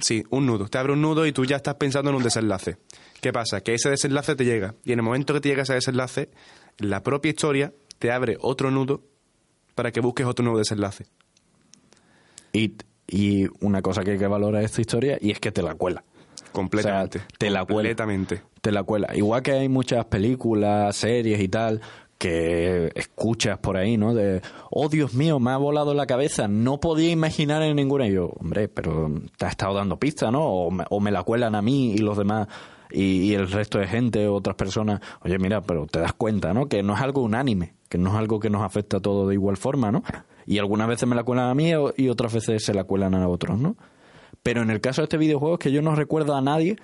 sí, 0.01 0.25
un 0.31 0.47
nudo, 0.47 0.69
te 0.69 0.79
abre 0.79 0.93
un 0.93 1.03
nudo 1.03 1.27
y 1.27 1.33
tú 1.33 1.45
ya 1.45 1.57
estás 1.57 1.75
pensando 1.75 2.11
en 2.11 2.17
un 2.17 2.23
desenlace. 2.23 2.77
¿Qué 3.21 3.33
pasa? 3.33 3.61
Que 3.61 3.75
ese 3.75 3.91
desenlace 3.91 4.37
te 4.37 4.45
llega 4.45 4.75
y 4.85 4.93
en 4.93 4.99
el 4.99 5.05
momento 5.05 5.35
que 5.35 5.41
te 5.41 5.49
llega 5.49 5.63
ese 5.63 5.75
desenlace, 5.75 6.31
la 6.79 7.03
propia 7.03 7.31
historia 7.31 7.73
te 7.99 8.13
abre 8.13 8.37
otro 8.41 8.71
nudo 8.71 9.03
para 9.75 9.93
que 9.93 10.01
busques 10.01 10.27
otro 10.27 10.45
nuevo 10.45 10.59
desenlace. 10.59 11.07
Y, 12.53 12.75
y 13.07 13.47
una 13.61 13.83
cosa 13.83 14.03
que 14.03 14.13
hay 14.13 14.19
que 14.19 14.27
valorar 14.27 14.61
de 14.61 14.67
esta 14.67 14.81
historia 14.81 15.19
y 15.21 15.31
es 15.31 15.41
que 15.41 15.53
te 15.53 15.63
la 15.63 15.75
cuela. 15.75 16.05
Completamente. 16.53 17.19
O 17.19 17.21
sea, 17.21 17.29
te 17.39 17.51
la 17.51 17.65
cuela. 17.65 17.89
Completamente. 17.91 18.43
Te 18.61 18.73
la 18.73 18.83
cuela. 18.83 19.15
Igual 19.15 19.43
que 19.43 19.53
hay 19.53 19.69
muchas 19.69 20.07
películas, 20.07 20.97
series 20.97 21.41
y 21.41 21.49
tal 21.49 21.81
que 22.27 22.91
escuchas 22.97 23.59
por 23.59 23.77
ahí, 23.77 23.97
¿no? 23.97 24.13
De, 24.13 24.43
oh 24.71 24.89
Dios 24.89 25.15
mío, 25.15 25.39
me 25.39 25.53
ha 25.53 25.57
volado 25.57 25.95
la 25.95 26.07
cabeza, 26.07 26.49
no 26.49 26.81
podía 26.81 27.11
imaginar 27.11 27.63
en 27.63 27.77
ninguna. 27.77 28.09
Y 28.09 28.15
yo, 28.15 28.33
hombre, 28.41 28.69
pero 28.69 29.11
te 29.37 29.47
ha 29.47 29.49
estado 29.49 29.75
dando 29.75 29.99
pista, 29.99 30.33
¿no? 30.33 30.45
O 30.45 30.71
me, 30.73 30.85
o 30.91 30.99
me 30.99 31.13
la 31.13 31.23
cuelan 31.23 31.55
a 31.55 31.63
mí 31.63 31.93
y 31.93 31.99
los 31.99 32.19
demás 32.19 32.49
y, 32.91 33.31
y 33.31 33.35
el 33.35 33.49
resto 33.49 33.79
de 33.79 33.87
gente, 33.87 34.27
otras 34.27 34.57
personas. 34.57 35.01
Oye, 35.23 35.39
mira, 35.39 35.61
pero 35.61 35.87
te 35.87 36.01
das 36.01 36.15
cuenta, 36.15 36.53
¿no? 36.53 36.67
Que 36.67 36.83
no 36.83 36.95
es 36.95 37.01
algo 37.01 37.23
unánime, 37.23 37.75
que 37.89 37.99
no 37.99 38.11
es 38.11 38.17
algo 38.17 38.41
que 38.41 38.51
nos 38.51 38.63
afecta 38.63 38.97
a 38.97 39.01
todos 39.01 39.29
de 39.29 39.35
igual 39.35 39.57
forma, 39.57 39.93
¿no? 39.93 40.03
Y 40.47 40.59
algunas 40.59 40.89
veces 40.89 41.09
me 41.09 41.15
la 41.15 41.23
cuelan 41.23 41.49
a 41.49 41.55
mí 41.55 41.73
y 41.97 42.09
otras 42.09 42.35
veces 42.35 42.65
se 42.65 42.75
la 42.75 42.85
cuelan 42.85 43.15
a 43.15 43.29
otros, 43.29 43.59
¿no? 43.59 43.77
Pero 44.43 44.63
en 44.63 44.71
el 44.71 44.81
caso 44.81 45.03
de 45.03 45.05
este 45.05 45.17
videojuego 45.17 45.55
es 45.55 45.61
que 45.61 45.73
yo 45.73 45.83
no 45.83 45.95
recuerdo 45.95 46.35
a 46.35 46.41
nadie 46.41 46.77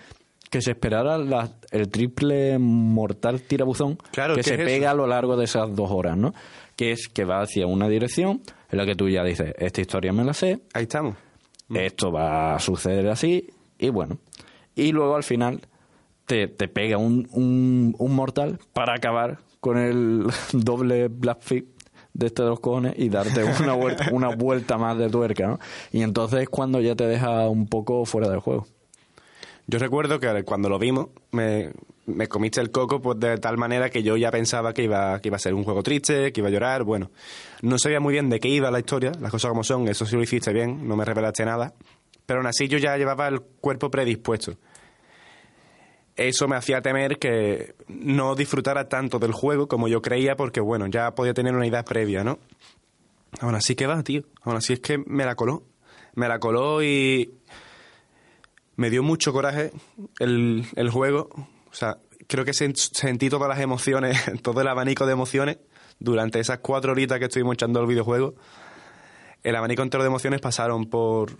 que 0.52 0.60
se 0.62 0.70
esperara 0.72 1.18
la- 1.18 1.50
el 1.72 1.88
triple 1.88 2.58
mortal 2.60 3.40
tirabuzón 3.40 3.98
Claro, 4.12 4.34
que 4.34 4.42
¿qué 4.42 4.48
se 4.50 4.54
es 4.54 4.60
eso? 4.60 4.66
pega 4.68 4.90
a 4.92 4.94
lo 4.94 5.06
largo 5.08 5.36
de 5.36 5.44
esas 5.46 5.74
dos 5.74 5.90
horas, 5.90 6.16
¿no? 6.16 6.32
Que 6.76 6.92
es 6.92 7.08
que 7.08 7.24
va 7.24 7.40
hacia 7.40 7.66
una 7.66 7.88
dirección 7.88 8.40
en 8.70 8.78
la 8.78 8.86
que 8.86 8.94
tú 8.94 9.08
ya 9.08 9.24
dices, 9.24 9.52
esta 9.58 9.80
historia 9.80 10.12
me 10.12 10.22
la 10.24 10.34
sé, 10.34 10.60
Ahí 10.74 10.84
estamos. 10.84 11.16
esto 11.74 12.12
va 12.12 12.54
a 12.54 12.58
suceder 12.60 13.08
así, 13.08 13.48
y 13.78 13.88
bueno. 13.88 14.18
Y 14.74 14.92
luego 14.92 15.16
al 15.16 15.22
final 15.24 15.60
te, 16.26 16.46
te 16.48 16.68
pega 16.68 16.98
un, 16.98 17.28
un, 17.32 17.94
un 17.98 18.14
mortal 18.14 18.58
para 18.72 18.94
acabar 18.94 19.38
con 19.60 19.76
el 19.78 20.26
doble 20.52 21.08
Blackfeet 21.08 21.64
de 22.14 22.26
este 22.26 22.42
de 22.42 22.48
los 22.50 22.60
cojones 22.60 22.94
y 22.98 23.08
darte 23.08 23.42
una 23.62 23.72
vuelta, 23.72 24.06
una 24.12 24.34
vuelta 24.36 24.76
más 24.76 24.98
de 24.98 25.08
tuerca, 25.08 25.46
¿no? 25.46 25.58
Y 25.92 26.02
entonces 26.02 26.42
es 26.42 26.48
cuando 26.50 26.78
ya 26.80 26.94
te 26.94 27.06
deja 27.06 27.48
un 27.48 27.66
poco 27.66 28.04
fuera 28.04 28.28
del 28.28 28.40
juego. 28.40 28.66
Yo 29.66 29.78
recuerdo 29.78 30.18
que 30.18 30.42
cuando 30.44 30.68
lo 30.68 30.78
vimos 30.78 31.08
me, 31.30 31.72
comiste 32.28 32.60
el 32.60 32.70
coco 32.70 33.00
pues 33.00 33.18
de 33.20 33.38
tal 33.38 33.56
manera 33.56 33.90
que 33.90 34.02
yo 34.02 34.16
ya 34.16 34.30
pensaba 34.30 34.74
que 34.74 34.82
iba, 34.82 35.20
que 35.20 35.28
iba 35.28 35.36
a 35.36 35.40
ser 35.40 35.54
un 35.54 35.64
juego 35.64 35.82
triste, 35.82 36.32
que 36.32 36.40
iba 36.40 36.48
a 36.48 36.52
llorar. 36.52 36.82
Bueno, 36.82 37.10
no 37.62 37.78
sabía 37.78 38.00
muy 38.00 38.12
bien 38.12 38.28
de 38.28 38.40
qué 38.40 38.48
iba 38.48 38.70
la 38.70 38.80
historia, 38.80 39.12
las 39.20 39.30
cosas 39.30 39.50
como 39.50 39.64
son, 39.64 39.88
eso 39.88 40.04
sí 40.04 40.16
lo 40.16 40.22
hiciste 40.22 40.52
bien, 40.52 40.86
no 40.86 40.96
me 40.96 41.04
revelaste 41.04 41.44
nada. 41.44 41.74
Pero 42.26 42.40
aún 42.40 42.46
así 42.46 42.68
yo 42.68 42.78
ya 42.78 42.96
llevaba 42.96 43.28
el 43.28 43.40
cuerpo 43.40 43.90
predispuesto. 43.90 44.56
Eso 46.14 46.46
me 46.46 46.56
hacía 46.56 46.82
temer 46.82 47.18
que 47.18 47.74
no 47.88 48.34
disfrutara 48.34 48.88
tanto 48.88 49.18
del 49.18 49.32
juego 49.32 49.66
como 49.66 49.88
yo 49.88 50.02
creía 50.02 50.36
porque, 50.36 50.60
bueno, 50.60 50.86
ya 50.86 51.14
podía 51.14 51.32
tener 51.32 51.54
una 51.54 51.66
idea 51.66 51.84
previa, 51.84 52.22
¿no? 52.22 52.38
Aún 53.40 53.54
así 53.54 53.74
que 53.74 53.86
va, 53.86 54.02
tío. 54.02 54.22
Aún 54.42 54.56
así 54.56 54.74
es 54.74 54.80
que 54.80 54.98
me 54.98 55.24
la 55.24 55.34
coló. 55.34 55.62
Me 56.14 56.28
la 56.28 56.38
coló 56.38 56.82
y 56.82 57.32
me 58.76 58.90
dio 58.90 59.02
mucho 59.02 59.32
coraje 59.32 59.70
el, 60.18 60.66
el 60.76 60.90
juego. 60.90 61.28
O 61.70 61.74
sea, 61.74 61.98
creo 62.26 62.44
que 62.44 62.52
sen- 62.52 62.74
sentí 62.74 63.28
todas 63.30 63.48
las 63.48 63.60
emociones, 63.60 64.18
todo 64.42 64.60
el 64.60 64.68
abanico 64.68 65.06
de 65.06 65.12
emociones 65.12 65.58
durante 65.98 66.40
esas 66.40 66.58
cuatro 66.58 66.92
horitas 66.92 67.18
que 67.18 67.26
estuvimos 67.26 67.54
echando 67.54 67.80
el 67.80 67.86
videojuego. 67.86 68.34
El 69.42 69.56
abanico 69.56 69.82
entero 69.82 70.02
de 70.02 70.08
emociones 70.08 70.40
pasaron 70.40 70.86
por, 70.88 71.32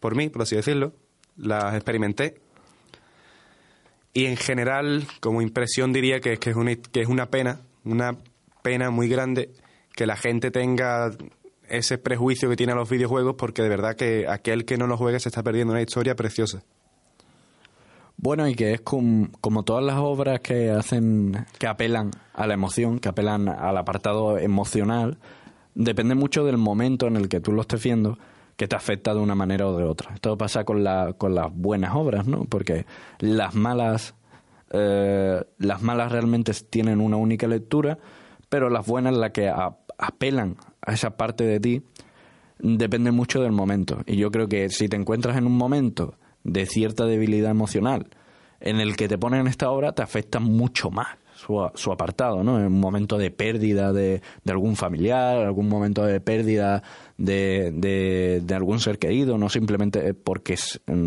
por 0.00 0.14
mí, 0.14 0.28
por 0.28 0.42
así 0.42 0.56
decirlo. 0.56 0.92
Las 1.36 1.74
experimenté. 1.74 2.40
Y 4.14 4.24
en 4.26 4.36
general, 4.36 5.06
como 5.20 5.42
impresión, 5.42 5.92
diría 5.92 6.20
que, 6.20 6.38
que, 6.38 6.50
es 6.50 6.56
una, 6.56 6.74
que 6.74 7.02
es 7.02 7.08
una 7.08 7.26
pena, 7.26 7.60
una 7.84 8.16
pena 8.62 8.90
muy 8.90 9.08
grande 9.08 9.50
que 9.94 10.06
la 10.06 10.16
gente 10.16 10.50
tenga 10.50 11.10
ese 11.68 11.98
prejuicio 11.98 12.48
que 12.48 12.56
tiene 12.56 12.72
a 12.72 12.76
los 12.76 12.88
videojuegos, 12.88 13.34
porque 13.36 13.62
de 13.62 13.68
verdad 13.68 13.96
que 13.96 14.26
aquel 14.28 14.64
que 14.64 14.76
no 14.76 14.86
lo 14.86 14.96
juegue 14.96 15.20
se 15.20 15.28
está 15.28 15.42
perdiendo 15.42 15.72
una 15.72 15.82
historia 15.82 16.14
preciosa. 16.16 16.62
Bueno, 18.18 18.48
y 18.48 18.54
que 18.54 18.72
es 18.72 18.80
com- 18.80 19.28
como 19.40 19.62
todas 19.62 19.84
las 19.84 19.96
obras 19.98 20.40
que 20.40 20.70
hacen, 20.70 21.46
que 21.58 21.66
apelan 21.66 22.10
a 22.32 22.46
la 22.46 22.54
emoción, 22.54 22.98
que 22.98 23.08
apelan 23.10 23.48
al 23.48 23.76
apartado 23.76 24.38
emocional, 24.38 25.18
depende 25.74 26.14
mucho 26.14 26.44
del 26.44 26.56
momento 26.56 27.06
en 27.06 27.16
el 27.16 27.28
que 27.28 27.40
tú 27.40 27.52
lo 27.52 27.60
estés 27.60 27.82
viendo, 27.82 28.18
que 28.56 28.68
te 28.68 28.74
afecta 28.74 29.12
de 29.12 29.20
una 29.20 29.34
manera 29.34 29.66
o 29.68 29.76
de 29.76 29.84
otra. 29.84 30.14
Esto 30.14 30.38
pasa 30.38 30.64
con, 30.64 30.82
la, 30.82 31.12
con 31.18 31.34
las 31.34 31.54
buenas 31.54 31.94
obras, 31.94 32.26
¿no? 32.26 32.44
Porque 32.46 32.86
las 33.18 33.54
malas, 33.54 34.14
eh, 34.70 35.44
las 35.58 35.82
malas 35.82 36.10
realmente 36.10 36.52
tienen 36.70 37.02
una 37.02 37.18
única 37.18 37.46
lectura, 37.46 37.98
pero 38.48 38.70
las 38.70 38.86
buenas, 38.86 39.12
las 39.14 39.32
que 39.32 39.52
apelan 39.98 40.56
a 40.86 40.92
esa 40.92 41.16
parte 41.16 41.44
de 41.44 41.60
ti, 41.60 41.82
depende 42.58 43.10
mucho 43.10 43.42
del 43.42 43.52
momento. 43.52 44.02
Y 44.06 44.16
yo 44.16 44.30
creo 44.30 44.48
que 44.48 44.70
si 44.70 44.88
te 44.88 44.96
encuentras 44.96 45.36
en 45.36 45.46
un 45.46 45.56
momento 45.56 46.14
de 46.44 46.64
cierta 46.64 47.04
debilidad 47.04 47.50
emocional 47.50 48.06
en 48.60 48.80
el 48.80 48.96
que 48.96 49.08
te 49.08 49.18
ponen 49.18 49.46
esta 49.48 49.70
obra, 49.70 49.92
te 49.92 50.02
afecta 50.02 50.38
mucho 50.38 50.90
más. 50.90 51.08
su, 51.34 51.92
apartado, 51.92 52.42
¿no? 52.42 52.58
En 52.58 52.66
un 52.66 52.80
momento 52.80 53.18
de 53.18 53.30
pérdida 53.30 53.92
de, 53.92 54.22
de 54.44 54.52
algún 54.52 54.74
familiar, 54.76 55.36
algún 55.36 55.68
momento 55.68 56.02
de 56.04 56.20
pérdida 56.20 56.82
de, 57.18 57.72
de, 57.74 58.40
de 58.42 58.54
algún 58.54 58.80
ser 58.80 58.98
querido, 58.98 59.36
no 59.36 59.50
simplemente 59.50 60.14
porque 60.14 60.56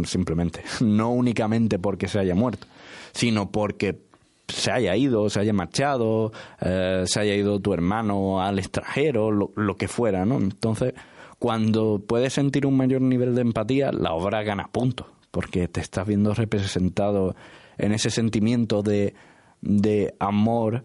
simplemente, 0.04 0.62
no 0.82 1.10
únicamente 1.10 1.80
porque 1.80 2.08
se 2.08 2.20
haya 2.20 2.36
muerto, 2.36 2.68
sino 3.12 3.52
porque 3.52 4.09
se 4.50 4.72
haya 4.72 4.96
ido, 4.96 5.30
se 5.30 5.40
haya 5.40 5.54
marchado, 5.54 6.32
eh, 6.62 7.04
se 7.06 7.20
haya 7.20 7.36
ido 7.36 7.60
tu 7.60 7.74
hermano 7.74 8.42
al 8.42 8.60
extranjero, 8.60 9.32
lo, 9.32 9.52
lo 9.56 9.76
que 9.76 9.88
fuera, 9.88 10.26
¿no? 10.26 10.38
Entonces, 10.38 10.94
cuando 11.40 12.04
puedes 12.06 12.34
sentir 12.34 12.66
un 12.66 12.76
mayor 12.76 13.02
nivel 13.02 13.34
de 13.34 13.42
empatía, 13.42 13.92
la 13.92 14.14
obra 14.14 14.44
gana 14.44 14.68
puntos, 14.72 15.08
porque 15.32 15.68
te 15.68 15.80
estás 15.80 16.06
viendo 16.06 16.34
representado 16.34 17.36
en 17.78 17.94
ese 17.94 18.10
sentimiento 18.10 18.84
de, 18.84 19.14
de 19.62 20.14
amor, 20.20 20.84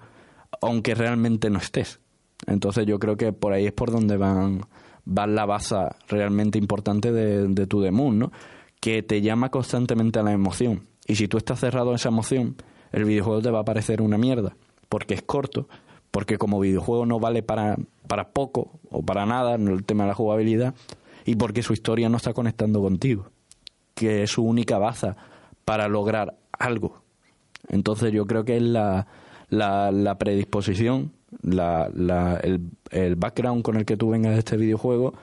aunque 0.61 0.95
realmente 0.95 1.51
no 1.51 1.59
estés. 1.59 2.01
Entonces 2.47 2.87
yo 2.87 2.99
creo 2.99 3.17
que 3.17 3.33
por 3.33 3.53
ahí 3.53 3.67
es 3.67 3.73
por 3.73 3.91
donde 3.91 4.17
van, 4.17 4.61
van 5.05 5.35
la 5.35 5.47
baza 5.47 5.97
realmente 6.09 6.59
importante 6.59 7.11
de, 7.11 7.49
de 7.49 7.67
tu 7.67 7.83
The 7.83 7.91
Moon, 7.91 8.19
¿no? 8.19 8.33
Que 8.81 9.03
te 9.03 9.23
llama 9.23 9.51
constantemente 9.51 10.19
a 10.19 10.23
la 10.23 10.33
emoción. 10.33 10.87
Y 11.07 11.17
si 11.17 11.27
tú 11.27 11.39
estás 11.39 11.61
cerrado 11.61 11.93
a 11.93 11.97
esa 11.97 12.11
emoción, 12.11 12.57
el 12.95 13.05
videojuego 13.05 13.43
te 13.43 13.51
va 13.51 13.61
a 13.61 13.65
parecer 13.65 14.01
una 14.01 14.17
mierda, 14.19 14.57
porque 14.89 15.15
es 15.15 15.23
corto, 15.23 15.69
porque 16.11 16.39
como 16.39 16.61
videojuego 16.61 17.07
no 17.07 17.19
vale 17.21 17.43
para, 17.43 17.77
para 18.07 18.29
poco 18.31 18.79
o 18.91 19.03
para 19.03 19.27
nada 19.27 19.55
en 19.57 19.69
el 19.69 19.85
tema 19.85 20.05
de 20.05 20.09
la 20.09 20.15
jugabilidad, 20.15 20.75
y 21.27 21.37
porque 21.37 21.63
su 21.63 21.73
historia 21.73 22.09
no 22.09 22.17
está 22.17 22.33
conectando 22.33 22.81
contigo, 22.81 23.27
que 23.95 24.23
es 24.23 24.31
su 24.31 24.45
única 24.45 24.79
baza 24.79 25.17
para 25.65 25.89
lograr 25.89 26.37
algo. 26.53 27.03
Entonces 27.69 28.13
yo 28.13 28.27
creo 28.27 28.45
que 28.45 28.57
es 28.59 28.63
la, 28.63 29.07
la, 29.49 29.91
la 29.91 30.19
predisposición, 30.19 31.13
la, 31.43 31.91
la- 31.95 32.37
el, 32.37 32.61
el 32.91 33.17
background 33.17 33.63
con 33.63 33.77
el 33.77 33.85
que 33.85 33.97
tú 33.97 34.11
vengas 34.11 34.35
de 34.35 34.39
este 34.41 34.57
videojuego, 34.57 35.15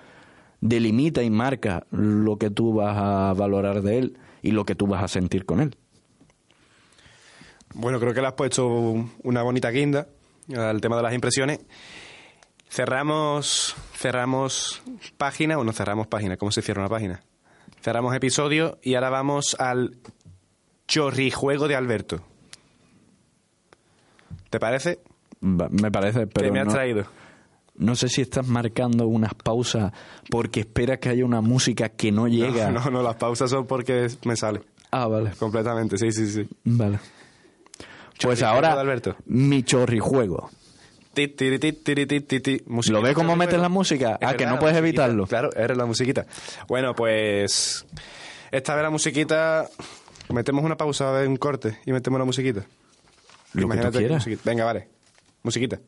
delimita 0.59 1.23
y 1.23 1.29
marca 1.29 1.85
lo 1.91 2.37
que 2.37 2.49
tú 2.49 2.73
vas 2.73 2.97
a 2.97 3.33
valorar 3.33 3.81
de 3.81 3.97
él 3.99 4.17
y 4.41 4.51
lo 4.51 4.65
que 4.65 4.75
tú 4.75 4.87
vas 4.87 5.03
a 5.03 5.07
sentir 5.07 5.45
con 5.45 5.59
él. 5.61 5.75
Bueno, 7.73 7.99
creo 7.99 8.13
que 8.13 8.21
le 8.21 8.27
has 8.27 8.33
puesto 8.33 8.67
una 9.23 9.43
bonita 9.43 9.69
guinda 9.69 10.07
al 10.55 10.81
tema 10.81 10.97
de 10.97 11.03
las 11.03 11.13
impresiones. 11.13 11.59
Cerramos, 12.69 13.75
cerramos 13.93 14.81
página 15.17 15.57
o 15.57 15.63
no 15.63 15.73
cerramos 15.73 16.07
página, 16.07 16.37
¿cómo 16.37 16.51
se 16.51 16.61
cierra 16.61 16.81
una 16.81 16.89
página? 16.89 17.21
Cerramos 17.81 18.15
episodio 18.15 18.77
y 18.81 18.95
ahora 18.95 19.09
vamos 19.09 19.55
al 19.59 19.97
chorrijuego 20.87 21.67
de 21.67 21.75
Alberto. 21.75 22.21
¿Te 24.49 24.59
parece? 24.59 24.99
Me 25.41 25.91
parece, 25.91 26.27
pero 26.27 26.47
¿Qué 26.47 26.51
me 26.51 26.59
has 26.59 26.67
no, 26.67 26.73
traído? 26.73 27.05
no 27.75 27.95
sé 27.95 28.09
si 28.09 28.21
estás 28.21 28.47
marcando 28.47 29.07
unas 29.07 29.33
pausas 29.33 29.91
porque 30.29 30.59
esperas 30.61 30.99
que 30.99 31.09
haya 31.09 31.25
una 31.25 31.41
música 31.41 31.89
que 31.89 32.11
no 32.11 32.27
llega. 32.27 32.69
No, 32.69 32.85
no, 32.85 32.91
no, 32.91 33.03
las 33.03 33.15
pausas 33.15 33.49
son 33.49 33.65
porque 33.65 34.07
me 34.25 34.35
sale. 34.35 34.61
Ah, 34.91 35.07
vale, 35.07 35.31
Completamente, 35.39 35.97
sí, 35.97 36.11
sí, 36.11 36.27
sí. 36.27 36.47
vale. 36.65 36.99
Pues 38.21 38.43
ahora, 38.43 38.73
Alberto. 38.73 39.15
mi 39.25 39.63
chorrijuego. 39.63 40.49
Ti, 41.13 41.27
ti, 41.27 41.49
¿Lo 42.89 43.01
ves 43.01 43.13
cómo 43.15 43.35
metes 43.35 43.59
la 43.59 43.67
música? 43.69 44.17
Es 44.21 44.27
Ah, 44.29 44.33
que 44.35 44.45
no 44.45 44.59
puedes 44.59 44.77
evitarlo. 44.77 45.27
Claro, 45.27 45.49
eres 45.55 45.75
la 45.77 45.85
musiquita. 45.85 46.25
Bueno, 46.67 46.95
pues 46.95 47.85
esta 48.51 48.75
vez 48.75 48.83
la 48.83 48.89
musiquita... 48.89 49.67
Metemos 50.29 50.63
una 50.63 50.77
pausa, 50.77 51.11
un 51.27 51.35
corte 51.35 51.77
y 51.85 51.91
metemos 51.91 52.17
la 52.17 52.23
musiquita. 52.25 52.61
Lo 53.53 53.67
que 53.67 53.77
tú 53.77 54.13
musiquita- 54.13 54.41
Venga, 54.45 54.63
vale. 54.63 54.87
Musiquita. 55.43 55.79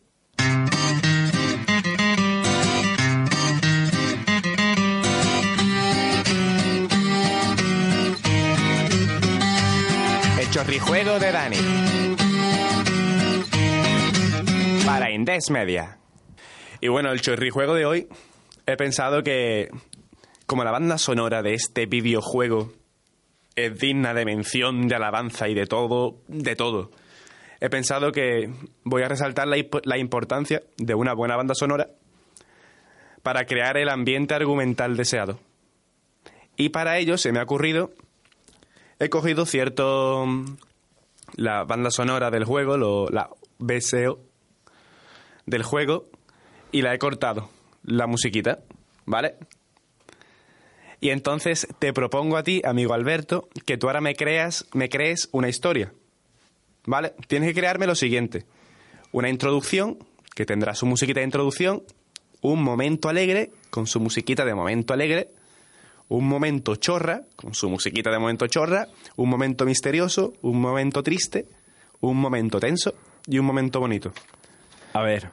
El 10.39 10.49
chorrijuego 10.49 11.19
de 11.19 11.31
Dani. 11.31 11.57
Para 15.13 15.19
Indes 15.19 15.49
Media. 15.51 15.97
Y 16.81 16.87
bueno, 16.87 17.11
el 17.11 17.21
chorrijuego 17.21 17.75
de 17.75 17.85
hoy, 17.85 18.07
he 18.65 18.75
pensado 18.77 19.21
que 19.21 19.69
como 20.47 20.63
la 20.63 20.71
banda 20.71 20.97
sonora 20.97 21.43
de 21.43 21.53
este 21.53 21.85
videojuego 21.85 22.73
es 23.55 23.77
digna 23.79 24.15
de 24.15 24.25
mención, 24.25 24.87
de 24.87 24.95
alabanza 24.95 25.47
y 25.49 25.53
de 25.53 25.67
todo, 25.67 26.15
de 26.27 26.55
todo. 26.55 26.89
He 27.61 27.69
pensado 27.69 28.11
que 28.11 28.49
voy 28.83 29.03
a 29.03 29.07
resaltar 29.07 29.47
la, 29.47 29.57
la 29.83 29.97
importancia 29.99 30.63
de 30.77 30.95
una 30.95 31.13
buena 31.13 31.35
banda 31.37 31.53
sonora 31.53 31.89
para 33.21 33.45
crear 33.45 33.77
el 33.77 33.89
ambiente 33.89 34.33
argumental 34.33 34.97
deseado. 34.97 35.39
Y 36.57 36.69
para 36.69 36.97
ello 36.97 37.17
se 37.19 37.31
me 37.31 37.39
ha 37.39 37.43
ocurrido, 37.43 37.91
he 38.99 39.09
cogido 39.09 39.45
cierto 39.45 40.25
la 41.35 41.63
banda 41.65 41.91
sonora 41.91 42.31
del 42.31 42.45
juego, 42.45 42.77
lo- 42.77 43.09
la 43.09 43.29
BSO 43.59 44.19
del 45.45 45.63
juego, 45.63 46.09
y 46.71 46.81
la 46.81 46.93
he 46.93 46.99
cortado, 46.99 47.49
la 47.83 48.07
musiquita, 48.07 48.59
¿vale? 49.05 49.35
Y 50.99 51.09
entonces 51.09 51.67
te 51.79 51.91
propongo 51.91 52.37
a 52.37 52.43
ti, 52.43 52.61
amigo 52.63 52.93
Alberto, 52.93 53.49
que 53.65 53.77
tú 53.77 53.87
ahora 53.87 53.99
me 53.99 54.15
creas, 54.15 54.65
me 54.73 54.87
crees 54.87 55.27
una 55.33 55.49
historia. 55.49 55.93
¿Vale? 56.85 57.13
Tienes 57.27 57.49
que 57.49 57.59
crearme 57.59 57.87
lo 57.87 57.95
siguiente. 57.95 58.45
Una 59.11 59.29
introducción, 59.29 59.97
que 60.33 60.45
tendrá 60.45 60.75
su 60.75 60.85
musiquita 60.85 61.19
de 61.19 61.25
introducción, 61.25 61.83
un 62.41 62.63
momento 62.63 63.09
alegre, 63.09 63.51
con 63.69 63.85
su 63.85 63.99
musiquita 63.99 64.45
de 64.45 64.55
momento 64.55 64.93
alegre, 64.93 65.29
un 66.07 66.27
momento 66.27 66.75
chorra, 66.75 67.23
con 67.35 67.53
su 67.53 67.69
musiquita 67.69 68.09
de 68.09 68.19
momento 68.19 68.47
chorra, 68.47 68.87
un 69.15 69.29
momento 69.29 69.65
misterioso, 69.65 70.33
un 70.41 70.59
momento 70.59 71.03
triste, 71.03 71.47
un 72.01 72.17
momento 72.17 72.59
tenso 72.59 72.93
y 73.27 73.39
un 73.39 73.45
momento 73.45 73.79
bonito. 73.79 74.13
A 74.93 75.01
ver. 75.01 75.31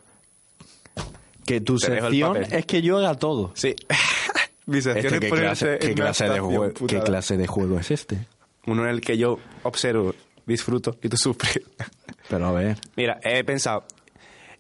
Que 1.47 1.61
tu 1.61 1.79
sección 1.79 2.37
es 2.51 2.67
que 2.67 2.83
yo 2.83 2.99
haga 2.99 3.15
todo. 3.15 3.53
Sí. 3.55 3.75
Mi 4.67 4.81
sección 4.81 5.15
es 5.15 5.21
¿qué, 5.21 5.31
clase, 5.31 5.79
qué 5.81 5.95
clase 5.95 6.25
de 6.29 6.39
¿Qué 6.87 7.01
clase 7.01 7.47
juego 7.47 7.79
es 7.81 7.91
este? 7.91 8.27
Uno 8.67 8.85
en 8.85 8.91
el 8.91 9.01
que 9.01 9.17
yo 9.19 9.39
observo, 9.65 10.15
disfruto 10.47 10.97
y 11.03 11.09
tú 11.09 11.17
sufres. 11.17 11.61
Pero 12.29 12.47
a 12.47 12.53
ver. 12.53 12.77
Mira, 12.97 13.19
he 13.25 13.43
pensado, 13.43 13.85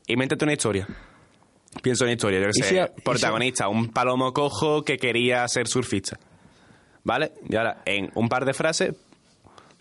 invéntate 0.06 0.44
una 0.44 0.54
historia. 0.54 0.88
Pienso 1.82 2.04
en 2.04 2.08
una 2.08 2.14
historia, 2.14 2.40
yo 2.40 2.46
que 2.46 2.50
¿Y 2.56 2.62
sé, 2.62 2.68
si 2.70 2.78
a- 2.78 2.92
protagonista, 2.92 3.68
un 3.68 3.90
palomo 3.90 4.32
cojo 4.32 4.82
que 4.84 4.96
quería 4.96 5.46
ser 5.46 5.68
surfista. 5.68 6.18
¿Vale? 7.04 7.32
Y 7.48 7.54
ahora, 7.54 7.82
en 7.84 8.10
un 8.14 8.28
par 8.28 8.44
de 8.44 8.52
frases, 8.52 8.94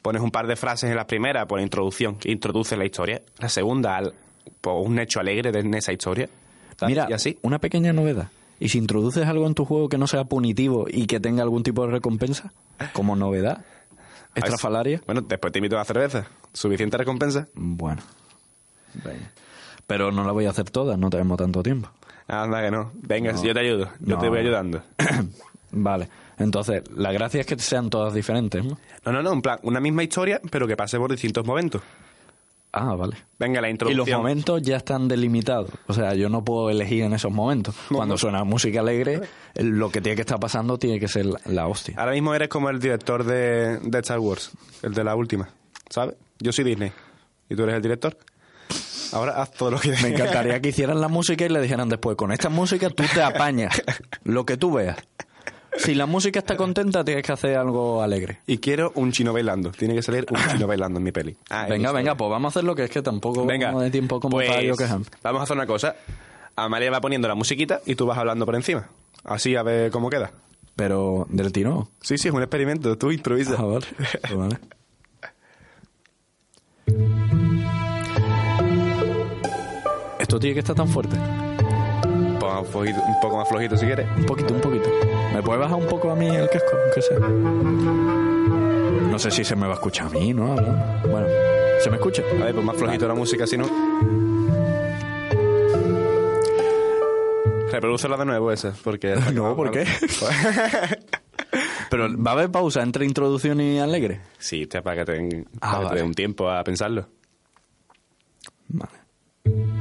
pones 0.03 0.22
un 0.22 0.30
par 0.30 0.45
de 0.45 0.55
frases 0.55 0.89
en 0.91 0.95
la 0.95 1.07
primera 1.07 1.47
por 1.47 1.59
introducción, 1.59 2.17
que 2.17 2.32
introduce 2.32 2.78
la 2.78 2.86
historia. 2.86 3.24
La 3.39 3.49
segunda, 3.49 3.97
al- 3.97 4.13
por 4.61 4.85
un 4.87 4.99
hecho 4.99 5.19
alegre 5.19 5.51
de 5.51 5.59
en 5.59 5.73
esa 5.73 5.91
historia. 5.93 6.29
¿sabes? 6.77 6.91
Mira, 6.95 7.07
y 7.09 7.13
así. 7.13 7.37
una 7.41 7.59
pequeña 7.59 7.93
novedad. 7.93 8.29
¿Y 8.59 8.69
si 8.69 8.77
introduces 8.77 9.25
algo 9.25 9.47
en 9.47 9.53
tu 9.53 9.63
juego 9.65 9.87
que 9.89 9.97
no 9.97 10.05
sea 10.07 10.25
punitivo 10.25 10.85
y 10.89 11.07
que 11.07 11.19
tenga 11.19 11.43
algún 11.43 11.63
tipo 11.63 11.85
de 11.85 11.91
recompensa? 11.93 12.51
Como 12.93 13.15
novedad. 13.15 13.63
Estrafalaria. 14.35 15.01
Bueno, 15.05 15.21
después 15.21 15.51
te 15.53 15.59
invito 15.59 15.75
a 15.75 15.79
una 15.79 15.85
cerveza. 15.85 16.27
¿Suficiente 16.53 16.97
recompensa? 16.97 17.47
Bueno. 17.53 18.01
Venga. 18.93 19.31
Pero 19.87 20.11
no 20.11 20.23
la 20.23 20.31
voy 20.31 20.45
a 20.45 20.49
hacer 20.51 20.69
toda, 20.69 20.97
no 20.97 21.09
tenemos 21.09 21.37
tanto 21.37 21.63
tiempo. 21.63 21.89
Anda 22.27 22.61
que 22.61 22.69
no. 22.71 22.91
Venga, 22.95 23.31
No. 23.31 23.43
yo 23.43 23.53
te 23.53 23.59
ayudo. 23.59 23.85
Yo 23.99 24.15
No. 24.15 24.19
te 24.19 24.29
voy 24.29 24.39
ayudando. 24.39 24.83
Vale. 25.71 26.09
Entonces, 26.37 26.83
la 26.95 27.11
gracia 27.11 27.41
es 27.41 27.45
que 27.47 27.57
sean 27.59 27.89
todas 27.89 28.13
diferentes, 28.13 28.63
¿no? 28.63 28.77
No, 29.05 29.11
no, 29.11 29.21
no, 29.23 29.33
en 29.33 29.41
plan, 29.41 29.59
una 29.63 29.79
misma 29.79 30.03
historia, 30.03 30.39
pero 30.51 30.67
que 30.67 30.75
pase 30.77 30.97
por 30.97 31.11
distintos 31.11 31.45
momentos. 31.45 31.81
Ah, 32.72 32.93
vale. 32.95 33.15
Venga, 33.39 33.61
la 33.61 33.67
Y 33.67 33.72
introducción. 33.72 34.07
los 34.07 34.17
momentos 34.17 34.61
ya 34.61 34.78
están 34.78 35.07
delimitados. 35.07 35.72
O 35.88 35.93
sea, 35.93 36.13
yo 36.13 36.30
no 36.30 36.43
puedo 36.43 36.70
elegir 36.70 37.03
en 37.03 37.13
esos 37.13 37.32
momentos. 37.32 37.74
Cuando 37.91 38.15
suena 38.17 38.43
música 38.43 38.82
alegre, 38.82 39.22
el- 39.55 39.70
lo 39.70 39.89
que 39.89 40.01
tiene 40.01 40.15
que 40.15 40.22
estar 40.22 40.39
pasando 40.39 40.78
tiene 40.78 40.99
que 40.99 41.07
ser 41.07 41.26
la, 41.26 41.39
la 41.45 41.67
hostia. 41.67 41.95
Ahora 41.97 42.11
mismo 42.11 42.34
eres 42.36 42.47
como 42.49 42.70
el 42.70 42.80
director 42.80 43.24
de, 43.24 43.80
de 43.80 43.99
Star 43.99 44.20
Wars, 44.20 44.51
el 44.84 44.93
de 44.93 45.03
la 45.03 45.15
última, 45.15 45.49
¿sabes? 45.89 46.15
Yo 46.39 46.51
soy 46.51 46.63
Disney 46.65 46.91
y 47.49 47.55
tú 47.55 47.63
eres 47.63 47.76
el 47.76 47.82
director. 47.82 48.15
Ahora 49.13 49.41
haz 49.41 49.51
todo 49.53 49.72
lo 49.72 49.80
que 49.80 49.89
Me 50.03 50.09
encantaría 50.09 50.61
que 50.61 50.70
hicieran 50.70 51.01
la 51.01 51.07
música 51.07 51.43
y 51.43 51.49
le 51.49 51.59
dijeran 51.61 51.89
después, 51.89 52.15
con 52.15 52.32
esta 52.32 52.49
música 52.49 52.91
tú 52.91 53.03
te 53.11 53.24
apañas, 53.24 53.82
lo 54.24 54.45
que 54.45 54.57
tú 54.57 54.74
veas. 54.74 54.97
Si 55.80 55.95
la 55.95 56.05
música 56.05 56.39
está 56.39 56.57
contenta, 56.57 57.03
tienes 57.05 57.23
que 57.23 57.32
hacer 57.32 57.57
algo 57.57 58.01
alegre. 58.01 58.39
Y 58.45 58.57
quiero 58.57 58.91
un 58.95 59.11
chino 59.11 59.32
bailando. 59.32 59.71
Tiene 59.71 59.95
que 59.95 60.01
salir 60.01 60.25
un 60.30 60.38
chino 60.51 60.67
bailando 60.67 60.99
en 60.99 61.03
mi 61.03 61.11
peli. 61.11 61.38
Ah, 61.49 61.67
venga, 61.69 61.91
venga, 61.93 62.15
pues 62.15 62.30
vamos 62.30 62.49
a 62.49 62.59
hacer 62.59 62.65
lo 62.65 62.75
que 62.75 62.84
es 62.84 62.89
que 62.89 63.01
tampoco 63.01 63.45
Venga. 63.45 63.71
de 63.71 63.89
tiempo 63.89 64.19
como 64.19 64.38
pues, 64.38 64.49
para 64.49 64.61
yo. 64.61 64.73
Vamos 65.23 65.39
a 65.39 65.43
hacer 65.43 65.55
una 65.55 65.65
cosa. 65.65 65.95
Amalia 66.55 66.91
va 66.91 66.99
poniendo 66.99 67.27
la 67.27 67.36
musiquita 67.36 67.80
y 67.86 67.95
tú 67.95 68.05
vas 68.05 68.17
hablando 68.17 68.45
por 68.45 68.55
encima. 68.55 68.89
Así 69.23 69.55
a 69.55 69.63
ver 69.63 69.89
cómo 69.89 70.09
queda. 70.09 70.32
Pero 70.75 71.25
del 71.30 71.51
tirón. 71.51 71.88
Sí, 72.01 72.17
sí, 72.17 72.27
es 72.27 72.34
un 72.34 72.41
experimento. 72.41 72.97
Tú 72.97 73.11
improvisa. 73.11 73.55
Ah, 73.57 73.63
vale. 73.63 73.86
Pues 74.21 74.36
vale. 74.36 74.59
Esto 80.19 80.39
tiene 80.39 80.53
que 80.55 80.59
estar 80.59 80.75
tan 80.75 80.88
fuerte. 80.88 81.17
Un 82.50 82.56
poco, 82.56 82.62
más 82.64 82.72
flojito, 82.72 83.00
un 83.06 83.20
poco 83.20 83.38
más 83.38 83.47
flojito 83.50 83.78
si 83.78 83.86
quieres. 83.86 84.08
Un 84.18 84.26
poquito, 84.26 84.54
un 84.54 84.62
poquito. 84.62 84.89
¿Me 85.34 85.41
puede 85.43 85.60
bajar 85.60 85.78
un 85.78 85.88
poco 85.88 86.12
a 86.12 86.16
mí 86.16 86.28
el 86.28 86.50
casco? 86.50 86.70
Aunque 86.84 87.02
sea. 87.02 87.20
No 89.10 89.20
sé 89.20 89.32
si 89.32 89.43
se 89.43 89.56
me 89.56 89.66
va 89.66 89.74
a 89.74 89.76
escuchar 89.76 90.08
a 90.08 90.10
mí, 90.10 90.34
¿no? 90.34 90.56
Bueno, 90.56 91.28
¿se 91.82 91.89
me 91.89 91.97
escucha? 91.97 92.24
A 92.39 92.43
ver, 92.45 92.54
pues 92.54 92.66
más 92.66 92.76
flojito 92.76 93.08
la 93.08 93.16
música, 93.16 93.45
si 93.47 93.58
no. 93.58 93.66
Reproducela 97.72 98.18
de 98.18 98.26
nuevo 98.26 98.52
esa, 98.52 98.74
porque... 98.84 99.16
No, 99.34 99.56
¿por 99.56 99.72
qué? 99.72 99.86
Pero 101.89 102.08
va 102.22 102.32
a 102.32 102.34
haber 102.36 102.52
pausa 102.52 102.82
entre 102.84 103.06
introducción 103.06 103.60
y 103.62 103.80
alegre. 103.80 104.22
Sí, 104.38 104.66
para 104.68 104.97
que 104.97 105.06
te, 105.06 105.45
Ah, 105.62 105.78
para 105.78 105.89
que 105.89 105.95
te 105.97 106.04
un 106.04 106.14
tiempo 106.14 106.50
a 106.50 106.64
pensarlo. 106.64 107.08
Vale. 108.68 109.78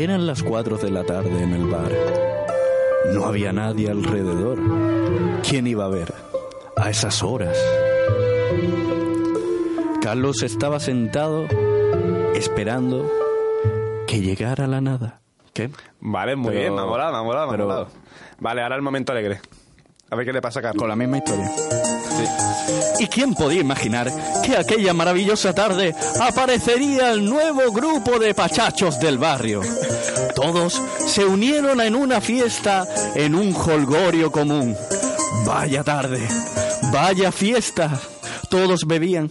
Eran 0.00 0.26
las 0.26 0.42
4 0.42 0.78
de 0.78 0.90
la 0.90 1.04
tarde 1.04 1.42
en 1.42 1.52
el 1.52 1.66
bar. 1.66 1.92
No 3.12 3.26
había 3.26 3.52
nadie 3.52 3.90
alrededor. 3.90 4.58
¿Quién 5.46 5.66
iba 5.66 5.84
a 5.84 5.88
ver 5.88 6.14
a 6.74 6.88
esas 6.88 7.22
horas? 7.22 7.54
Carlos 10.00 10.42
estaba 10.42 10.80
sentado 10.80 11.44
esperando 12.34 13.10
que 14.06 14.20
llegara 14.22 14.66
la 14.66 14.80
nada. 14.80 15.20
¿Qué? 15.52 15.68
Vale, 16.00 16.34
muy 16.34 16.48
Pero- 16.48 16.60
bien, 16.60 16.74
me 16.74 16.80
ha 16.80 16.84
molado, 16.86 17.12
me 17.12 17.18
ha 17.18 17.22
molado, 17.22 17.46
me 17.48 17.52
ha 17.52 17.56
pero-. 17.58 17.88
Vale, 18.38 18.62
ahora 18.62 18.76
el 18.76 18.82
momento 18.82 19.12
alegre. 19.12 19.40
A 20.08 20.16
ver 20.16 20.24
qué 20.24 20.32
le 20.32 20.40
pasa 20.40 20.60
a 20.60 20.62
Carlos. 20.62 20.80
Con 20.80 20.88
la 20.88 20.96
misma 20.96 21.18
historia. 21.18 21.50
¿Y 22.98 23.06
quién 23.06 23.34
podía 23.34 23.60
imaginar 23.60 24.10
que 24.44 24.56
aquella 24.56 24.92
maravillosa 24.92 25.54
tarde 25.54 25.94
aparecería 26.20 27.12
el 27.12 27.24
nuevo 27.24 27.72
grupo 27.72 28.18
de 28.18 28.34
pachachos 28.34 29.00
del 29.00 29.18
barrio? 29.18 29.62
Todos 30.34 30.80
se 31.06 31.24
unieron 31.24 31.80
en 31.80 31.94
una 31.94 32.20
fiesta 32.20 32.86
en 33.14 33.34
un 33.34 33.54
holgorio 33.54 34.30
común. 34.30 34.76
Vaya 35.46 35.82
tarde, 35.82 36.20
vaya 36.92 37.32
fiesta. 37.32 37.98
Todos 38.50 38.86
bebían. 38.86 39.30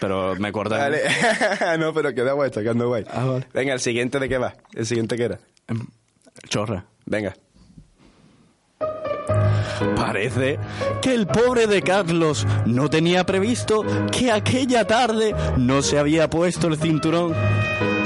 Pero 0.00 0.34
me. 0.36 0.50
Vale. 0.50 1.02
no, 1.78 1.92
pero 1.94 2.14
queda 2.14 2.32
guay, 2.32 2.48
está 2.48 2.62
quedando 2.62 2.88
guay. 2.88 3.04
Ah, 3.10 3.24
vale. 3.24 3.46
Venga, 3.52 3.72
el 3.72 3.80
siguiente 3.80 4.18
de 4.18 4.28
qué 4.28 4.38
va. 4.38 4.54
El 4.74 4.86
siguiente 4.86 5.16
que 5.16 5.24
era. 5.24 5.38
Chorra. 6.48 6.84
Venga. 7.06 7.34
Parece 9.96 10.58
que 11.02 11.14
el 11.14 11.26
pobre 11.26 11.66
de 11.66 11.82
Carlos 11.82 12.46
no 12.64 12.88
tenía 12.88 13.24
previsto 13.24 13.84
que 14.10 14.30
aquella 14.30 14.86
tarde 14.86 15.34
no 15.56 15.82
se 15.82 15.98
había 15.98 16.28
puesto 16.30 16.68
el 16.68 16.76
cinturón. 16.76 17.34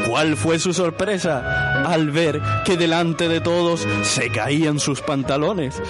¿Cuál 0.09 0.37
fue 0.37 0.59
su 0.59 0.73
sorpresa 0.73 1.83
al 1.85 2.11
ver 2.11 2.41
que 2.65 2.77
delante 2.77 3.29
de 3.29 3.41
todos 3.41 3.87
se 4.03 4.31
caían 4.31 4.81
sus 4.81 5.01
pantalones? 5.03 5.81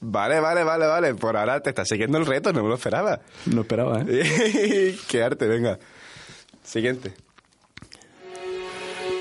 Vale, 0.00 0.40
vale, 0.40 0.64
vale, 0.64 0.86
vale. 0.86 1.14
Por 1.14 1.36
ahora 1.36 1.60
te 1.60 1.70
está 1.70 1.84
siguiendo 1.84 2.18
el 2.18 2.26
reto, 2.26 2.52
no 2.52 2.62
me 2.62 2.68
lo 2.68 2.74
esperaba. 2.74 3.20
No 3.46 3.60
esperaba, 3.60 4.04
¿eh? 4.08 4.96
qué 5.08 5.22
arte, 5.22 5.46
venga. 5.46 5.78
Siguiente. 6.64 7.14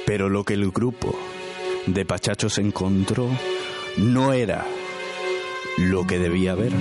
Pero 0.08 0.30
lo 0.30 0.44
que 0.44 0.56
el 0.56 0.72
grupo 0.72 1.16
de 1.86 2.06
pachachos 2.06 2.58
encontró 2.58 3.30
no 3.98 4.34
era 4.34 4.66
lo 5.78 6.06
que 6.08 6.20
debía 6.20 6.54
haber. 6.54 6.72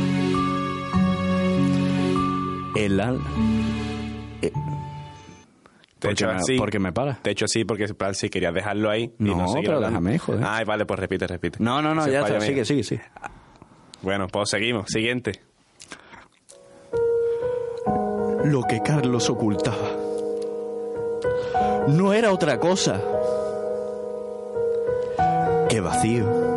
El 2.76 3.00
al... 3.00 3.18
eh, 4.42 4.52
Te 5.98 6.08
¿Por 6.08 6.10
hecho 6.12 6.30
así. 6.30 6.56
por 6.56 6.70
qué 6.70 6.78
me 6.78 6.92
para? 6.92 7.14
Te 7.16 7.30
he 7.30 7.32
hecho 7.32 7.44
así 7.46 7.64
porque 7.64 7.84
plan, 7.94 8.14
si 8.14 8.30
querías 8.30 8.54
dejarlo 8.54 8.90
ahí. 8.90 9.12
y 9.18 9.24
No, 9.24 9.36
no 9.36 9.52
pero 9.62 9.80
déjame, 9.80 10.18
joder. 10.18 10.44
Ay, 10.46 10.64
vale, 10.64 10.86
pues 10.86 10.98
repite, 11.00 11.26
repite. 11.26 11.58
No, 11.62 11.82
no, 11.82 11.94
no, 11.94 12.04
Se 12.04 12.12
ya 12.12 12.20
está. 12.20 12.40
Sigue, 12.40 12.64
sigue, 12.64 12.82
sigue. 12.84 13.02
Bueno, 14.02 14.28
pues 14.28 14.48
seguimos. 14.50 14.86
Siguiente. 14.88 15.40
Lo 18.44 18.62
que 18.62 18.80
Carlos 18.82 19.28
ocultaba 19.28 19.90
no 21.88 22.12
era 22.14 22.32
otra 22.32 22.58
cosa 22.58 23.00
que 25.68 25.80
vacío. 25.80 26.49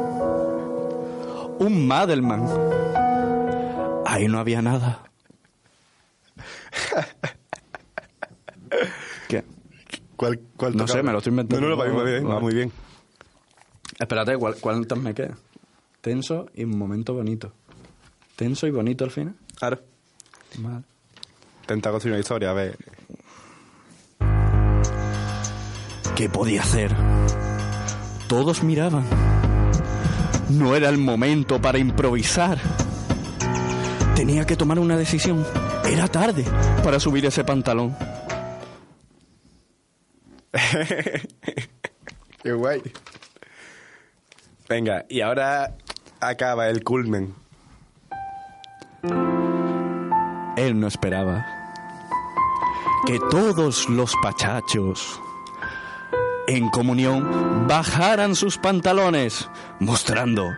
Un 1.60 1.88
Madelman. 1.88 2.48
Ahí 4.06 4.28
no 4.28 4.40
había 4.40 4.62
nada. 4.62 5.04
¿Qué? 9.28 9.44
¿Cuál, 10.16 10.40
cuál 10.58 10.76
No 10.76 10.88
sé, 10.88 11.02
me 11.04 11.12
lo 11.12 11.18
estoy 11.20 11.32
inventando. 11.32 11.62
No, 11.68 11.76
no, 11.76 11.82
va 11.82 11.90
muy 11.92 12.12
bien, 12.12 12.30
va 12.30 12.40
muy 12.40 12.54
bien. 12.54 12.72
Espérate, 14.00 14.38
¿cuál- 14.38 14.56
¿cuántas 14.60 14.98
me 14.98 15.14
quedan? 15.14 15.36
Tenso 16.02 16.48
y 16.54 16.64
un 16.66 16.78
momento 16.78 17.14
bonito. 17.14 17.54
Tenso 18.36 18.68
y 18.68 18.72
bonito 18.72 19.04
al 19.06 19.12
final. 19.12 19.36
Claro. 19.56 19.80
Vale. 20.58 20.84
Intenta 21.62 21.92
construir 21.92 22.14
una 22.14 22.20
historia, 22.20 22.50
a 22.50 22.54
ver. 22.54 22.78
¿Qué 26.16 26.30
podía 26.30 26.62
hacer? 26.62 26.94
Todos 28.28 28.64
miraban. 28.64 29.06
No 30.50 30.76
era 30.76 30.90
el 30.90 30.98
momento 30.98 31.62
para 31.62 31.78
improvisar. 31.78 32.60
Tenía 34.16 34.46
que 34.46 34.56
tomar 34.56 34.80
una 34.80 34.98
decisión. 34.98 35.46
Era 35.86 36.08
tarde 36.08 36.46
para 36.84 37.00
subir 37.00 37.26
ese 37.26 37.44
pantalón. 37.44 37.96
Qué 42.44 42.54
guay. 42.54 42.82
Venga, 44.70 45.06
y 45.10 45.22
ahora 45.22 45.76
acaba 46.20 46.70
el 46.70 46.84
culmen. 46.84 47.34
Él 50.56 50.80
no 50.80 50.88
esperaba 50.88 51.46
que 53.06 53.20
todos 53.30 53.90
los 53.90 54.16
pachachos 54.22 55.20
en 56.56 56.70
comunión 56.70 57.68
bajaran 57.68 58.36
sus 58.36 58.58
pantalones, 58.58 59.50
mostrando 59.80 60.50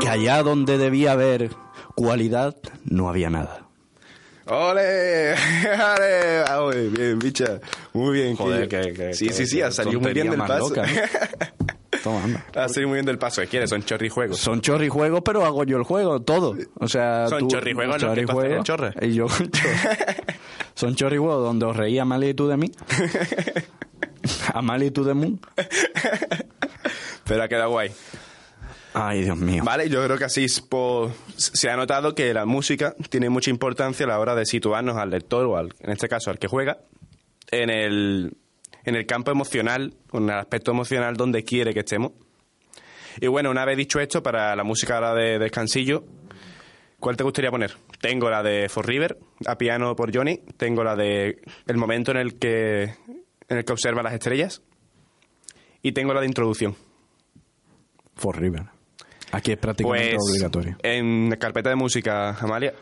que 0.00 0.08
allá 0.08 0.42
donde 0.42 0.78
debía 0.78 1.12
haber 1.12 1.50
cualidad 1.94 2.56
no 2.84 3.08
había 3.08 3.30
nada. 3.30 3.60
¡Ole! 4.46 5.32
¡Ale! 5.78 6.44
Ah, 6.46 6.60
bien, 6.92 7.18
bicha. 7.18 7.60
Muy 7.94 8.12
bien. 8.18 8.36
Joder, 8.36 8.68
que- 8.68 8.92
que- 8.92 9.14
Sí, 9.14 9.28
que- 9.28 9.32
sí, 9.32 9.46
sí, 9.46 9.62
ha 9.62 9.70
salido 9.70 10.00
muy 10.00 10.12
bien 10.12 10.30
del 10.30 10.38
paso. 10.40 10.68
loca, 10.68 10.84
Toma, 12.02 12.24
anda. 12.24 12.44
ha 12.56 12.68
salido 12.68 12.88
muy 12.88 12.96
bien 12.96 13.06
del 13.06 13.16
paso. 13.18 13.40
¿Qué 13.40 13.46
quieres? 13.48 13.70
Son 13.70 13.82
chorrijuegos. 13.82 14.38
Son 14.38 14.60
chorrijuegos, 14.60 15.22
pero 15.24 15.46
hago 15.46 15.64
yo 15.64 15.78
el 15.78 15.84
juego, 15.84 16.20
todo. 16.20 16.54
O 16.78 16.88
sea, 16.88 17.26
Son 17.28 17.38
tú- 17.40 17.48
chorrijuegos 17.48 18.02
los 18.02 18.14
que 18.14 18.26
tú 18.26 18.40
haces 18.40 18.62
chorra. 18.64 18.92
Y 19.00 19.12
yo 19.14 19.26
con 19.28 19.50
chorra. 19.50 19.70
Son 20.74 20.94
chorrijuegos 20.96 21.42
donde 21.44 21.64
os 21.66 21.76
reía 21.76 22.02
Amalia 22.02 22.30
y 22.30 22.34
tú 22.34 22.48
de 22.48 22.56
mí. 22.58 22.70
Y 24.54 24.90
tú 24.90 25.04
de 25.04 25.14
mí. 25.14 25.38
Pero 27.24 27.42
ha 27.42 27.48
quedado 27.48 27.70
guay. 27.70 27.90
Ay, 28.92 29.22
Dios 29.22 29.36
mío. 29.36 29.64
Vale, 29.64 29.88
yo 29.88 30.04
creo 30.04 30.16
que 30.16 30.24
así 30.24 30.44
es, 30.44 30.60
pues, 30.60 31.12
se 31.36 31.68
ha 31.68 31.76
notado 31.76 32.14
que 32.14 32.32
la 32.32 32.46
música 32.46 32.94
tiene 33.08 33.28
mucha 33.28 33.50
importancia 33.50 34.06
a 34.06 34.08
la 34.08 34.20
hora 34.20 34.36
de 34.36 34.46
situarnos 34.46 34.96
al 34.96 35.10
lector 35.10 35.46
o 35.46 35.56
al, 35.56 35.74
en 35.80 35.90
este 35.90 36.08
caso 36.08 36.30
al 36.30 36.38
que 36.38 36.46
juega 36.46 36.78
en 37.50 37.70
el, 37.70 38.36
en 38.84 38.94
el 38.94 39.06
campo 39.06 39.32
emocional, 39.32 39.94
en 40.12 40.24
el 40.24 40.38
aspecto 40.38 40.70
emocional 40.70 41.16
donde 41.16 41.42
quiere 41.42 41.74
que 41.74 41.80
estemos. 41.80 42.12
Y 43.20 43.26
bueno, 43.26 43.50
una 43.50 43.64
vez 43.64 43.76
dicho 43.76 43.98
esto, 43.98 44.22
para 44.22 44.54
la 44.54 44.62
música 44.62 44.94
ahora 44.94 45.14
de 45.14 45.40
descansillo, 45.40 46.04
¿cuál 47.00 47.16
te 47.16 47.24
gustaría 47.24 47.50
poner? 47.50 47.74
Tengo 48.00 48.30
la 48.30 48.44
de 48.44 48.68
For 48.68 48.86
River, 48.86 49.18
a 49.46 49.58
piano 49.58 49.96
por 49.96 50.14
Johnny, 50.14 50.40
tengo 50.56 50.84
la 50.84 50.94
de 50.94 51.42
el 51.66 51.76
momento 51.76 52.12
en 52.12 52.18
el 52.18 52.38
que 52.38 52.94
en 53.48 53.58
el 53.58 53.64
que 53.64 53.72
observa 53.72 54.02
las 54.02 54.14
estrellas 54.14 54.62
y 55.82 55.92
tengo 55.92 56.14
la 56.14 56.20
de 56.20 56.26
introducción. 56.26 56.74
For 58.16 58.38
River. 58.38 58.64
Aquí 59.32 59.52
es 59.52 59.58
prácticamente 59.58 60.14
Pues 60.16 60.30
obligatorio. 60.30 60.76
en 60.82 61.28
la 61.30 61.36
carpeta 61.36 61.68
de 61.70 61.76
música, 61.76 62.30
Amalia, 62.38 62.72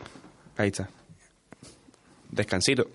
ahí 0.57 0.67
está. 0.69 0.89
Descansito. 2.29 2.87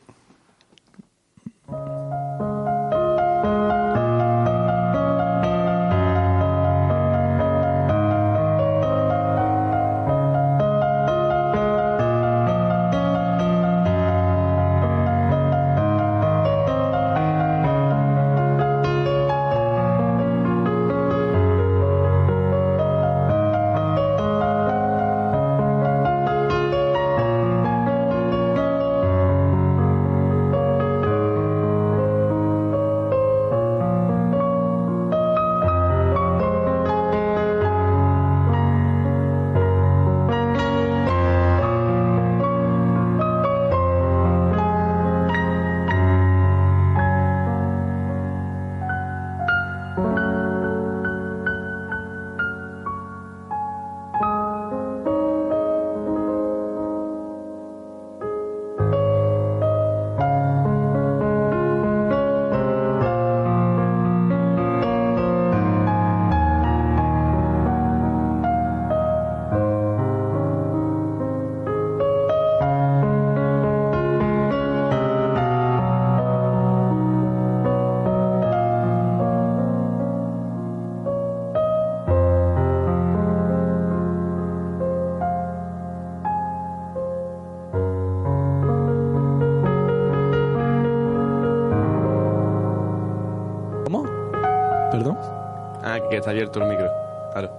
Que 96.10 96.16
está 96.18 96.30
abierto 96.30 96.60
el 96.62 96.68
micro. 96.68 96.90
Claro. 97.32 97.50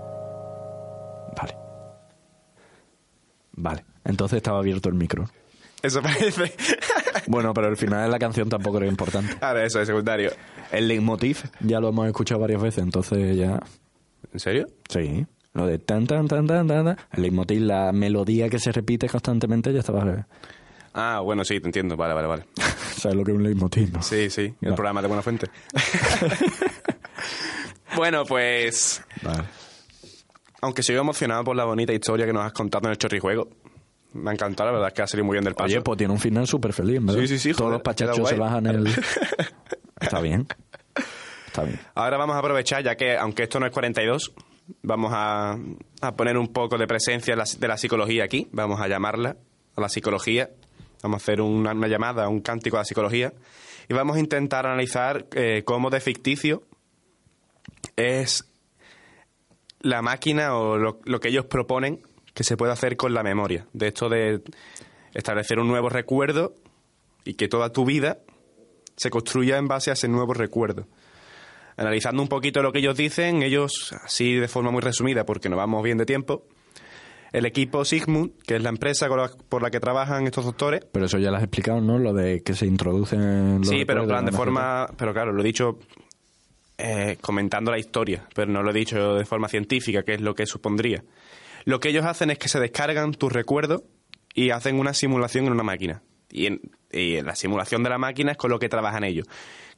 Vale. 1.36 1.58
Vale. 3.54 3.86
Entonces 4.06 4.38
estaba 4.38 4.60
abierto 4.60 4.90
el 4.90 4.96
micro. 4.96 5.26
Eso 5.82 6.02
parece. 6.02 6.54
Bueno, 7.28 7.54
pero 7.54 7.68
el 7.68 7.78
final 7.78 8.04
de 8.04 8.10
la 8.10 8.18
canción 8.20 8.50
tampoco 8.50 8.78
era 8.78 8.88
importante. 8.88 9.36
Ahora, 9.42 9.64
eso 9.64 9.80
es 9.82 9.88
secundario. 9.88 10.32
El 10.72 10.88
leitmotiv 10.88 11.44
ya 11.60 11.80
lo 11.80 11.90
hemos 11.90 12.08
escuchado 12.08 12.40
varias 12.40 12.62
veces, 12.62 12.84
entonces 12.84 13.36
ya... 13.38 13.60
¿En 14.34 14.40
serio? 14.40 14.68
Sí. 14.90 15.26
Lo 15.54 15.68
de 15.68 15.78
tan, 15.80 16.08
tan, 16.08 16.28
tan, 16.28 16.48
tan, 16.48 16.68
tan, 16.68 16.86
tan. 16.86 16.98
El 17.14 17.22
leitmotiv, 17.22 17.62
la 17.62 17.92
melodía 17.92 18.50
que 18.50 18.58
se 18.58 18.72
repite 18.72 19.08
constantemente, 19.10 19.72
ya 19.74 19.80
estaba... 19.80 20.28
Ah, 20.94 21.20
bueno, 21.24 21.44
sí, 21.46 21.60
te 21.60 21.68
entiendo. 21.68 21.96
Vale, 21.98 22.14
vale, 22.14 22.28
vale. 22.28 22.46
¿Sabes 22.96 23.18
lo 23.18 23.24
que 23.24 23.32
es 23.32 23.38
un 23.38 23.44
leitmotiv, 23.44 23.94
no? 23.94 24.02
Sí, 24.02 24.30
sí. 24.30 24.42
El 24.44 24.56
Vale. 24.62 24.76
programa 24.76 25.02
de 25.02 25.08
Buena 25.08 25.22
Fuente. 25.22 25.48
bueno, 28.00 28.26
pues. 28.26 29.04
Vale. 29.22 29.44
Aunque 30.62 30.84
sigo 30.84 31.02
emocionado 31.02 31.44
por 31.44 31.56
la 31.56 31.66
bonita 31.66 31.94
historia 31.94 32.26
que 32.26 32.34
nos 32.34 32.46
has 32.46 32.54
contado 32.54 32.88
en 32.88 32.92
el 32.92 32.98
chorrijuego. 32.98 33.50
Me 34.14 34.32
ha 34.32 34.34
encantado, 34.34 34.70
la 34.70 34.74
verdad 34.74 34.88
es 34.88 34.94
que 34.94 35.02
ha 35.04 35.08
salido 35.08 35.26
muy 35.26 35.36
bien 35.36 35.44
del 35.44 35.54
paso. 35.54 35.66
Oye, 35.68 35.82
pues 35.82 35.98
tiene 35.98 36.14
un 36.14 36.20
final 36.20 36.48
súper 36.48 36.74
feliz, 36.74 37.00
¿verdad? 37.02 37.22
Sí, 37.22 37.28
sí, 37.28 37.40
sí, 37.40 37.54
Todos 37.54 37.72
los 37.72 37.82
pachachos 37.82 38.28
se 38.28 38.36
bajan 38.36 38.66
el... 38.66 38.88
Está 40.02 40.22
bien. 40.22 40.48
Está 41.46 41.64
bien. 41.64 41.80
Ahora 41.94 42.18
vamos 42.18 42.36
a 42.36 42.40
aprovechar, 42.40 42.84
ya 42.84 42.96
que 42.96 43.18
aunque 43.18 43.44
esto 43.44 43.60
no 43.60 43.66
es 43.68 43.72
42, 43.72 44.34
vamos 44.82 45.12
a, 45.14 45.58
a 46.02 46.16
poner 46.16 46.38
un 46.38 46.48
poco 46.48 46.78
de 46.78 46.88
presencia 46.88 47.34
de 47.34 47.38
la, 47.38 47.46
de 47.60 47.68
la 47.68 47.78
psicología 47.78 48.24
aquí. 48.24 48.48
Vamos 48.52 48.82
a 48.82 48.88
llamarla 48.88 49.36
a 49.76 49.82
la 49.82 49.90
psicología. 49.90 50.50
Vamos 51.04 51.22
a 51.22 51.24
hacer 51.24 51.42
una, 51.42 51.74
una 51.74 51.88
llamada, 51.88 52.28
un 52.30 52.40
cántico 52.40 52.78
a 52.78 52.82
la 52.82 52.86
psicología. 52.86 53.34
Y 53.90 53.94
vamos 53.94 54.18
a 54.18 54.20
intentar 54.20 54.66
analizar 54.66 55.28
eh, 55.34 55.64
cómo 55.66 55.90
de 55.90 56.00
ficticio 56.00 56.64
es 58.00 58.46
la 59.82 60.02
máquina 60.02 60.56
o 60.56 60.78
lo, 60.78 61.00
lo 61.06 61.20
que 61.20 61.30
ellos 61.30 61.46
proponen 61.46 62.02
que 62.34 62.44
se 62.44 62.58
puede 62.58 62.72
hacer 62.72 62.98
con 62.98 63.14
la 63.14 63.24
memoria. 63.24 63.66
De 63.74 63.88
esto 63.88 64.10
de 64.10 64.42
establecer 65.14 65.60
un 65.60 65.68
nuevo 65.68 65.90
recuerdo 65.90 66.54
y 67.26 67.34
que 67.36 67.48
toda 67.48 67.72
tu 67.72 67.86
vida 67.86 68.20
se 68.96 69.10
construya 69.10 69.58
en 69.58 69.68
base 69.68 69.90
a 69.90 69.94
ese 69.94 70.08
nuevo 70.08 70.34
recuerdo. 70.34 70.88
Analizando 71.78 72.22
un 72.22 72.28
poquito 72.28 72.62
lo 72.62 72.72
que 72.74 72.80
ellos 72.80 72.98
dicen, 72.98 73.42
ellos, 73.42 73.94
así 74.04 74.36
de 74.36 74.48
forma 74.50 74.70
muy 74.72 74.82
resumida, 74.82 75.26
porque 75.26 75.48
nos 75.48 75.58
vamos 75.58 75.82
bien 75.82 75.98
de 75.98 76.06
tiempo, 76.06 76.44
el 77.32 77.46
equipo 77.46 77.86
Sigmund, 77.86 78.32
que 78.46 78.58
es 78.58 78.64
la 78.64 78.70
empresa 78.70 79.08
con 79.08 79.20
la- 79.20 79.32
por 79.48 79.62
la 79.62 79.70
que 79.72 79.80
trabajan 79.80 80.26
estos 80.26 80.44
doctores, 80.46 80.82
Pero 80.92 81.06
eso 81.06 81.18
ya 81.20 81.30
lo 81.32 81.38
has 81.38 81.44
explicado, 81.44 81.80
¿no? 81.80 81.98
Lo 81.98 82.12
de 82.14 82.42
que 82.44 82.54
se 82.54 82.66
introducen 82.66 83.60
los 83.60 83.68
sí, 83.70 83.86
pero 83.86 84.02
en 84.02 84.08
plan 84.10 84.26
de 84.26 84.32
forma, 84.34 84.88
pero 84.98 85.14
claro, 85.14 85.32
lo 85.32 85.42
he 85.42 85.46
dicho 85.46 85.80
eh, 86.82 87.18
comentando 87.20 87.72
la 87.72 87.78
historia, 87.78 88.26
pero 88.34 88.50
no 88.50 88.64
lo 88.64 88.72
he 88.72 88.74
dicho 88.74 89.16
de 89.16 89.26
forma 89.26 89.50
científica, 89.50 90.04
que 90.04 90.14
es 90.14 90.22
lo 90.22 90.34
que 90.34 90.46
supondría. 90.46 91.04
Lo 91.66 91.82
que 91.82 91.90
ellos 91.90 92.06
hacen 92.06 92.32
es 92.32 92.38
que 92.38 92.48
se 92.48 92.58
descargan 92.58 93.12
tus 93.12 93.34
recuerdos 93.34 93.84
y 94.34 94.52
hacen 94.52 94.80
una 94.80 94.94
simulación 94.94 95.46
en 95.46 95.52
una 95.52 95.64
máquina. 95.64 96.02
Y 96.32 96.46
en, 96.46 96.62
la 97.26 97.36
simulación 97.36 97.84
de 97.84 97.90
la 97.90 97.98
máquina 97.98 98.32
es 98.32 98.38
con 98.38 98.50
lo 98.50 98.60
que 98.60 98.70
trabajan 98.70 99.04
ellos. 99.04 99.28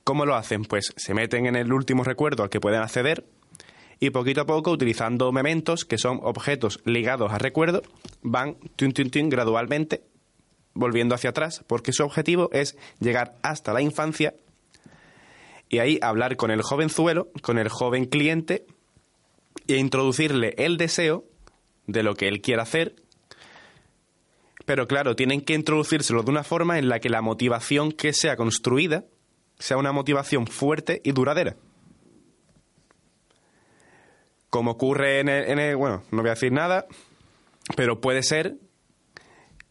¿Cómo 0.04 0.28
lo 0.28 0.36
hacen? 0.36 0.64
Pues 0.64 0.93
se 0.95 1.16
meten 1.16 1.47
en 1.47 1.56
el 1.56 1.74
último 1.74 2.04
recuerdo 2.04 2.43
al 2.43 2.49
que 2.49 2.60
pueden 2.60 2.82
acceder 2.82 3.26
y 3.99 4.12
poquito 4.12 4.41
a 4.41 4.45
poco, 4.45 4.70
utilizando 4.70 5.32
mementos, 5.32 5.86
que 5.86 5.97
son 5.97 6.20
objetos 6.22 6.82
ligados 6.86 7.32
a 7.32 7.39
recuerdos, 7.39 7.82
van 8.22 8.58
tun, 8.76 8.93
gradualmente 9.30 10.04
volviendo 10.76 11.16
hacia 11.16 11.32
atrás, 11.32 11.64
porque 11.66 11.93
su 11.93 12.04
objetivo 12.04 12.49
es 12.54 12.78
llegar 12.99 13.36
hasta 13.41 13.74
la 13.74 13.82
infancia 13.82 14.36
y 15.72 15.80
ahí 15.80 15.97
hablar 16.01 16.36
con 16.36 16.51
el 16.51 16.61
jovenzuelo, 16.61 17.30
con 17.41 17.57
el 17.57 17.69
joven 17.69 18.05
cliente, 18.05 18.67
e 19.67 19.78
introducirle 19.78 20.53
el 20.57 20.78
deseo 20.78 21.26
de 21.88 22.03
lo 22.03 22.13
que 22.15 22.28
él 22.28 22.41
quiere 22.41 22.61
hacer. 22.61 22.95
Pero 24.65 24.88
claro, 24.88 25.15
tienen 25.15 25.41
que 25.41 25.53
introducírselo 25.53 26.24
de 26.24 26.32
una 26.32 26.43
forma 26.43 26.78
en 26.78 26.89
la 26.89 26.99
que 26.99 27.09
la 27.09 27.22
motivación 27.22 27.91
que 27.91 28.13
sea 28.13 28.36
construida 28.36 29.05
sea 29.57 29.78
una 29.78 29.91
motivación 29.91 30.45
fuerte 30.45 31.01
y 31.03 31.11
duradera. 31.13 31.55
Como 34.49 34.72
ocurre 34.72 35.19
en 35.22 35.30
el, 35.30 35.49
en 35.49 35.59
el- 35.59 35.76
bueno, 35.78 36.03
no 36.11 36.22
voy 36.22 36.30
a 36.30 36.34
decir 36.34 36.51
nada, 36.51 36.86
pero 37.76 38.01
puede 38.01 38.24
ser 38.24 38.57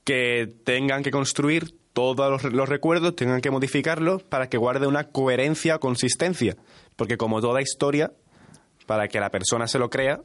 que 0.04 0.48
tengan 0.64 1.02
que 1.02 1.10
construir 1.10 1.74
todos 2.00 2.42
los, 2.42 2.52
los 2.52 2.68
recuerdos, 2.68 3.14
tengan 3.16 3.40
que 3.40 3.50
modificarlos 3.50 4.22
para 4.22 4.48
que 4.48 4.58
guarde 4.58 4.86
una 4.86 5.04
coherencia 5.04 5.76
o 5.76 5.80
consistencia. 5.80 6.56
Porque 6.96 7.16
como 7.16 7.40
toda 7.40 7.62
historia, 7.62 8.12
para 8.86 9.08
que 9.08 9.20
la 9.20 9.30
persona 9.30 9.66
se 9.66 9.78
lo 9.78 9.90
crea, 9.90 10.20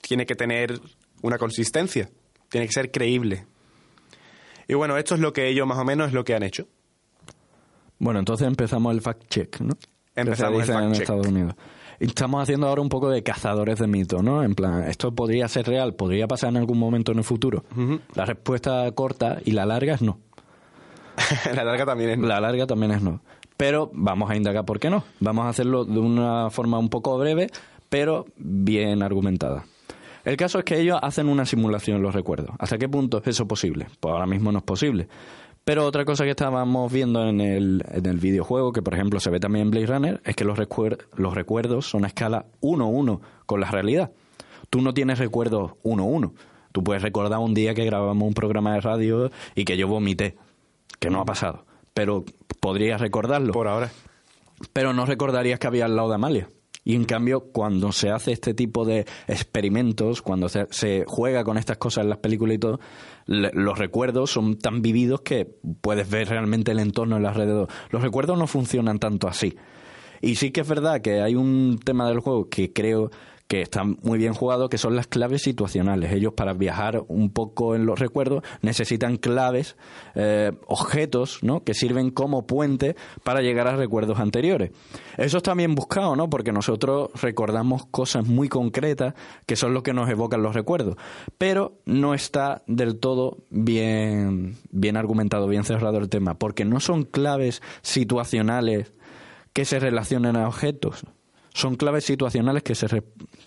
tiene 0.00 0.26
que 0.26 0.34
tener 0.34 0.80
una 1.22 1.38
consistencia, 1.38 2.10
tiene 2.48 2.66
que 2.66 2.72
ser 2.72 2.90
creíble. 2.90 3.46
Y 4.68 4.74
bueno, 4.74 4.96
esto 4.96 5.14
es 5.14 5.20
lo 5.20 5.32
que 5.32 5.48
ellos 5.48 5.66
más 5.66 5.78
o 5.78 5.84
menos 5.84 6.08
es 6.08 6.12
lo 6.12 6.24
que 6.24 6.34
han 6.34 6.42
hecho. 6.42 6.68
Bueno, 7.98 8.20
entonces 8.20 8.46
empezamos 8.46 8.94
el 8.94 9.00
fact 9.00 9.28
check, 9.28 9.60
¿no? 9.60 9.74
Empezamos 10.14 10.68
el. 10.68 10.92
Estados 10.92 11.26
Unidos. 11.26 11.54
Estamos 11.98 12.42
haciendo 12.42 12.68
ahora 12.68 12.80
un 12.80 12.88
poco 12.88 13.10
de 13.10 13.24
cazadores 13.24 13.78
de 13.80 13.88
mitos, 13.88 14.22
¿no? 14.22 14.44
En 14.44 14.54
plan, 14.54 14.84
esto 14.84 15.12
podría 15.12 15.48
ser 15.48 15.66
real, 15.66 15.94
podría 15.94 16.28
pasar 16.28 16.50
en 16.50 16.58
algún 16.58 16.78
momento 16.78 17.10
en 17.10 17.18
el 17.18 17.24
futuro. 17.24 17.64
La 18.14 18.24
respuesta 18.24 18.88
corta 18.92 19.38
y 19.44 19.50
la 19.50 19.66
larga 19.66 19.94
es 19.94 20.02
no. 20.02 20.20
la 21.54 21.64
larga 21.64 21.86
también 21.86 22.10
es... 22.10 22.18
La 22.18 22.40
larga 22.40 22.66
también 22.66 22.92
es 22.92 23.02
no. 23.02 23.20
Pero 23.56 23.90
vamos 23.92 24.30
a 24.30 24.36
indagar 24.36 24.64
por 24.64 24.78
qué 24.78 24.88
no. 24.90 25.04
Vamos 25.20 25.46
a 25.46 25.48
hacerlo 25.48 25.84
de 25.84 25.98
una 25.98 26.48
forma 26.50 26.78
un 26.78 26.88
poco 26.88 27.18
breve, 27.18 27.48
pero 27.88 28.26
bien 28.36 29.02
argumentada. 29.02 29.64
El 30.24 30.36
caso 30.36 30.58
es 30.58 30.64
que 30.64 30.78
ellos 30.78 30.98
hacen 31.02 31.28
una 31.28 31.46
simulación 31.46 31.96
en 31.96 32.02
los 32.02 32.14
recuerdos. 32.14 32.54
¿Hasta 32.58 32.78
qué 32.78 32.88
punto 32.88 33.18
es 33.18 33.26
eso 33.28 33.48
posible? 33.48 33.86
Pues 34.00 34.12
ahora 34.12 34.26
mismo 34.26 34.52
no 34.52 34.58
es 34.58 34.64
posible. 34.64 35.08
Pero 35.64 35.84
otra 35.86 36.04
cosa 36.04 36.24
que 36.24 36.30
estábamos 36.30 36.90
viendo 36.92 37.26
en 37.28 37.40
el, 37.40 37.84
en 37.92 38.06
el 38.06 38.18
videojuego, 38.18 38.72
que 38.72 38.80
por 38.82 38.94
ejemplo 38.94 39.20
se 39.20 39.30
ve 39.30 39.40
también 39.40 39.66
en 39.66 39.70
Blade 39.70 39.86
Runner, 39.86 40.20
es 40.24 40.34
que 40.36 40.44
los, 40.44 40.58
recuer- 40.58 40.98
los 41.16 41.34
recuerdos 41.34 41.86
son 41.86 42.04
a 42.04 42.08
escala 42.08 42.46
1-1 42.62 43.20
con 43.44 43.60
la 43.60 43.70
realidad. 43.70 44.10
Tú 44.70 44.80
no 44.82 44.94
tienes 44.94 45.18
recuerdos 45.18 45.72
1-1. 45.82 46.32
Tú 46.72 46.84
puedes 46.84 47.02
recordar 47.02 47.38
un 47.40 47.54
día 47.54 47.74
que 47.74 47.84
grabamos 47.84 48.26
un 48.28 48.34
programa 48.34 48.74
de 48.74 48.80
radio 48.82 49.30
y 49.54 49.64
que 49.64 49.76
yo 49.76 49.88
vomité, 49.88 50.36
que 50.98 51.10
no 51.10 51.20
ha 51.20 51.24
pasado. 51.24 51.64
Pero 51.94 52.24
podrías 52.60 53.00
recordarlo 53.00 53.52
Por 53.52 53.68
ahora. 53.68 53.90
pero 54.72 54.92
no 54.92 55.06
recordarías 55.06 55.58
que 55.58 55.66
había 55.66 55.84
al 55.86 55.96
lado 55.96 56.08
de 56.08 56.14
Amalia. 56.16 56.48
Y 56.84 56.94
en 56.94 57.04
cambio, 57.04 57.50
cuando 57.52 57.92
se 57.92 58.08
hace 58.10 58.32
este 58.32 58.54
tipo 58.54 58.84
de 58.86 59.04
experimentos, 59.26 60.22
cuando 60.22 60.48
se, 60.48 60.66
se 60.70 61.04
juega 61.06 61.44
con 61.44 61.58
estas 61.58 61.76
cosas 61.76 62.04
en 62.04 62.10
las 62.10 62.18
películas 62.18 62.54
y 62.56 62.58
todo, 62.58 62.80
le- 63.26 63.50
los 63.52 63.78
recuerdos 63.78 64.30
son 64.30 64.58
tan 64.58 64.80
vividos 64.82 65.20
que 65.20 65.44
puedes 65.80 66.08
ver 66.08 66.28
realmente 66.28 66.72
el 66.72 66.78
entorno 66.78 67.16
en 67.16 67.26
alrededor. 67.26 67.68
Los 67.90 68.02
recuerdos 68.02 68.38
no 68.38 68.46
funcionan 68.46 68.98
tanto 68.98 69.28
así. 69.28 69.56
Y 70.20 70.36
sí 70.36 70.50
que 70.50 70.62
es 70.62 70.68
verdad 70.68 71.00
que 71.00 71.20
hay 71.20 71.34
un 71.34 71.78
tema 71.84 72.08
del 72.08 72.20
juego 72.20 72.48
que 72.48 72.72
creo 72.72 73.10
que 73.48 73.62
está 73.62 73.82
muy 73.82 74.18
bien 74.18 74.34
jugado, 74.34 74.68
que 74.68 74.76
son 74.76 74.94
las 74.94 75.06
claves 75.06 75.42
situacionales. 75.42 76.12
Ellos 76.12 76.34
para 76.34 76.52
viajar 76.52 77.02
un 77.08 77.30
poco 77.30 77.74
en 77.74 77.86
los 77.86 77.98
recuerdos 77.98 78.44
necesitan 78.60 79.16
claves, 79.16 79.76
eh, 80.14 80.52
objetos, 80.66 81.42
¿no? 81.42 81.64
Que 81.64 81.72
sirven 81.72 82.10
como 82.10 82.46
puente 82.46 82.94
para 83.24 83.40
llegar 83.40 83.66
a 83.66 83.76
recuerdos 83.76 84.20
anteriores. 84.20 84.70
Eso 85.16 85.38
está 85.38 85.54
bien 85.54 85.74
buscado, 85.74 86.14
¿no? 86.14 86.28
Porque 86.28 86.52
nosotros 86.52 87.10
recordamos 87.20 87.86
cosas 87.86 88.26
muy 88.26 88.50
concretas 88.50 89.14
que 89.46 89.56
son 89.56 89.72
lo 89.72 89.82
que 89.82 89.94
nos 89.94 90.10
evocan 90.10 90.42
los 90.42 90.54
recuerdos. 90.54 90.96
Pero 91.38 91.78
no 91.86 92.12
está 92.12 92.62
del 92.66 92.98
todo 92.98 93.38
bien, 93.48 94.56
bien 94.70 94.98
argumentado, 94.98 95.48
bien 95.48 95.64
cerrado 95.64 95.96
el 95.96 96.10
tema, 96.10 96.38
porque 96.38 96.66
no 96.66 96.80
son 96.80 97.04
claves 97.04 97.62
situacionales 97.80 98.92
que 99.54 99.64
se 99.64 99.80
relacionen 99.80 100.36
a 100.36 100.46
objetos. 100.46 101.04
Son 101.58 101.74
claves 101.74 102.04
situacionales 102.04 102.62
que 102.62 102.76
se, 102.76 102.86
re- 102.86 103.02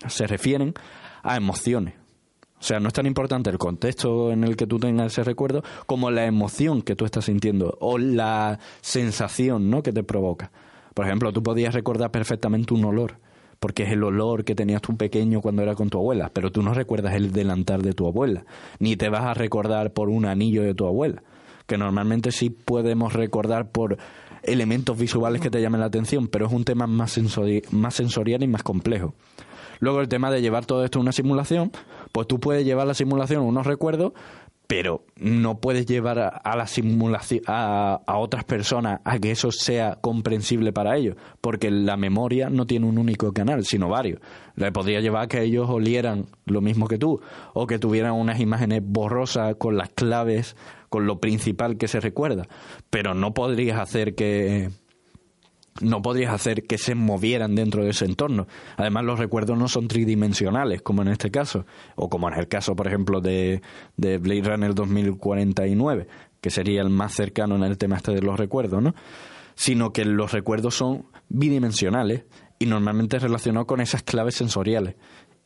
se 0.06 0.26
refieren 0.26 0.74
a 1.22 1.34
emociones. 1.36 1.94
O 2.60 2.62
sea, 2.62 2.78
no 2.78 2.88
es 2.88 2.92
tan 2.94 3.06
importante 3.06 3.48
el 3.48 3.56
contexto 3.56 4.30
en 4.30 4.44
el 4.44 4.54
que 4.54 4.66
tú 4.66 4.78
tengas 4.78 5.12
ese 5.12 5.24
recuerdo 5.24 5.62
como 5.86 6.10
la 6.10 6.26
emoción 6.26 6.82
que 6.82 6.94
tú 6.94 7.06
estás 7.06 7.24
sintiendo 7.24 7.78
o 7.80 7.96
la 7.96 8.58
sensación 8.82 9.70
¿no? 9.70 9.82
que 9.82 9.92
te 9.92 10.02
provoca. 10.02 10.50
Por 10.92 11.06
ejemplo, 11.06 11.32
tú 11.32 11.42
podías 11.42 11.72
recordar 11.72 12.10
perfectamente 12.10 12.74
un 12.74 12.84
olor, 12.84 13.16
porque 13.58 13.84
es 13.84 13.92
el 13.92 14.04
olor 14.04 14.44
que 14.44 14.54
tenías 14.54 14.82
tú 14.82 14.94
pequeño 14.94 15.40
cuando 15.40 15.62
era 15.62 15.74
con 15.74 15.88
tu 15.88 15.96
abuela, 15.98 16.30
pero 16.34 16.52
tú 16.52 16.62
no 16.62 16.74
recuerdas 16.74 17.14
el 17.14 17.32
delantal 17.32 17.80
de 17.80 17.94
tu 17.94 18.06
abuela, 18.06 18.44
ni 18.78 18.94
te 18.96 19.08
vas 19.08 19.24
a 19.24 19.32
recordar 19.32 19.94
por 19.94 20.10
un 20.10 20.26
anillo 20.26 20.62
de 20.62 20.74
tu 20.74 20.86
abuela, 20.86 21.22
que 21.66 21.78
normalmente 21.78 22.30
sí 22.30 22.50
podemos 22.50 23.14
recordar 23.14 23.70
por 23.70 23.96
elementos 24.42 24.98
visuales 24.98 25.40
que 25.40 25.50
te 25.50 25.60
llamen 25.60 25.80
la 25.80 25.86
atención, 25.86 26.28
pero 26.28 26.46
es 26.46 26.52
un 26.52 26.64
tema 26.64 26.86
más, 26.86 27.16
sensori- 27.16 27.68
más 27.70 27.94
sensorial 27.94 28.42
y 28.42 28.48
más 28.48 28.62
complejo. 28.62 29.14
Luego 29.80 30.00
el 30.00 30.08
tema 30.08 30.30
de 30.30 30.40
llevar 30.40 30.64
todo 30.64 30.84
esto 30.84 30.98
a 30.98 31.02
una 31.02 31.12
simulación, 31.12 31.72
pues 32.12 32.28
tú 32.28 32.38
puedes 32.38 32.64
llevar 32.64 32.86
la 32.86 32.94
simulación 32.94 33.42
unos 33.42 33.66
recuerdos, 33.66 34.12
pero 34.68 35.04
no 35.16 35.58
puedes 35.58 35.86
llevar 35.86 36.18
a, 36.18 36.28
a 36.28 36.56
la 36.56 36.66
simulación 36.66 37.42
a, 37.46 38.00
a 38.06 38.16
otras 38.18 38.44
personas 38.44 39.00
a 39.04 39.18
que 39.18 39.32
eso 39.32 39.50
sea 39.50 39.98
comprensible 40.00 40.72
para 40.72 40.96
ellos, 40.96 41.16
porque 41.40 41.70
la 41.70 41.96
memoria 41.96 42.48
no 42.48 42.64
tiene 42.64 42.86
un 42.86 42.96
único 42.96 43.32
canal, 43.32 43.64
sino 43.64 43.88
varios. 43.88 44.20
Le 44.54 44.72
podría 44.72 45.00
llevar 45.00 45.24
a 45.24 45.26
que 45.28 45.42
ellos 45.42 45.68
olieran 45.68 46.26
lo 46.46 46.60
mismo 46.60 46.86
que 46.86 46.96
tú, 46.96 47.20
o 47.52 47.66
que 47.66 47.78
tuvieran 47.78 48.12
unas 48.12 48.40
imágenes 48.40 48.82
borrosas 48.84 49.56
con 49.56 49.76
las 49.76 49.90
claves, 49.90 50.56
con 50.92 51.06
lo 51.06 51.20
principal 51.20 51.78
que 51.78 51.88
se 51.88 52.00
recuerda, 52.00 52.46
pero 52.90 53.14
no 53.14 53.32
podrías 53.32 53.80
hacer 53.80 54.14
que 54.14 54.68
no 55.80 56.02
podrías 56.02 56.34
hacer 56.34 56.64
que 56.64 56.76
se 56.76 56.94
movieran 56.94 57.54
dentro 57.54 57.82
de 57.82 57.92
ese 57.92 58.04
entorno. 58.04 58.46
Además, 58.76 59.04
los 59.04 59.18
recuerdos 59.18 59.56
no 59.56 59.68
son 59.68 59.88
tridimensionales, 59.88 60.82
como 60.82 61.00
en 61.00 61.08
este 61.08 61.30
caso, 61.30 61.64
o 61.96 62.10
como 62.10 62.28
en 62.28 62.38
el 62.38 62.46
caso, 62.46 62.76
por 62.76 62.88
ejemplo, 62.88 63.22
de, 63.22 63.62
de 63.96 64.18
Blade 64.18 64.42
Runner 64.42 64.74
2049, 64.74 66.08
que 66.42 66.50
sería 66.50 66.82
el 66.82 66.90
más 66.90 67.14
cercano 67.14 67.56
en 67.56 67.62
el 67.62 67.78
tema 67.78 67.96
este 67.96 68.12
de 68.12 68.20
los 68.20 68.38
recuerdos, 68.38 68.82
¿no? 68.82 68.94
Sino 69.54 69.94
que 69.94 70.04
los 70.04 70.32
recuerdos 70.32 70.74
son 70.74 71.06
bidimensionales 71.30 72.24
y 72.58 72.66
normalmente 72.66 73.18
relacionados 73.18 73.66
con 73.66 73.80
esas 73.80 74.02
claves 74.02 74.34
sensoriales. 74.34 74.96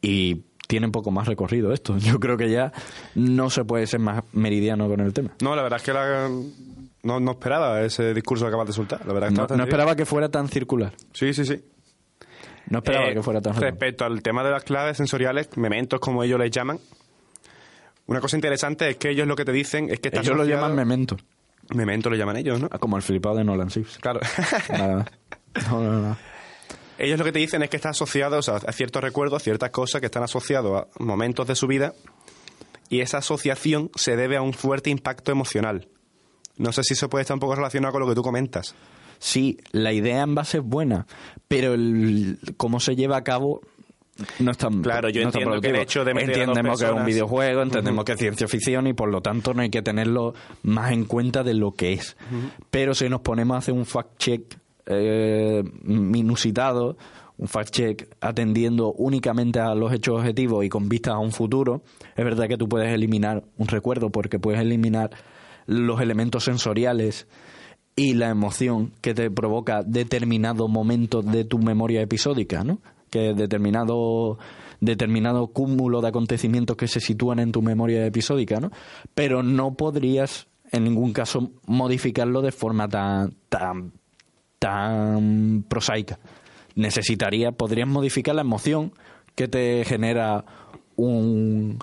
Y 0.03 0.42
tiene 0.66 0.86
un 0.86 0.92
poco 0.92 1.10
más 1.10 1.26
recorrido 1.28 1.72
esto. 1.72 1.96
Yo 1.98 2.18
creo 2.20 2.36
que 2.36 2.50
ya 2.50 2.72
no 3.14 3.50
se 3.50 3.64
puede 3.64 3.86
ser 3.86 4.00
más 4.00 4.22
meridiano 4.32 4.88
con 4.88 5.00
el 5.00 5.12
tema. 5.12 5.30
No, 5.42 5.54
la 5.56 5.62
verdad 5.62 5.78
es 5.78 5.82
que 5.84 5.92
la- 5.92 6.28
no, 7.02 7.20
no 7.20 7.30
esperaba 7.32 7.82
ese 7.82 8.12
discurso 8.14 8.44
que 8.44 8.48
acabas 8.48 8.66
de 8.66 8.72
soltar. 8.72 9.06
La 9.06 9.12
verdad 9.12 9.30
No, 9.30 9.46
no 9.56 9.62
esperaba 9.64 9.94
que 9.94 10.04
fuera 10.06 10.28
tan 10.28 10.48
circular. 10.48 10.92
Sí, 11.12 11.32
sí, 11.32 11.44
sí. 11.44 11.62
No 12.68 12.78
esperaba 12.78 13.08
Eh, 13.10 13.14
que 13.14 13.22
fuera 13.22 13.40
tan. 13.40 13.54
Respecto 13.54 14.04
al 14.04 14.22
tema 14.22 14.42
de 14.42 14.50
las 14.50 14.64
claves 14.64 14.96
sensoriales, 14.96 15.48
mementos 15.56 16.00
como 16.00 16.24
ellos 16.24 16.40
les 16.40 16.50
llaman, 16.50 16.80
una 18.06 18.20
cosa 18.20 18.36
interesante 18.36 18.88
es 18.90 18.96
que 18.96 19.10
ellos 19.10 19.26
lo 19.28 19.36
que 19.36 19.44
te 19.44 19.52
dicen 19.52 19.88
es 19.90 20.00
que 20.00 20.08
está 20.08 20.20
Ellos 20.20 20.36
lo 20.36 20.44
llaman 20.44 20.74
memento. 20.74 21.16
Memento 21.74 22.10
lo 22.10 22.16
llaman 22.16 22.36
ellos, 22.36 22.60
¿no? 22.60 22.68
Ah, 22.72 22.78
Como 22.78 22.96
el 22.96 23.02
flipado 23.02 23.36
de 23.36 23.44
Nolan 23.44 23.70
Six. 23.70 23.98
Claro. 23.98 24.20
Nada 24.70 24.96
más. 24.96 25.06
No, 25.70 25.80
no, 25.82 26.00
no. 26.00 26.16
Ellos 26.99 27.18
lo 27.18 27.24
que 27.24 27.32
te 27.32 27.38
dicen 27.38 27.62
es 27.62 27.70
que 27.70 27.76
está 27.76 27.90
asociado 27.90 28.38
o 28.38 28.42
sea, 28.42 28.57
a 28.57 28.72
ciertos 28.72 29.03
recuerdos, 29.03 29.42
ciertas 29.42 29.70
cosas 29.70 30.01
que 30.01 30.07
están 30.07 30.22
asociados 30.22 30.82
a 30.82 31.03
momentos 31.03 31.47
de 31.47 31.55
su 31.55 31.66
vida 31.66 31.94
y 32.88 33.01
esa 33.01 33.18
asociación 33.18 33.90
se 33.94 34.16
debe 34.16 34.36
a 34.36 34.42
un 34.42 34.53
fuerte 34.53 34.90
impacto 34.90 35.32
emocional. 35.32 35.88
No 36.57 36.72
sé 36.72 36.82
si 36.84 36.94
eso 36.94 37.09
puede 37.09 37.22
estar 37.22 37.34
un 37.34 37.40
poco 37.40 37.55
relacionado 37.55 37.92
con 37.92 38.03
lo 38.03 38.09
que 38.09 38.14
tú 38.14 38.22
comentas. 38.22 38.74
Sí, 39.18 39.59
la 39.72 39.92
idea 39.92 40.22
en 40.22 40.34
base 40.34 40.59
es 40.59 40.64
buena, 40.64 41.07
pero 41.49 41.74
el, 41.74 42.38
cómo 42.57 42.80
se 42.80 42.97
lleva 42.97 43.16
a 43.16 43.24
cabo 43.24 43.61
no 44.38 44.51
es 44.51 44.59
tan 44.59 44.82
Claro, 44.82 45.11
yo 45.11 45.22
no 45.22 45.28
es 45.28 45.34
tan 45.34 45.42
entiendo 45.42 45.61
que 45.61 45.68
el 45.68 45.76
hecho 45.76 46.05
de 46.05 46.12
a 46.12 46.14
Entendemos 46.14 46.80
que 46.80 46.86
es 46.86 46.92
un 46.92 47.05
videojuego, 47.05 47.62
entendemos 47.62 48.05
que 48.05 48.12
es 48.12 48.18
ciencia 48.18 48.49
ficción 48.49 48.86
y 48.86 48.94
por 48.94 49.11
lo 49.11 49.20
tanto 49.20 49.53
no 49.53 49.62
hay 49.62 49.70
que 49.70 49.82
tenerlo 49.82 50.34
más 50.62 50.92
en 50.92 51.05
cuenta 51.05 51.42
de 51.42 51.55
lo 51.55 51.72
que 51.72 51.94
es. 51.94 52.16
Pero 52.70 52.94
si 52.94 53.09
nos 53.09 53.20
ponemos 53.20 53.57
a 53.57 53.59
hacer 53.59 53.74
un 53.74 53.84
fact-check 53.84 54.42
eh, 54.87 55.62
un 57.39 57.49
fact-check 57.49 58.09
atendiendo 58.20 58.93
únicamente 58.93 59.61
a 59.61 59.74
los 59.74 59.93
hechos 59.93 60.20
objetivos 60.20 60.64
y 60.64 60.68
con 60.68 60.89
vistas 60.89 61.14
a 61.14 61.18
un 61.18 61.32
futuro, 61.32 61.82
es 62.16 62.24
verdad 62.24 62.49
que 62.49 62.57
tú 62.57 62.68
puedes 62.68 62.93
eliminar 62.93 63.45
un 63.59 63.68
recuerdo 63.68 64.11
porque 64.11 64.39
puedes 64.39 64.61
eliminar 64.61 65.11
los 65.66 66.01
elementos 66.01 66.45
sensoriales 66.45 67.26
y 67.95 68.14
la 68.14 68.28
emoción 68.28 68.93
que 69.01 69.14
te 69.14 69.30
provoca 69.30 69.82
determinado 69.82 70.68
momento 70.68 71.22
de 71.22 71.45
tu 71.45 71.59
memoria 71.59 72.03
episódica, 72.03 72.62
¿no? 72.62 72.78
Que 73.11 73.34
determinado 73.34 74.39
determinado 74.80 75.47
cúmulo 75.49 76.03
de 76.03 76.09
acontecimientos 76.09 76.76
que 76.76 76.87
se 76.87 77.01
sitúan 77.01 77.39
en 77.39 77.53
tu 77.53 77.62
memoria 77.62 78.05
episódica, 78.05 78.61
¿no? 78.61 78.70
Pero 79.14 79.43
no 79.43 79.74
podrías 79.74 80.49
en 80.70 80.84
ningún 80.84 81.12
caso 81.12 81.53
modificarlo 81.66 82.43
de 82.43 82.53
forma 82.53 82.89
tan 82.89 83.34
tan 83.49 83.93
tan 84.59 85.64
prosaica. 85.68 86.18
Necesitaría, 86.74 87.52
podrías 87.52 87.88
modificar 87.88 88.34
la 88.34 88.42
emoción 88.42 88.92
que 89.34 89.48
te 89.48 89.84
genera 89.84 90.44
un, 90.96 91.78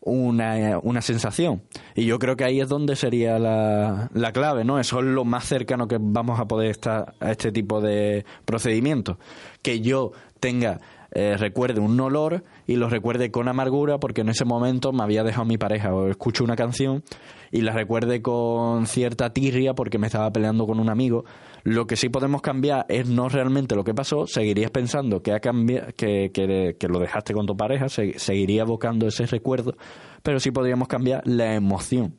una, 0.00 0.78
una 0.82 1.02
sensación. 1.02 1.62
Y 1.94 2.06
yo 2.06 2.18
creo 2.18 2.36
que 2.36 2.44
ahí 2.44 2.60
es 2.60 2.68
donde 2.68 2.96
sería 2.96 3.38
la, 3.38 4.10
la 4.14 4.32
clave, 4.32 4.64
¿no? 4.64 4.78
Eso 4.80 5.00
es 5.00 5.06
lo 5.06 5.24
más 5.24 5.44
cercano 5.44 5.88
que 5.88 5.98
vamos 6.00 6.40
a 6.40 6.46
poder 6.46 6.70
estar 6.70 7.14
a 7.20 7.30
este 7.30 7.52
tipo 7.52 7.80
de 7.80 8.24
procedimientos. 8.44 9.18
Que 9.62 9.80
yo 9.80 10.12
tenga, 10.40 10.80
eh, 11.12 11.36
recuerde 11.36 11.80
un 11.80 11.98
olor 12.00 12.44
y 12.66 12.76
lo 12.76 12.88
recuerde 12.88 13.30
con 13.30 13.48
amargura 13.48 13.98
porque 13.98 14.20
en 14.20 14.28
ese 14.28 14.44
momento 14.44 14.92
me 14.92 15.02
había 15.02 15.24
dejado 15.24 15.44
mi 15.44 15.58
pareja 15.58 15.92
o 15.94 16.08
escucho 16.08 16.44
una 16.44 16.56
canción 16.56 17.02
y 17.50 17.62
la 17.62 17.72
recuerde 17.72 18.22
con 18.22 18.86
cierta 18.86 19.32
tirria 19.32 19.74
porque 19.74 19.98
me 19.98 20.06
estaba 20.06 20.30
peleando 20.32 20.66
con 20.66 20.78
un 20.78 20.88
amigo. 20.88 21.24
Lo 21.64 21.86
que 21.86 21.96
sí 21.96 22.08
podemos 22.08 22.40
cambiar 22.42 22.86
es 22.88 23.06
no 23.08 23.28
realmente 23.28 23.74
lo 23.74 23.84
que 23.84 23.92
pasó, 23.92 24.26
seguirías 24.26 24.70
pensando 24.70 25.22
que, 25.22 25.32
ha 25.32 25.40
cambiado, 25.40 25.88
que, 25.96 26.30
que, 26.32 26.76
que 26.78 26.88
lo 26.88 26.98
dejaste 27.00 27.34
con 27.34 27.44
tu 27.46 27.56
pareja, 27.56 27.88
se- 27.88 28.18
seguiría 28.18 28.62
evocando 28.62 29.06
ese 29.06 29.26
recuerdo, 29.26 29.76
pero 30.22 30.40
sí 30.40 30.52
podríamos 30.52 30.88
cambiar 30.88 31.22
la 31.26 31.54
emoción 31.54 32.14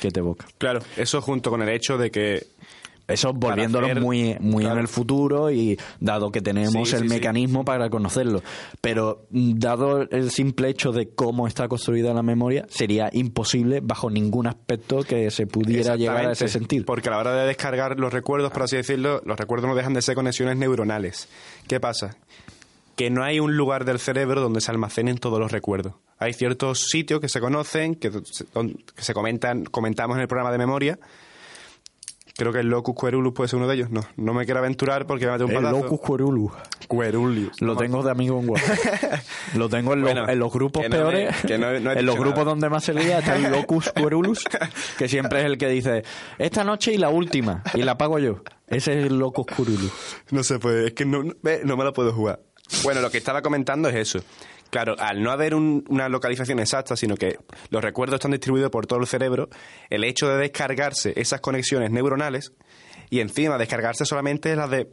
que 0.00 0.10
te 0.10 0.20
evoca. 0.20 0.46
Claro, 0.58 0.80
eso 0.96 1.20
junto 1.20 1.50
con 1.50 1.62
el 1.62 1.68
hecho 1.70 1.98
de 1.98 2.10
que 2.10 2.46
Eso 3.08 3.32
volviéndolo 3.32 3.86
hacer- 3.86 4.00
muy, 4.00 4.36
muy 4.40 4.62
claro. 4.64 4.76
en 4.76 4.82
el 4.82 4.88
futuro 4.88 5.50
y 5.52 5.78
dado 6.00 6.32
que 6.32 6.40
tenemos 6.42 6.88
Sí, 6.88 6.96
el 6.96 7.02
sí, 7.02 7.08
sí. 7.08 7.14
mecanismo 7.14 7.64
para 7.64 7.88
conocerlo. 7.88 8.42
Pero 8.80 9.26
mm, 9.30 9.58
dado 9.58 10.02
el 10.02 10.30
simple 10.32 10.68
hecho 10.70 10.90
de 10.90 11.08
cómo 11.10 11.46
está 11.46 11.68
construida 11.68 12.12
la 12.14 12.22
memoria, 12.24 12.66
sería 12.68 13.08
imposible 13.12 13.80
bajo 13.80 14.10
ningún 14.10 14.48
aspecto 14.48 15.04
que 15.04 15.30
se 15.30 15.46
pudiera 15.46 15.94
llegar 15.96 16.26
a 16.26 16.32
ese 16.32 16.48
sentido. 16.48 16.84
Porque 16.84 17.08
a 17.08 17.12
la 17.12 17.18
hora 17.18 17.32
de 17.34 17.46
descargar 17.46 17.98
los 18.00 18.12
recuerdos, 18.12 18.50
por 18.50 18.62
así 18.64 18.76
decirlo, 18.76 19.22
los 19.24 19.38
recuerdos 19.38 19.68
no 19.68 19.76
dejan 19.76 19.94
de 19.94 20.02
ser 20.02 20.16
conexiones 20.16 20.56
neuronales. 20.56 21.28
¿Qué 21.68 21.78
pasa? 21.78 22.16
Que 22.96 23.10
no 23.10 23.22
hay 23.22 23.38
un 23.40 23.56
lugar 23.56 23.84
del 23.84 23.98
cerebro 23.98 24.40
donde 24.40 24.60
se 24.60 24.70
almacenen 24.70 25.18
todos 25.18 25.38
los 25.38 25.52
recuerdos. 25.52 25.92
Hay 26.18 26.32
ciertos 26.32 26.88
sitios 26.88 27.20
que 27.20 27.28
se 27.28 27.40
conocen, 27.40 27.94
que 27.94 28.10
que 28.10 29.02
se 29.02 29.14
comentan, 29.14 29.64
comentamos 29.64 30.16
en 30.16 30.22
el 30.22 30.28
programa 30.28 30.50
de 30.50 30.58
memoria. 30.58 30.98
Creo 32.38 32.52
que 32.52 32.58
el 32.60 32.68
locus 32.68 32.94
querulus 33.00 33.32
puede 33.32 33.48
ser 33.48 33.56
uno 33.58 33.66
de 33.66 33.74
ellos. 33.76 33.90
No, 33.90 34.02
no 34.16 34.34
me 34.34 34.44
quiero 34.44 34.60
aventurar 34.60 35.06
porque 35.06 35.24
me 35.24 35.32
mete 35.32 35.44
un 35.44 35.50
El 35.52 35.56
patazo. 35.56 35.82
locus 35.82 36.00
querulus. 36.06 36.52
Querulius. 36.88 37.60
Lo 37.62 37.76
tengo 37.76 38.02
de 38.02 38.10
amigo 38.10 38.38
en 38.40 38.48
WhatsApp. 38.50 39.20
Lo 39.54 39.68
tengo 39.70 39.94
en, 39.94 40.02
los- 40.02 40.12
Bueno, 40.12 40.28
en 40.28 40.38
los 40.38 40.52
grupos 40.52 40.82
que 40.82 40.88
no 40.90 40.96
me- 40.96 41.02
peores. 41.02 41.36
que 41.46 41.56
no- 41.58 41.80
no 41.80 41.92
he 41.92 41.98
en 41.98 42.06
los 42.06 42.16
grupos 42.16 42.44
donde 42.44 42.68
más 42.68 42.84
se 42.84 42.92
lía 42.94 43.20
está 43.20 43.36
el 43.36 43.44
locus 43.50 43.90
querulus, 43.92 44.44
que 44.98 45.08
siempre 45.08 45.40
es 45.40 45.46
el 45.46 45.56
que 45.58 45.68
dice 45.68 46.04
esta 46.38 46.62
noche 46.62 46.92
y 46.92 46.98
la 46.98 47.08
última, 47.08 47.62
y 47.74 47.82
la 47.82 47.96
pago 47.96 48.18
yo. 48.18 48.42
Ese 48.68 48.98
es 49.00 49.06
el 49.06 49.18
locus 49.18 49.46
querulus. 49.46 49.92
No 50.30 50.42
se 50.44 50.58
puede, 50.58 50.88
es 50.88 50.92
que 50.92 51.06
no, 51.06 51.22
no, 51.22 51.76
me 51.76 51.84
lo 51.84 51.92
puedo 51.94 52.12
jugar. 52.12 52.40
Bueno, 52.82 53.00
lo 53.00 53.10
que 53.10 53.18
estaba 53.18 53.42
comentando 53.42 53.88
es 53.88 53.94
eso. 53.94 54.20
Claro, 54.70 54.96
al 54.98 55.22
no 55.22 55.30
haber 55.30 55.54
un- 55.54 55.84
una 55.88 56.08
localización 56.08 56.58
exacta, 56.58 56.96
sino 56.96 57.16
que 57.16 57.38
los 57.70 57.82
recuerdos 57.82 58.14
están 58.16 58.32
distribuidos 58.32 58.70
por 58.70 58.86
todo 58.86 58.98
el 59.00 59.06
cerebro, 59.06 59.48
el 59.90 60.04
hecho 60.04 60.28
de 60.28 60.36
descargarse 60.38 61.12
esas 61.16 61.40
conexiones 61.40 61.90
neuronales 61.90 62.52
y 63.10 63.20
encima 63.20 63.58
descargarse 63.58 64.04
solamente 64.04 64.54
las 64.56 64.70
de 64.70 64.88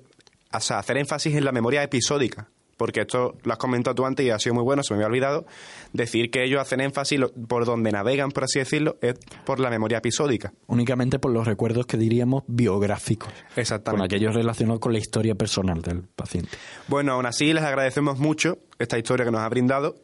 hacer 0.51 0.97
énfasis 0.97 1.35
en 1.35 1.45
la 1.45 1.51
memoria 1.51 1.81
episódica. 1.81 2.47
Porque 2.75 3.01
esto 3.01 3.35
lo 3.43 3.51
has 3.53 3.59
comentado 3.59 3.93
tú 3.95 4.05
antes 4.05 4.25
y 4.25 4.29
ha 4.31 4.39
sido 4.39 4.55
muy 4.55 4.63
bueno, 4.63 4.81
se 4.83 4.93
me 4.93 4.97
había 4.97 5.07
olvidado. 5.07 5.45
Decir 5.93 6.31
que 6.31 6.43
ellos 6.43 6.59
hacen 6.59 6.81
énfasis 6.81 7.19
lo- 7.19 7.31
por 7.31 7.65
donde 7.65 7.91
navegan, 7.91 8.31
por 8.31 8.45
así 8.45 8.59
decirlo, 8.59 8.97
es 9.01 9.13
por 9.45 9.59
la 9.59 9.69
memoria 9.69 9.99
episódica. 9.99 10.53
Únicamente 10.67 11.19
por 11.19 11.31
los 11.31 11.45
recuerdos 11.45 11.85
que 11.85 11.97
diríamos 11.97 12.43
biográficos. 12.47 13.29
Con 13.31 13.59
Exactamente. 13.61 14.05
aquellos 14.15 14.33
relacionados 14.35 14.79
con 14.79 14.91
la 14.93 14.99
historia 14.99 15.35
personal 15.35 15.81
del 15.81 16.01
paciente. 16.01 16.49
Bueno, 16.87 17.13
aún 17.13 17.25
así 17.27 17.53
les 17.53 17.63
agradecemos 17.63 18.17
mucho 18.19 18.57
esta 18.79 18.97
historia 18.97 19.23
que 19.25 19.31
nos 19.31 19.41
ha 19.41 19.49
brindado 19.49 19.95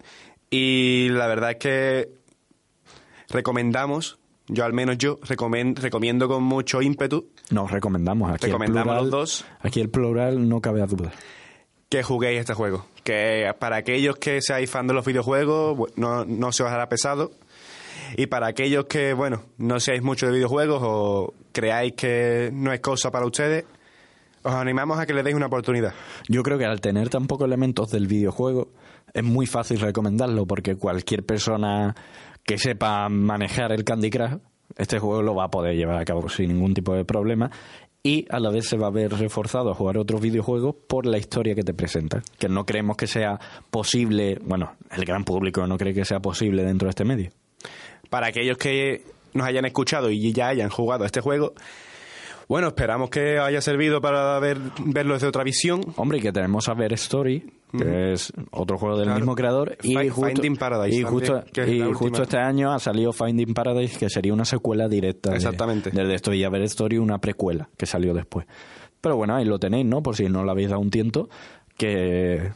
y 0.52 1.10
la 1.10 1.28
verdad 1.28 1.52
es 1.52 1.58
que 1.58 2.10
recomendamos, 3.30 4.20
yo 4.48 4.66
al 4.66 4.74
menos 4.74 4.98
yo 4.98 5.20
recomiendo 5.24 6.28
con 6.28 6.44
mucho 6.44 6.82
ímpetu 6.82 7.28
Nos 7.52 7.72
recomendamos. 7.72 8.32
Aquí 8.32 8.48
Recomendamos 8.48 8.80
el 8.80 8.84
plural, 8.84 9.04
los 9.04 9.12
dos. 9.12 9.46
Aquí 9.62 9.80
el 9.82 9.90
plural 9.90 10.48
no 10.50 10.62
cabe 10.62 10.82
a 10.82 10.86
duda. 10.88 11.12
Que 11.90 12.04
juguéis 12.04 12.40
este 12.40 12.54
juego. 12.54 12.86
Que 13.04 13.52
para 13.60 13.78
aquellos 13.78 14.16
que 14.18 14.42
seáis 14.42 14.70
fan 14.70 14.88
de 14.88 14.94
los 14.94 15.06
videojuegos 15.06 15.90
no, 15.96 16.24
no 16.26 16.52
se 16.52 16.64
os 16.64 16.70
hará 16.70 16.88
pesado. 16.88 17.32
Y 18.16 18.28
para 18.28 18.48
aquellos 18.48 18.86
que, 18.86 19.14
bueno, 19.14 19.44
no 19.58 19.80
seáis 19.80 20.02
mucho 20.02 20.28
de 20.28 20.34
videojuegos 20.34 20.82
o 20.84 21.34
creáis 21.52 21.94
que 21.94 22.50
no 22.54 22.72
es 22.72 22.80
cosa 22.80 23.12
para 23.12 23.26
ustedes, 23.26 23.66
os 24.44 24.54
animamos 24.54 25.00
a 25.00 25.06
que 25.06 25.14
le 25.14 25.24
deis 25.24 25.36
una 25.36 25.48
oportunidad. 25.48 25.94
Yo 26.28 26.44
creo 26.44 26.58
que 26.58 26.66
al 26.66 26.80
tener 26.82 27.10
tan 27.10 27.28
pocos 27.28 27.46
elementos 27.46 27.90
del 27.92 28.08
videojuego 28.08 28.70
es 29.14 29.24
muy 29.24 29.46
fácil 29.46 29.80
recomendarlo 29.80 30.46
porque 30.46 30.76
cualquier 30.76 31.26
persona 31.26 31.96
que 32.44 32.58
sepa 32.58 33.10
manejar 33.10 33.72
el 33.72 33.84
Candy 33.84 34.10
Crush, 34.10 34.38
este 34.78 35.00
juego 35.00 35.22
lo 35.22 35.36
va 35.36 35.46
a 35.46 35.52
poder 35.52 35.76
llevar 35.76 35.98
a 35.98 36.06
cabo 36.06 36.30
sin 36.30 36.50
ningún 36.50 36.74
tipo 36.74 36.94
de 36.94 37.06
problema 37.06 37.52
y 38.04 38.26
a 38.30 38.40
la 38.40 38.50
vez 38.50 38.68
se 38.68 38.78
va 38.78 38.88
a 38.88 38.92
ver 38.92 39.12
reforzado 39.12 39.72
a 39.72 39.76
jugar 39.76 39.98
otros 39.98 40.22
videojuegos 40.22 40.76
por 40.88 41.06
la 41.06 41.18
historia 41.18 41.54
que 41.56 41.64
te 41.64 41.74
presenta, 41.74 42.22
que 42.38 42.48
no 42.48 42.66
creemos 42.66 42.96
que 42.96 43.08
sea 43.08 43.40
posible, 43.70 44.40
bueno, 44.44 44.74
el 44.92 45.04
gran 45.04 45.26
público 45.26 45.66
no 45.68 45.78
cree 45.78 45.94
que 45.94 46.06
sea 46.06 46.20
posible 46.20 46.64
dentro 46.64 46.86
de 46.88 46.92
este 46.92 47.06
medio. 47.06 47.32
para 48.10 48.28
aquellos 48.28 48.58
que 48.58 49.04
nos 49.34 49.46
hayan 49.46 49.66
escuchado 49.66 50.10
y 50.10 50.34
ya 50.34 50.48
hayan 50.48 50.70
jugado 50.70 51.04
a 51.04 51.08
este 51.08 51.22
juego, 51.22 51.54
bueno, 52.50 52.68
esperamos 52.68 53.10
que 53.10 53.40
haya 53.40 53.62
servido 53.62 54.02
para 54.02 54.38
ver, 54.40 54.58
verlo 54.84 55.14
desde 55.14 55.28
otra 55.28 55.44
visión. 55.46 55.82
Hombre, 55.96 56.18
y 56.18 56.22
que 56.22 56.34
tenemos 56.34 56.68
a 56.68 56.74
Ver 56.74 56.92
Story, 56.94 57.50
que 57.78 58.12
es 58.14 58.34
otro 58.52 58.78
juego 58.78 58.98
del 58.98 59.06
Claro. 59.06 59.20
mismo 59.20 59.36
creador. 59.36 59.78
Y 59.84 59.96
Fi- 59.96 60.10
justo, 60.10 60.26
Finding 60.36 60.56
Paradise 60.58 60.98
Y, 61.00 61.04
justo, 61.04 61.44
y 61.66 61.82
justo 61.94 62.24
este 62.24 62.38
año 62.40 62.74
ha 62.74 62.80
salido 62.80 63.14
Finding 63.14 63.54
Paradise, 63.54 63.98
que 63.98 64.10
sería 64.10 64.34
una 64.34 64.44
secuela 64.46 64.88
directa. 64.90 65.30
de- 65.30 65.36
Exactamente. 65.38 65.92
Del 65.92 66.08
de 66.10 66.16
esto 66.16 66.34
y 66.34 66.44
a 66.44 66.50
Ver 66.50 66.64
Story, 66.64 66.98
una 66.98 67.20
precuela 67.20 67.70
que 67.78 67.86
salió 67.86 68.14
después. 68.14 68.48
Pero 69.00 69.16
bueno, 69.16 69.36
ahí 69.36 69.46
lo 69.46 69.60
tenéis, 69.60 69.86
¿no? 69.86 70.02
Por 70.04 70.16
si 70.18 70.28
no 70.28 70.44
le 70.44 70.52
habéis 70.52 70.70
dado 70.70 70.82
un 70.82 70.90
tiento, 70.90 71.30
que 71.78 72.52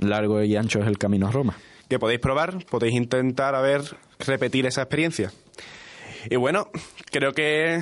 largo 0.00 0.42
y 0.42 0.56
ancho 0.56 0.80
es 0.80 0.86
el 0.86 0.98
camino 0.98 1.28
a 1.28 1.30
Roma. 1.30 1.54
que 1.88 1.98
podéis 1.98 2.20
probar, 2.20 2.64
podéis 2.66 2.94
intentar 2.94 3.54
a 3.54 3.60
ver 3.62 3.80
repetir 4.18 4.66
esa 4.66 4.82
experiencia. 4.82 5.32
Y 6.28 6.36
bueno, 6.36 6.68
creo 7.10 7.32
que 7.32 7.80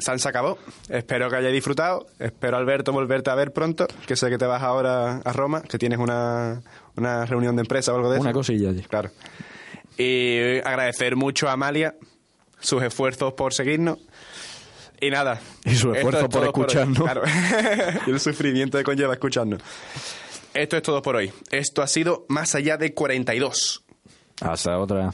San 0.00 0.18
se 0.18 0.28
acabó. 0.28 0.58
Espero 0.88 1.28
que 1.30 1.36
hayáis 1.36 1.54
disfrutado. 1.54 2.06
Espero, 2.18 2.56
Alberto, 2.56 2.92
volverte 2.92 3.30
a 3.30 3.34
ver 3.34 3.52
pronto, 3.52 3.86
que 4.06 4.16
sé 4.16 4.28
que 4.30 4.38
te 4.38 4.46
vas 4.46 4.62
ahora 4.62 5.20
a 5.24 5.32
Roma, 5.32 5.62
que 5.62 5.78
tienes 5.78 5.98
una, 5.98 6.62
una 6.96 7.26
reunión 7.26 7.56
de 7.56 7.62
empresa 7.62 7.92
o 7.92 7.96
algo 7.96 8.10
de 8.10 8.16
eso. 8.16 8.22
Una 8.22 8.32
cosilla 8.32 8.70
allí. 8.70 8.82
Claro. 8.82 9.10
Y 9.96 10.58
agradecer 10.64 11.16
mucho 11.16 11.48
a 11.48 11.52
Amalia 11.52 11.94
sus 12.58 12.82
esfuerzos 12.82 13.32
por 13.34 13.54
seguirnos. 13.54 13.98
Y 15.00 15.10
nada. 15.10 15.40
Y 15.64 15.74
su 15.74 15.92
esfuerzo 15.94 16.26
es 16.26 16.28
por 16.28 16.44
escucharnos. 16.44 16.98
Claro. 16.98 17.22
y 18.06 18.10
el 18.10 18.20
sufrimiento 18.20 18.76
que 18.76 18.84
conlleva 18.84 19.14
escucharnos. 19.14 19.62
Esto 20.52 20.76
es 20.76 20.82
todo 20.82 21.00
por 21.00 21.16
hoy. 21.16 21.32
Esto 21.50 21.82
ha 21.82 21.86
sido 21.86 22.26
Más 22.28 22.54
allá 22.54 22.76
de 22.76 22.92
42. 22.92 23.84
Hasta 24.40 24.78
otra. 24.78 25.12